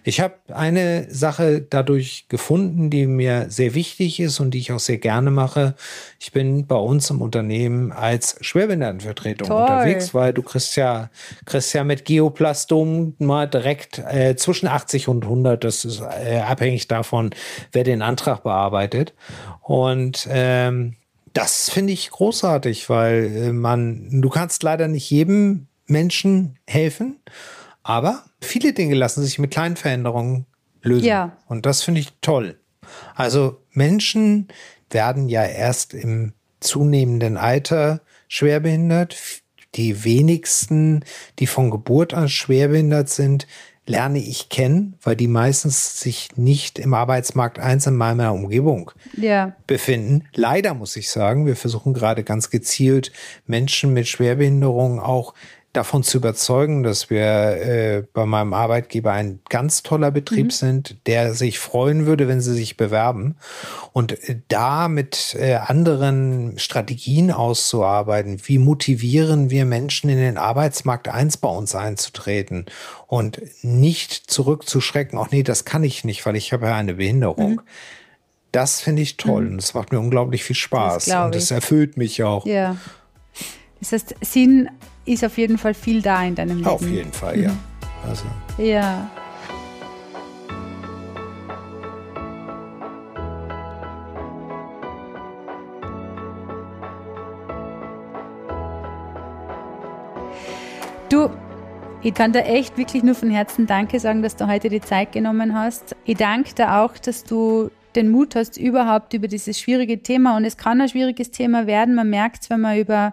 Ich 0.04 0.20
habe 0.20 0.36
eine 0.54 1.06
Sache 1.10 1.60
dadurch 1.60 2.26
gefunden, 2.28 2.88
die 2.88 3.06
mir 3.06 3.46
sehr 3.50 3.74
wichtig 3.74 4.18
ist 4.18 4.40
und 4.40 4.52
die 4.52 4.58
ich 4.58 4.72
auch 4.72 4.80
sehr 4.80 4.96
gerne 4.96 5.30
mache. 5.30 5.74
Ich 6.18 6.32
bin 6.32 6.66
bei 6.66 6.76
uns 6.76 7.10
im 7.10 7.20
Unternehmen 7.20 7.92
als 7.92 8.36
Schwerbehindertenvertretung 8.40 9.48
Toll. 9.48 9.60
unterwegs, 9.60 10.14
weil 10.14 10.32
du 10.32 10.42
kriegst 10.42 10.76
ja, 10.76 11.10
kriegst 11.44 11.74
ja 11.74 11.84
mit 11.84 12.06
Geoplastom 12.06 13.14
mal 13.18 13.46
direkt 13.46 13.98
äh, 13.98 14.34
zwischen 14.34 14.66
80 14.66 15.08
und 15.08 15.24
100. 15.24 15.62
Das 15.62 15.84
ist 15.84 16.00
äh, 16.00 16.38
abhängig 16.38 16.88
davon, 16.88 17.30
wer 17.72 17.84
den 17.84 18.00
Antrag 18.00 18.42
bearbeitet. 18.42 19.12
Und 19.60 20.26
ähm, 20.30 20.96
das 21.32 21.70
finde 21.70 21.92
ich 21.92 22.10
großartig, 22.10 22.88
weil 22.88 23.36
äh, 23.36 23.52
man, 23.52 24.20
du 24.20 24.28
kannst 24.28 24.62
leider 24.62 24.88
nicht 24.88 25.10
jedem 25.10 25.68
Menschen 25.86 26.58
helfen, 26.66 27.20
aber 27.82 28.24
viele 28.40 28.72
Dinge 28.72 28.94
lassen 28.94 29.22
sich 29.22 29.38
mit 29.38 29.50
kleinen 29.50 29.76
Veränderungen 29.76 30.46
lösen. 30.82 31.06
Ja. 31.06 31.36
Und 31.46 31.66
das 31.66 31.82
finde 31.82 32.00
ich 32.00 32.12
toll. 32.20 32.58
Also 33.14 33.62
Menschen 33.72 34.48
werden 34.90 35.28
ja 35.28 35.44
erst 35.44 35.94
im 35.94 36.32
zunehmenden 36.60 37.36
Alter 37.36 38.00
schwerbehindert. 38.28 39.16
Die 39.76 40.04
wenigsten, 40.04 41.04
die 41.38 41.46
von 41.46 41.70
Geburt 41.70 42.12
an 42.12 42.28
schwerbehindert 42.28 43.08
sind, 43.08 43.46
lerne 43.90 44.18
ich 44.18 44.48
kennen, 44.48 44.94
weil 45.02 45.16
die 45.16 45.28
meistens 45.28 46.00
sich 46.00 46.28
nicht 46.36 46.78
im 46.78 46.94
Arbeitsmarkt 46.94 47.58
eins 47.58 47.86
in 47.86 47.96
meiner 47.96 48.32
Umgebung 48.32 48.92
Ja, 49.16 49.56
befinden. 49.66 50.24
Leider 50.34 50.74
muss 50.74 50.96
ich 50.96 51.10
sagen, 51.10 51.46
wir 51.46 51.56
versuchen 51.56 51.92
gerade 51.92 52.24
ganz 52.24 52.50
gezielt 52.50 53.12
Menschen 53.46 53.92
mit 53.92 54.08
Schwerbehinderung 54.08 55.00
auch 55.00 55.34
davon 55.72 56.02
zu 56.02 56.18
überzeugen, 56.18 56.82
dass 56.82 57.10
wir 57.10 57.22
äh, 57.22 58.02
bei 58.12 58.26
meinem 58.26 58.54
Arbeitgeber 58.54 59.12
ein 59.12 59.38
ganz 59.48 59.84
toller 59.84 60.10
Betrieb 60.10 60.52
sind, 60.52 60.96
der 61.06 61.32
sich 61.32 61.60
freuen 61.60 62.06
würde, 62.06 62.26
wenn 62.26 62.40
sie 62.40 62.54
sich 62.54 62.76
bewerben. 62.76 63.36
Und 63.92 64.28
äh, 64.28 64.40
da 64.48 64.88
mit 64.88 65.36
äh, 65.38 65.54
anderen 65.54 66.58
Strategien 66.58 67.30
auszuarbeiten, 67.30 68.40
wie 68.44 68.58
motivieren 68.58 69.50
wir 69.50 69.64
Menschen 69.64 70.10
in 70.10 70.18
den 70.18 70.38
Arbeitsmarkt 70.38 71.06
eins 71.06 71.36
bei 71.36 71.48
uns 71.48 71.76
einzutreten 71.76 72.66
und 73.06 73.40
nicht 73.62 74.12
zurückzuschrecken, 74.12 75.18
ach 75.20 75.30
nee, 75.30 75.44
das 75.44 75.64
kann 75.64 75.84
ich 75.84 76.02
nicht, 76.02 76.26
weil 76.26 76.34
ich 76.34 76.52
habe 76.52 76.66
ja 76.66 76.74
eine 76.74 76.94
Behinderung. 76.94 77.62
Das 78.50 78.80
finde 78.80 79.02
ich 79.02 79.16
toll 79.16 79.46
und 79.46 79.60
es 79.60 79.74
macht 79.74 79.92
mir 79.92 80.00
unglaublich 80.00 80.42
viel 80.42 80.56
Spaß 80.56 81.04
glaub 81.04 81.26
und 81.26 81.36
es 81.36 81.52
erfüllt 81.52 81.96
mich 81.96 82.24
auch. 82.24 82.44
ja. 82.44 82.76
Das 83.78 83.92
heißt, 83.92 84.14
Sinn 84.20 84.68
ist 85.04 85.24
auf 85.24 85.38
jeden 85.38 85.58
Fall 85.58 85.74
viel 85.74 86.02
da 86.02 86.22
in 86.22 86.34
deinem 86.34 86.58
Leben. 86.58 86.68
Auf 86.68 86.82
jeden 86.82 87.12
Fall, 87.12 87.40
ja. 87.40 87.52
Also. 88.06 88.24
Ja. 88.58 89.10
Du, 101.08 101.28
ich 102.02 102.14
kann 102.14 102.32
dir 102.32 102.44
echt 102.44 102.78
wirklich 102.78 103.02
nur 103.02 103.16
von 103.16 103.30
Herzen 103.30 103.66
Danke 103.66 103.98
sagen, 103.98 104.22
dass 104.22 104.36
du 104.36 104.46
heute 104.46 104.68
die 104.68 104.80
Zeit 104.80 105.10
genommen 105.10 105.54
hast. 105.54 105.96
Ich 106.04 106.16
danke 106.16 106.54
dir 106.54 106.76
auch, 106.76 106.96
dass 106.96 107.24
du 107.24 107.70
den 107.96 108.10
Mut 108.10 108.36
hast, 108.36 108.56
überhaupt 108.56 109.12
über 109.14 109.26
dieses 109.26 109.58
schwierige 109.58 110.00
Thema, 110.00 110.36
und 110.36 110.44
es 110.44 110.56
kann 110.56 110.80
ein 110.80 110.88
schwieriges 110.88 111.32
Thema 111.32 111.66
werden, 111.66 111.96
man 111.96 112.08
merkt 112.08 112.44
es, 112.44 112.50
wenn 112.50 112.60
man 112.60 112.78
über 112.78 113.12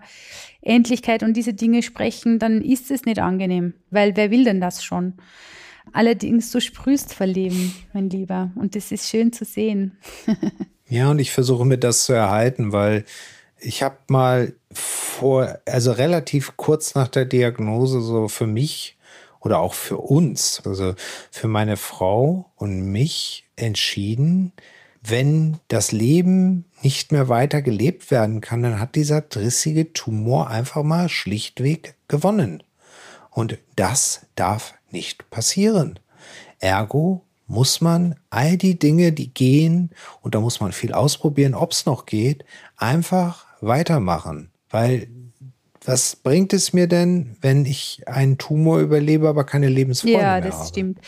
Endlichkeit 0.62 1.24
und 1.24 1.36
diese 1.36 1.54
Dinge 1.54 1.84
sprechen, 1.84 2.40
dann 2.40 2.62
ist 2.62 2.92
es 2.92 3.06
nicht 3.06 3.20
angenehm, 3.20 3.74
weil 3.90 4.16
wer 4.16 4.32
will 4.32 4.44
denn 4.44 4.62
das 4.62 4.84
schon? 4.84 5.14
Allerdings, 5.94 6.52
du 6.52 6.60
sprühst 6.60 7.14
vor 7.14 7.28
mein 7.28 8.10
Lieber, 8.10 8.52
und 8.56 8.76
das 8.76 8.92
ist 8.92 9.10
schön 9.10 9.32
zu 9.32 9.46
sehen. 9.46 9.98
ja, 10.90 11.10
und 11.10 11.20
ich 11.20 11.32
versuche 11.32 11.66
mir 11.66 11.78
das 11.78 12.06
zu 12.06 12.14
erhalten, 12.14 12.74
weil 12.74 13.06
ich 13.60 13.84
habe 13.84 13.98
mal 14.08 14.54
vor, 14.72 15.60
also 15.66 15.92
relativ 15.92 16.58
kurz 16.58 16.96
nach 16.96 17.08
der 17.08 17.26
Diagnose 17.26 18.02
so 18.02 18.28
für 18.28 18.48
mich 18.48 18.98
oder 19.40 19.60
auch 19.60 19.74
für 19.74 19.98
uns, 19.98 20.62
also 20.66 20.94
für 21.32 21.48
meine 21.48 21.78
Frau 21.78 22.52
und 22.56 22.92
mich 22.92 23.48
entschieden, 23.56 24.52
wenn 25.10 25.60
das 25.68 25.92
Leben 25.92 26.66
nicht 26.82 27.12
mehr 27.12 27.30
weiter 27.30 27.62
gelebt 27.62 28.12
werden 28.12 28.42
kann, 28.42 28.64
dann 28.64 28.80
hat 28.80 28.96
dieser 28.96 29.22
drissige 29.22 29.94
Tumor 29.94 30.50
einfach 30.50 30.84
mal 30.84 31.10
schlichtweg 31.10 31.96
gewonnen. 32.08 32.64
Und 33.30 33.58
das 33.76 34.26
darf 34.36 34.74
nicht 34.92 35.30
passieren. 35.30 36.00
Ergo 36.60 37.24
muss 37.46 37.82
man 37.82 38.16
all 38.30 38.58
die 38.58 38.78
Dinge, 38.78 39.14
die 39.14 39.34
gehen, 39.34 39.92
und 40.22 40.36
da 40.36 40.42
muss 40.42 40.60
man 40.60 40.72
viel 40.72 40.94
ausprobieren, 40.94 41.54
ob 41.54 41.72
es 41.72 41.86
noch 41.86 42.06
geht, 42.06 42.44
einfach 42.76 43.46
weitermachen. 43.62 44.52
Weil 44.70 45.08
was 45.86 46.18
bringt 46.18 46.52
es 46.52 46.74
mir 46.74 46.88
denn, 46.88 47.38
wenn 47.40 47.66
ich 47.66 48.02
einen 48.08 48.38
Tumor 48.38 48.80
überlebe, 48.80 49.30
aber 49.30 49.46
keine 49.46 49.70
Lebensfreude 49.70 50.14
ja, 50.14 50.20
mehr 50.20 50.32
habe? 50.32 50.46
Ja, 50.48 50.52
das 50.52 50.68
stimmt. 50.68 51.00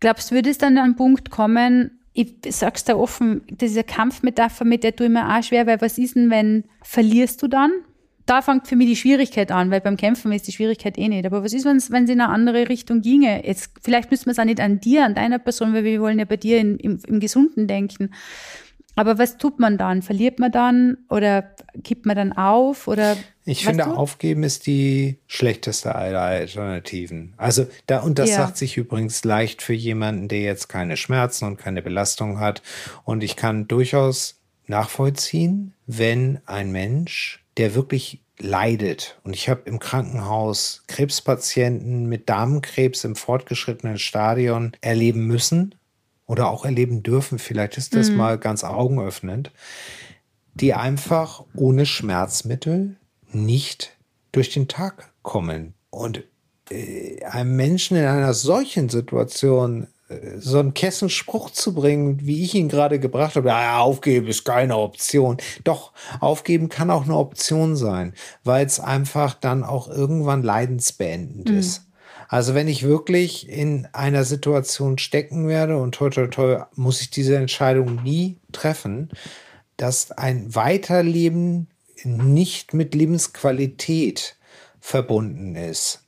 Glaubst 0.00 0.30
du, 0.30 0.34
würde 0.34 0.50
es 0.50 0.58
dann 0.58 0.76
an 0.76 0.84
einen 0.84 0.96
Punkt 0.96 1.30
kommen, 1.30 1.97
ich 2.18 2.34
sag's 2.52 2.84
da 2.84 2.96
offen, 2.96 3.42
diese 3.48 3.84
Kampfmetapher, 3.84 4.64
mit 4.64 4.82
der 4.82 4.96
tue 4.96 5.06
ich 5.06 5.12
mir 5.12 5.28
auch 5.28 5.42
schwer, 5.42 5.66
weil 5.68 5.80
was 5.80 5.98
ist 5.98 6.16
denn, 6.16 6.30
wenn 6.30 6.64
verlierst 6.82 7.40
du 7.42 7.46
dann? 7.46 7.70
Da 8.26 8.42
fängt 8.42 8.66
für 8.66 8.74
mich 8.74 8.88
die 8.88 8.96
Schwierigkeit 8.96 9.52
an, 9.52 9.70
weil 9.70 9.80
beim 9.80 9.96
Kämpfen 9.96 10.32
ist 10.32 10.48
die 10.48 10.52
Schwierigkeit 10.52 10.98
eh 10.98 11.08
nicht. 11.08 11.24
Aber 11.24 11.44
was 11.44 11.52
ist, 11.52 11.64
wenn 11.64 11.76
es 11.76 11.88
in 11.88 12.20
eine 12.20 12.28
andere 12.28 12.68
Richtung 12.68 13.02
ginge? 13.02 13.46
Jetzt, 13.46 13.70
vielleicht 13.82 14.10
müssen 14.10 14.26
wir 14.26 14.32
es 14.32 14.38
auch 14.38 14.44
nicht 14.44 14.60
an 14.60 14.80
dir, 14.80 15.04
an 15.04 15.14
deiner 15.14 15.38
Person, 15.38 15.72
weil 15.72 15.84
wir 15.84 16.00
wollen 16.00 16.18
ja 16.18 16.24
bei 16.24 16.36
dir 16.36 16.58
in, 16.58 16.76
im, 16.78 16.98
im 17.06 17.20
Gesunden 17.20 17.68
denken. 17.68 18.10
Aber 18.96 19.16
was 19.16 19.38
tut 19.38 19.60
man 19.60 19.78
dann? 19.78 20.02
Verliert 20.02 20.40
man 20.40 20.50
dann 20.50 20.98
oder 21.08 21.54
kippt 21.84 22.04
man 22.04 22.16
dann 22.16 22.32
auf 22.32 22.88
oder? 22.88 23.16
Ich 23.48 23.64
finde, 23.64 23.84
du? 23.84 23.90
aufgeben 23.90 24.42
ist 24.42 24.66
die 24.66 25.16
schlechteste 25.26 25.94
aller 25.94 26.20
Alternativen. 26.20 27.32
Also 27.38 27.66
da 27.86 28.00
und 28.00 28.18
das 28.18 28.28
ja. 28.28 28.36
sagt 28.36 28.58
sich 28.58 28.76
übrigens 28.76 29.24
leicht 29.24 29.62
für 29.62 29.72
jemanden, 29.72 30.28
der 30.28 30.40
jetzt 30.40 30.68
keine 30.68 30.98
Schmerzen 30.98 31.46
und 31.46 31.56
keine 31.56 31.80
Belastung 31.80 32.40
hat. 32.40 32.60
Und 33.04 33.24
ich 33.24 33.36
kann 33.36 33.66
durchaus 33.66 34.42
nachvollziehen, 34.66 35.72
wenn 35.86 36.40
ein 36.44 36.72
Mensch, 36.72 37.42
der 37.56 37.74
wirklich 37.74 38.20
leidet. 38.38 39.18
Und 39.24 39.34
ich 39.34 39.48
habe 39.48 39.62
im 39.64 39.78
Krankenhaus 39.78 40.82
Krebspatienten 40.86 42.04
mit 42.06 42.28
Darmkrebs 42.28 43.04
im 43.04 43.16
fortgeschrittenen 43.16 43.96
Stadion 43.96 44.72
erleben 44.82 45.26
müssen 45.26 45.74
oder 46.26 46.50
auch 46.50 46.66
erleben 46.66 47.02
dürfen, 47.02 47.38
vielleicht 47.38 47.78
ist 47.78 47.96
das 47.96 48.10
mhm. 48.10 48.18
mal 48.18 48.38
ganz 48.38 48.62
augenöffnend, 48.62 49.52
die 50.52 50.74
einfach 50.74 51.44
ohne 51.54 51.86
Schmerzmittel 51.86 52.97
nicht 53.32 53.96
durch 54.32 54.50
den 54.50 54.68
Tag 54.68 55.12
kommen. 55.22 55.74
Und 55.90 56.24
äh, 56.70 57.22
einem 57.24 57.56
Menschen 57.56 57.96
in 57.96 58.04
einer 58.04 58.34
solchen 58.34 58.88
Situation 58.88 59.88
äh, 60.08 60.38
so 60.38 60.58
einen 60.58 60.74
Kessenspruch 60.74 61.50
zu 61.50 61.74
bringen, 61.74 62.20
wie 62.26 62.44
ich 62.44 62.54
ihn 62.54 62.68
gerade 62.68 62.98
gebracht 62.98 63.36
habe, 63.36 63.48
ja, 63.48 63.78
aufgeben 63.78 64.26
ist 64.26 64.44
keine 64.44 64.76
Option. 64.76 65.38
Doch, 65.64 65.92
aufgeben 66.20 66.68
kann 66.68 66.90
auch 66.90 67.04
eine 67.04 67.16
Option 67.16 67.76
sein, 67.76 68.14
weil 68.44 68.66
es 68.66 68.80
einfach 68.80 69.34
dann 69.34 69.64
auch 69.64 69.88
irgendwann 69.88 70.42
leidensbeendend 70.42 71.50
mhm. 71.50 71.58
ist. 71.58 71.84
Also 72.28 72.54
wenn 72.54 72.68
ich 72.68 72.82
wirklich 72.82 73.48
in 73.48 73.88
einer 73.92 74.24
Situation 74.24 74.98
stecken 74.98 75.48
werde 75.48 75.78
und 75.78 75.94
toi, 75.94 76.10
toi, 76.10 76.26
toi, 76.26 76.62
muss 76.74 77.00
ich 77.00 77.10
diese 77.10 77.36
Entscheidung 77.36 78.02
nie 78.02 78.36
treffen, 78.52 79.08
dass 79.78 80.10
ein 80.10 80.54
Weiterleben 80.54 81.68
nicht 82.04 82.74
mit 82.74 82.94
Lebensqualität 82.94 84.36
verbunden 84.80 85.56
ist. 85.56 86.04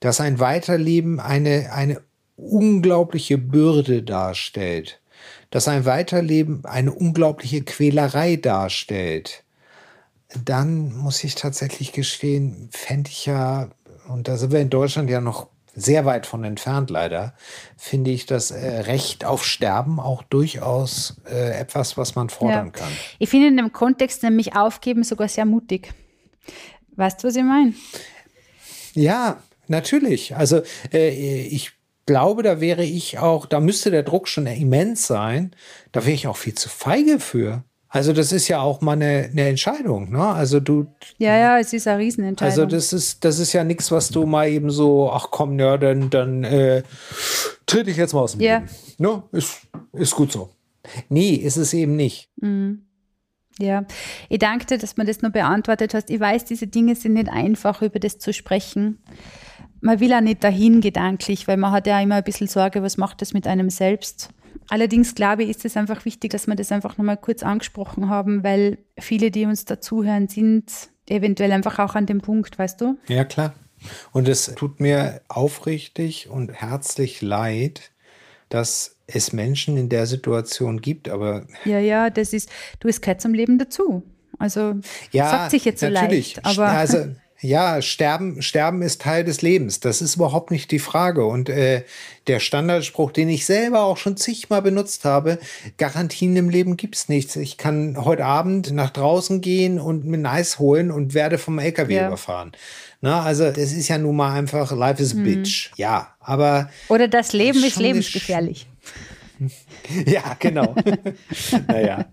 Dass 0.00 0.20
ein 0.20 0.38
Weiterleben 0.38 1.20
eine, 1.20 1.72
eine 1.72 2.02
unglaubliche 2.36 3.38
Bürde 3.38 4.02
darstellt. 4.02 5.00
Dass 5.50 5.68
ein 5.68 5.84
Weiterleben 5.84 6.64
eine 6.64 6.92
unglaubliche 6.92 7.62
Quälerei 7.62 8.36
darstellt. 8.36 9.44
Dann 10.44 10.94
muss 10.94 11.24
ich 11.24 11.34
tatsächlich 11.34 11.92
gestehen, 11.92 12.68
fände 12.70 13.10
ich 13.10 13.26
ja 13.26 13.70
und 14.08 14.28
da 14.28 14.36
sind 14.36 14.52
wir 14.52 14.60
in 14.60 14.70
Deutschland 14.70 15.10
ja 15.10 15.20
noch 15.20 15.48
sehr 15.74 16.04
weit 16.04 16.26
von 16.26 16.44
entfernt 16.44 16.90
leider, 16.90 17.34
finde 17.76 18.10
ich 18.10 18.26
das 18.26 18.50
äh, 18.50 18.80
Recht 18.80 19.24
auf 19.24 19.44
Sterben 19.44 20.00
auch 20.00 20.22
durchaus 20.22 21.20
äh, 21.30 21.58
etwas, 21.58 21.96
was 21.96 22.14
man 22.14 22.28
fordern 22.28 22.66
ja. 22.66 22.72
kann. 22.72 22.92
Ich 23.18 23.28
finde 23.28 23.48
in 23.48 23.56
dem 23.56 23.72
Kontext 23.72 24.22
nämlich 24.22 24.56
aufgeben 24.56 25.04
sogar 25.04 25.28
sehr 25.28 25.44
mutig. 25.44 25.92
Weißt 26.96 27.22
du, 27.22 27.28
was 27.28 27.36
ich 27.36 27.44
meine? 27.44 27.74
Ja, 28.94 29.42
natürlich. 29.68 30.36
Also 30.36 30.62
äh, 30.92 31.10
ich 31.46 31.72
glaube, 32.06 32.42
da 32.42 32.60
wäre 32.60 32.84
ich 32.84 33.18
auch, 33.18 33.46
da 33.46 33.60
müsste 33.60 33.90
der 33.90 34.02
Druck 34.02 34.28
schon 34.28 34.46
immens 34.46 35.06
sein. 35.06 35.54
Da 35.92 36.04
wäre 36.04 36.14
ich 36.14 36.26
auch 36.26 36.36
viel 36.36 36.54
zu 36.54 36.68
feige 36.68 37.20
für. 37.20 37.64
Also 37.92 38.12
das 38.12 38.30
ist 38.30 38.46
ja 38.46 38.60
auch 38.60 38.80
mal 38.82 38.92
eine, 38.92 39.28
eine, 39.32 39.48
Entscheidung, 39.48 40.12
ne? 40.12 40.24
Also 40.24 40.60
du. 40.60 40.86
Ja, 41.18 41.36
ja, 41.36 41.58
es 41.58 41.72
ist 41.72 41.88
eine 41.88 41.98
Riesenentscheidung. 41.98 42.50
Also 42.50 42.64
das 42.64 42.92
ist, 42.92 43.24
das 43.24 43.40
ist 43.40 43.52
ja 43.52 43.64
nichts, 43.64 43.90
was 43.90 44.10
du 44.10 44.26
mal 44.26 44.48
eben 44.48 44.70
so, 44.70 45.10
ach 45.12 45.26
komm, 45.32 45.58
ja, 45.58 45.76
dann, 45.76 46.08
dann 46.08 46.44
äh, 46.44 46.84
trete 47.66 47.90
ich 47.90 47.96
jetzt 47.96 48.14
mal 48.14 48.20
aus 48.20 48.32
dem 48.32 48.42
ja. 48.42 48.58
Leben. 48.58 48.70
Ne? 48.98 49.22
Ist, 49.32 49.66
ist 49.92 50.14
gut 50.14 50.30
so. 50.30 50.50
Nee, 51.08 51.34
ist 51.34 51.56
es 51.56 51.74
eben 51.74 51.96
nicht. 51.96 52.28
Mhm. 52.36 52.86
Ja, 53.58 53.84
ich 54.28 54.38
danke 54.38 54.66
dir, 54.66 54.78
dass 54.78 54.94
du 54.94 55.00
mir 55.00 55.06
das 55.06 55.20
nur 55.20 55.32
beantwortet 55.32 55.92
hast. 55.92 56.10
Ich 56.10 56.20
weiß, 56.20 56.44
diese 56.44 56.68
Dinge 56.68 56.94
sind 56.94 57.14
nicht 57.14 57.28
einfach, 57.28 57.82
über 57.82 57.98
das 57.98 58.18
zu 58.18 58.32
sprechen. 58.32 58.98
Man 59.80 59.98
will 59.98 60.12
auch 60.12 60.20
nicht 60.20 60.44
dahin 60.44 60.80
gedanklich, 60.80 61.48
weil 61.48 61.56
man 61.56 61.72
hat 61.72 61.88
ja 61.88 62.00
immer 62.00 62.14
ein 62.14 62.24
bisschen 62.24 62.46
Sorge, 62.46 62.84
was 62.84 62.96
macht 62.96 63.20
das 63.20 63.32
mit 63.32 63.48
einem 63.48 63.68
selbst. 63.68 64.30
Allerdings 64.70 65.16
glaube 65.16 65.42
ich, 65.42 65.50
ist 65.50 65.64
es 65.64 65.76
einfach 65.76 66.04
wichtig, 66.04 66.30
dass 66.30 66.46
wir 66.46 66.54
das 66.54 66.70
einfach 66.70 66.96
nochmal 66.96 67.16
kurz 67.16 67.42
angesprochen 67.42 68.08
haben, 68.08 68.44
weil 68.44 68.78
viele, 68.98 69.32
die 69.32 69.44
uns 69.44 69.64
dazuhören, 69.64 70.28
sind 70.28 70.64
eventuell 71.08 71.50
einfach 71.50 71.80
auch 71.80 71.96
an 71.96 72.06
dem 72.06 72.20
Punkt, 72.20 72.56
weißt 72.56 72.80
du? 72.80 72.96
Ja, 73.08 73.24
klar. 73.24 73.52
Und 74.12 74.28
es 74.28 74.46
tut 74.54 74.78
mir 74.78 75.22
aufrichtig 75.28 76.28
und 76.30 76.52
herzlich 76.52 77.20
leid, 77.20 77.90
dass 78.48 78.96
es 79.08 79.32
Menschen 79.32 79.76
in 79.76 79.88
der 79.88 80.06
Situation 80.06 80.80
gibt, 80.80 81.08
aber. 81.08 81.46
Ja, 81.64 81.80
ja, 81.80 82.10
das 82.10 82.32
ist, 82.32 82.48
du, 82.78 82.86
es 82.86 83.00
gehört 83.00 83.20
zum 83.20 83.34
Leben 83.34 83.58
dazu. 83.58 84.04
Also, 84.38 84.76
ja, 85.10 85.30
sagt 85.30 85.50
sich 85.50 85.64
jetzt 85.64 85.80
so 85.80 85.88
natürlich. 85.88 86.36
leicht, 86.36 86.46
aber. 86.46 86.68
Also, 86.68 87.08
ja, 87.42 87.80
Sterben, 87.80 88.42
Sterben 88.42 88.82
ist 88.82 89.00
Teil 89.00 89.24
des 89.24 89.40
Lebens. 89.40 89.80
Das 89.80 90.02
ist 90.02 90.16
überhaupt 90.16 90.50
nicht 90.50 90.70
die 90.70 90.78
Frage. 90.78 91.24
Und 91.24 91.48
äh, 91.48 91.84
der 92.26 92.38
Standardspruch, 92.38 93.12
den 93.12 93.28
ich 93.28 93.46
selber 93.46 93.82
auch 93.82 93.96
schon 93.96 94.16
zigmal 94.16 94.60
benutzt 94.60 95.04
habe, 95.04 95.38
Garantien 95.78 96.36
im 96.36 96.50
Leben 96.50 96.76
gibt's 96.76 97.08
nichts. 97.08 97.36
Ich 97.36 97.56
kann 97.56 98.04
heute 98.04 98.26
Abend 98.26 98.72
nach 98.72 98.90
draußen 98.90 99.40
gehen 99.40 99.80
und 99.80 100.04
mir 100.04 100.18
ein 100.18 100.26
Eis 100.26 100.58
holen 100.58 100.90
und 100.90 101.14
werde 101.14 101.38
vom 101.38 101.58
LKW 101.58 101.94
ja. 101.94 102.06
überfahren. 102.08 102.52
Na, 103.00 103.22
also 103.22 103.44
es 103.44 103.72
ist 103.72 103.88
ja 103.88 103.96
nun 103.96 104.16
mal 104.16 104.34
einfach, 104.34 104.72
life 104.72 105.02
is 105.02 105.14
a 105.14 105.16
mhm. 105.16 105.24
bitch. 105.24 105.70
Ja, 105.76 106.14
aber. 106.20 106.68
Oder 106.88 107.08
das 107.08 107.32
Leben 107.32 107.64
ist 107.64 107.78
lebensgefährlich. 107.78 108.66
ja, 110.04 110.36
genau. 110.38 110.74
naja. 111.66 112.04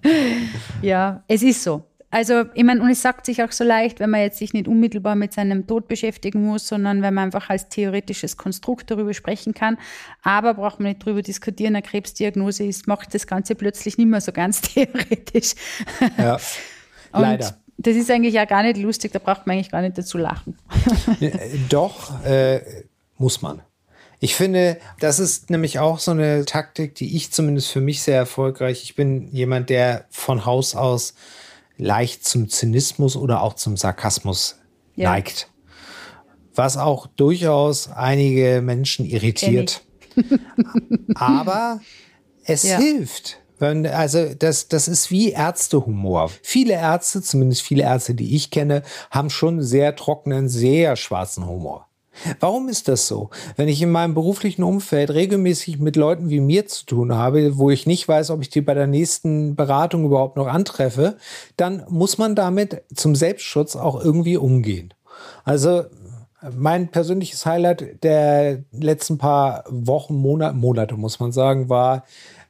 Ja, 0.82 1.24
es 1.28 1.44
ist 1.44 1.64
so. 1.64 1.84
Also, 2.10 2.46
ich 2.54 2.64
meine, 2.64 2.82
und 2.82 2.90
es 2.90 3.02
sagt 3.02 3.26
sich 3.26 3.44
auch 3.44 3.52
so 3.52 3.66
leicht, 3.66 4.00
wenn 4.00 4.10
man 4.10 4.22
jetzt 4.22 4.38
sich 4.38 4.54
nicht 4.54 4.70
unmittelbar 4.70 5.16
mit 5.16 5.34
seinem 5.34 5.68
Tod 5.68 5.90
beschäftigen 5.90 6.42
muss, 6.46 6.66
sondern 6.66 7.02
wenn 7.02 7.14
man 7.14 7.26
einfach 7.26 7.50
als 7.50 7.68
theoretisches 7.68 8.38
Konstrukt 8.38 8.90
darüber 8.90 9.14
sprechen 9.14 9.54
kann. 9.54 9.78
Aber 10.24 10.54
braucht 10.54 10.80
man 10.80 10.90
nicht 10.90 11.02
darüber 11.02 11.22
diskutieren, 11.22 11.76
eine 11.76 11.82
Krebsdiagnose 11.82 12.64
ist, 12.64 12.88
macht 12.88 13.14
das 13.14 13.28
Ganze 13.28 13.56
plötzlich 13.56 13.98
nicht 13.98 14.08
mehr 14.08 14.22
so 14.22 14.32
ganz 14.32 14.62
theoretisch. 14.74 15.56
Ja, 16.18 16.38
leider. 17.12 17.58
das 17.78 17.96
ist 17.96 18.10
eigentlich 18.10 18.36
ja 18.36 18.46
gar 18.46 18.64
nicht 18.64 18.78
lustig, 18.78 19.12
da 19.12 19.20
braucht 19.20 19.46
man 19.46 19.56
eigentlich 19.56 19.72
gar 19.72 19.82
nicht 19.82 19.98
dazu 19.98 20.18
lachen. 20.18 20.58
Doch, 21.70 22.24
äh, 22.24 22.62
muss 23.18 23.42
man. 23.42 23.62
Ich 24.20 24.36
finde, 24.36 24.78
das 25.00 25.20
ist 25.20 25.50
nämlich 25.50 25.78
auch 25.80 26.00
so 26.00 26.12
eine 26.12 26.46
Taktik, 26.46 26.96
die 26.96 27.18
ich 27.18 27.32
zumindest 27.32 27.70
für 27.70 27.82
mich 27.82 28.02
sehr 28.02 28.18
erfolgreich. 28.18 28.82
Ich 28.84 28.96
bin 28.96 29.28
jemand, 29.32 29.70
der 29.70 30.06
von 30.10 30.46
Haus 30.46 30.74
aus 30.74 31.14
leicht 31.78 32.26
zum 32.26 32.50
Zynismus 32.50 33.16
oder 33.16 33.42
auch 33.42 33.54
zum 33.54 33.78
Sarkasmus 33.78 34.58
ja. 34.96 35.12
neigt. 35.12 35.50
was 36.54 36.76
auch 36.76 37.06
durchaus 37.08 37.90
einige 37.90 38.62
Menschen 38.64 39.06
irritiert. 39.06 39.84
Aber 41.16 41.80
es 42.44 42.64
ja. 42.64 42.78
hilft. 42.78 43.38
Wenn, 43.60 43.88
also 43.88 44.34
das, 44.34 44.68
das 44.68 44.88
ist 44.88 45.10
wie 45.10 45.32
Ärztehumor. 45.32 46.32
Viele 46.44 46.74
Ärzte, 46.74 47.22
zumindest 47.22 47.62
viele 47.64 47.84
Ärzte, 47.84 48.14
die 48.14 48.36
ich 48.36 48.52
kenne, 48.52 48.84
haben 49.10 49.30
schon 49.30 49.62
sehr 49.62 49.96
trockenen, 49.96 50.48
sehr 50.48 50.96
schwarzen 50.96 51.48
Humor. 51.48 51.88
Warum 52.40 52.70
ist 52.70 52.88
das 52.88 53.08
so? 53.08 53.30
Wenn 53.56 53.68
ich 53.68 53.82
in 53.82 53.92
meinem 53.92 54.14
beruflichen 54.14 54.64
Umfeld 54.64 55.12
regelmäßig 55.12 55.80
mit 55.80 55.96
Leuten 55.96 56.30
wie 56.30 56.40
mir 56.40 56.68
zu 56.68 56.86
tun 56.86 57.14
habe, 57.16 57.58
wo 57.58 57.70
ich 57.70 57.86
nicht 57.86 58.08
weiß, 58.08 58.32
ob 58.32 58.42
ich 58.42 58.50
die 58.50 58.62
bei 58.62 58.74
der 58.74 58.88
nächsten 58.88 59.56
Beratung 59.56 60.06
überhaupt 60.06 60.38
noch 60.38 60.48
antreffe, 60.48 61.18
dann 61.56 61.84
muss 61.90 62.18
man 62.18 62.36
damit 62.36 62.84
zum 62.94 63.16
Selbstschutz 63.16 63.76
auch 63.76 64.04
irgendwie 64.04 64.38
umgehen. 64.38 64.94
Also 65.44 65.84
mein 66.56 66.90
persönliches 66.90 67.46
Highlight 67.46 68.04
der 68.04 68.64
letzten 68.72 69.18
paar 69.18 69.64
Wochen, 69.70 70.16
Monate, 70.16 70.56
Monate 70.56 70.96
muss 70.96 71.20
man 71.20 71.32
sagen, 71.32 71.70
war, 71.70 72.04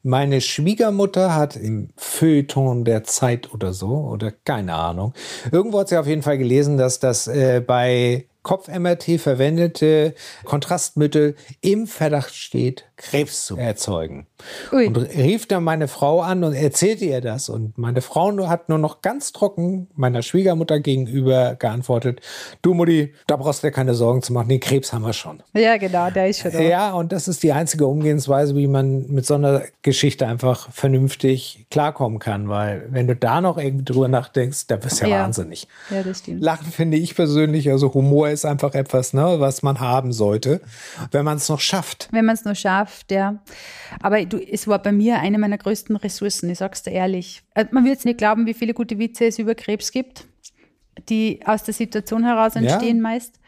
meine 0.04 0.42
Schwiegermutter 0.42 1.36
hat 1.36 1.56
im 1.56 1.90
Feuilleton 1.98 2.86
der 2.86 3.04
Zeit 3.04 3.54
oder 3.54 3.74
so, 3.74 3.88
oder 3.88 4.32
keine 4.32 4.74
Ahnung, 4.74 5.14
irgendwo 5.52 5.80
hat 5.80 5.90
sie 5.90 5.98
auf 5.98 6.08
jeden 6.08 6.22
Fall 6.22 6.38
gelesen, 6.38 6.78
dass 6.78 7.00
das 7.00 7.28
äh, 7.28 7.62
bei 7.66 8.26
Kopf-MRT 8.44 9.20
verwendete 9.20 10.14
Kontrastmittel 10.46 11.36
im 11.62 11.86
Verdacht 11.86 12.34
steht, 12.34 12.86
Krebs 12.96 13.46
zu 13.46 13.58
erzeugen. 13.58 14.26
Ui. 14.72 14.88
Und 14.88 14.98
rief 14.98 15.48
dann 15.48 15.64
meine 15.64 15.88
Frau 15.88 16.22
an 16.22 16.44
und 16.44 16.54
erzählte 16.54 17.06
ihr 17.06 17.22
das. 17.22 17.50
Und 17.50 17.78
meine 17.78 18.02
Frau 18.02 18.48
hat 18.48 18.70
nur 18.70 18.78
noch 18.78 19.02
ganz 19.02 19.32
trocken 19.32 19.88
meiner 19.96 20.22
Schwiegermutter 20.22 20.80
gegenüber 20.80 21.56
geantwortet, 21.56 22.22
du 22.62 22.74
Mutti, 22.74 23.14
da 23.28 23.36
brauchst 23.36 23.64
du 23.64 23.68
dir 23.68 23.72
keine 23.72 23.94
Sorgen 23.94 24.22
zu 24.22 24.34
machen, 24.34 24.50
den 24.50 24.60
Krebs 24.60 24.94
haben 24.94 25.04
wir 25.04 25.14
schon. 25.14 25.44
Ja, 25.54 25.78
genau, 25.78 26.10
der 26.10 26.30
ist 26.30 26.40
schon 26.40 26.52
da. 26.52 26.60
Ja, 26.62 26.94
und 26.94 27.12
das 27.12 27.28
ist 27.28 27.44
die 27.44 27.52
einzige 27.52 27.86
Umgehensweise, 27.86 28.56
wie 28.56 28.68
man 28.68 29.08
mit 29.08 29.26
so 29.26 29.36
einer 29.36 29.64
Geschichte 29.82 30.26
einfach 30.26 30.72
vernünftig 30.72 31.68
klarkommen 31.70 32.20
kann. 32.20 32.50
Weil 32.50 32.88
wenn 32.90 33.08
du 33.08 33.16
da 33.16 33.42
noch 33.42 33.58
irgendwie 33.58 33.86
drüber 33.86 34.08
nachdenkst, 34.08 34.68
da 34.68 34.84
wirst 34.84 35.02
du 35.02 35.06
ja, 35.06 35.18
ja 35.18 35.24
wahnsinnig. 35.24 35.68
Ja, 35.90 36.04
das 36.04 36.20
stimmt. 36.20 36.42
Lachen 36.42 36.72
finde 36.72 36.98
ich 36.98 37.16
persönlich, 37.16 37.70
also 37.70 37.94
Humor 37.94 38.30
ist 38.30 38.37
einfach 38.46 38.74
etwas, 38.74 39.14
ne, 39.14 39.40
was 39.40 39.64
man 39.64 39.80
haben 39.80 40.12
sollte, 40.12 40.62
wenn 41.12 41.26
man 41.26 41.38
es 41.38 41.50
noch 41.50 41.60
schafft. 41.60 42.08
Wenn 42.12 42.26
man 42.26 42.36
es 42.36 42.46
noch 42.46 42.56
schafft, 42.56 43.12
ja. 43.12 43.40
Aber 44.02 44.24
du, 44.26 44.38
es 44.38 44.68
war 44.68 44.82
bei 44.82 44.92
mir 44.92 45.20
eine 45.20 45.38
meiner 45.38 45.58
größten 45.58 45.96
Ressourcen, 45.96 46.50
ich 46.50 46.60
sag's 46.60 46.84
dir 46.84 46.92
ehrlich. 46.92 47.44
Äh, 47.56 47.66
man 47.72 47.86
wird 47.86 48.00
es 48.00 48.06
nicht 48.06 48.18
glauben, 48.18 48.46
wie 48.46 48.54
viele 48.54 48.74
gute 48.74 49.00
Witze 49.00 49.26
es 49.26 49.40
über 49.40 49.56
Krebs 49.56 49.92
gibt, 49.92 50.26
die 51.10 51.40
aus 51.46 51.64
der 51.64 51.74
Situation 51.74 52.24
heraus 52.24 52.56
entstehen 52.56 52.98
ja. 52.98 53.04
meist. 53.04 53.40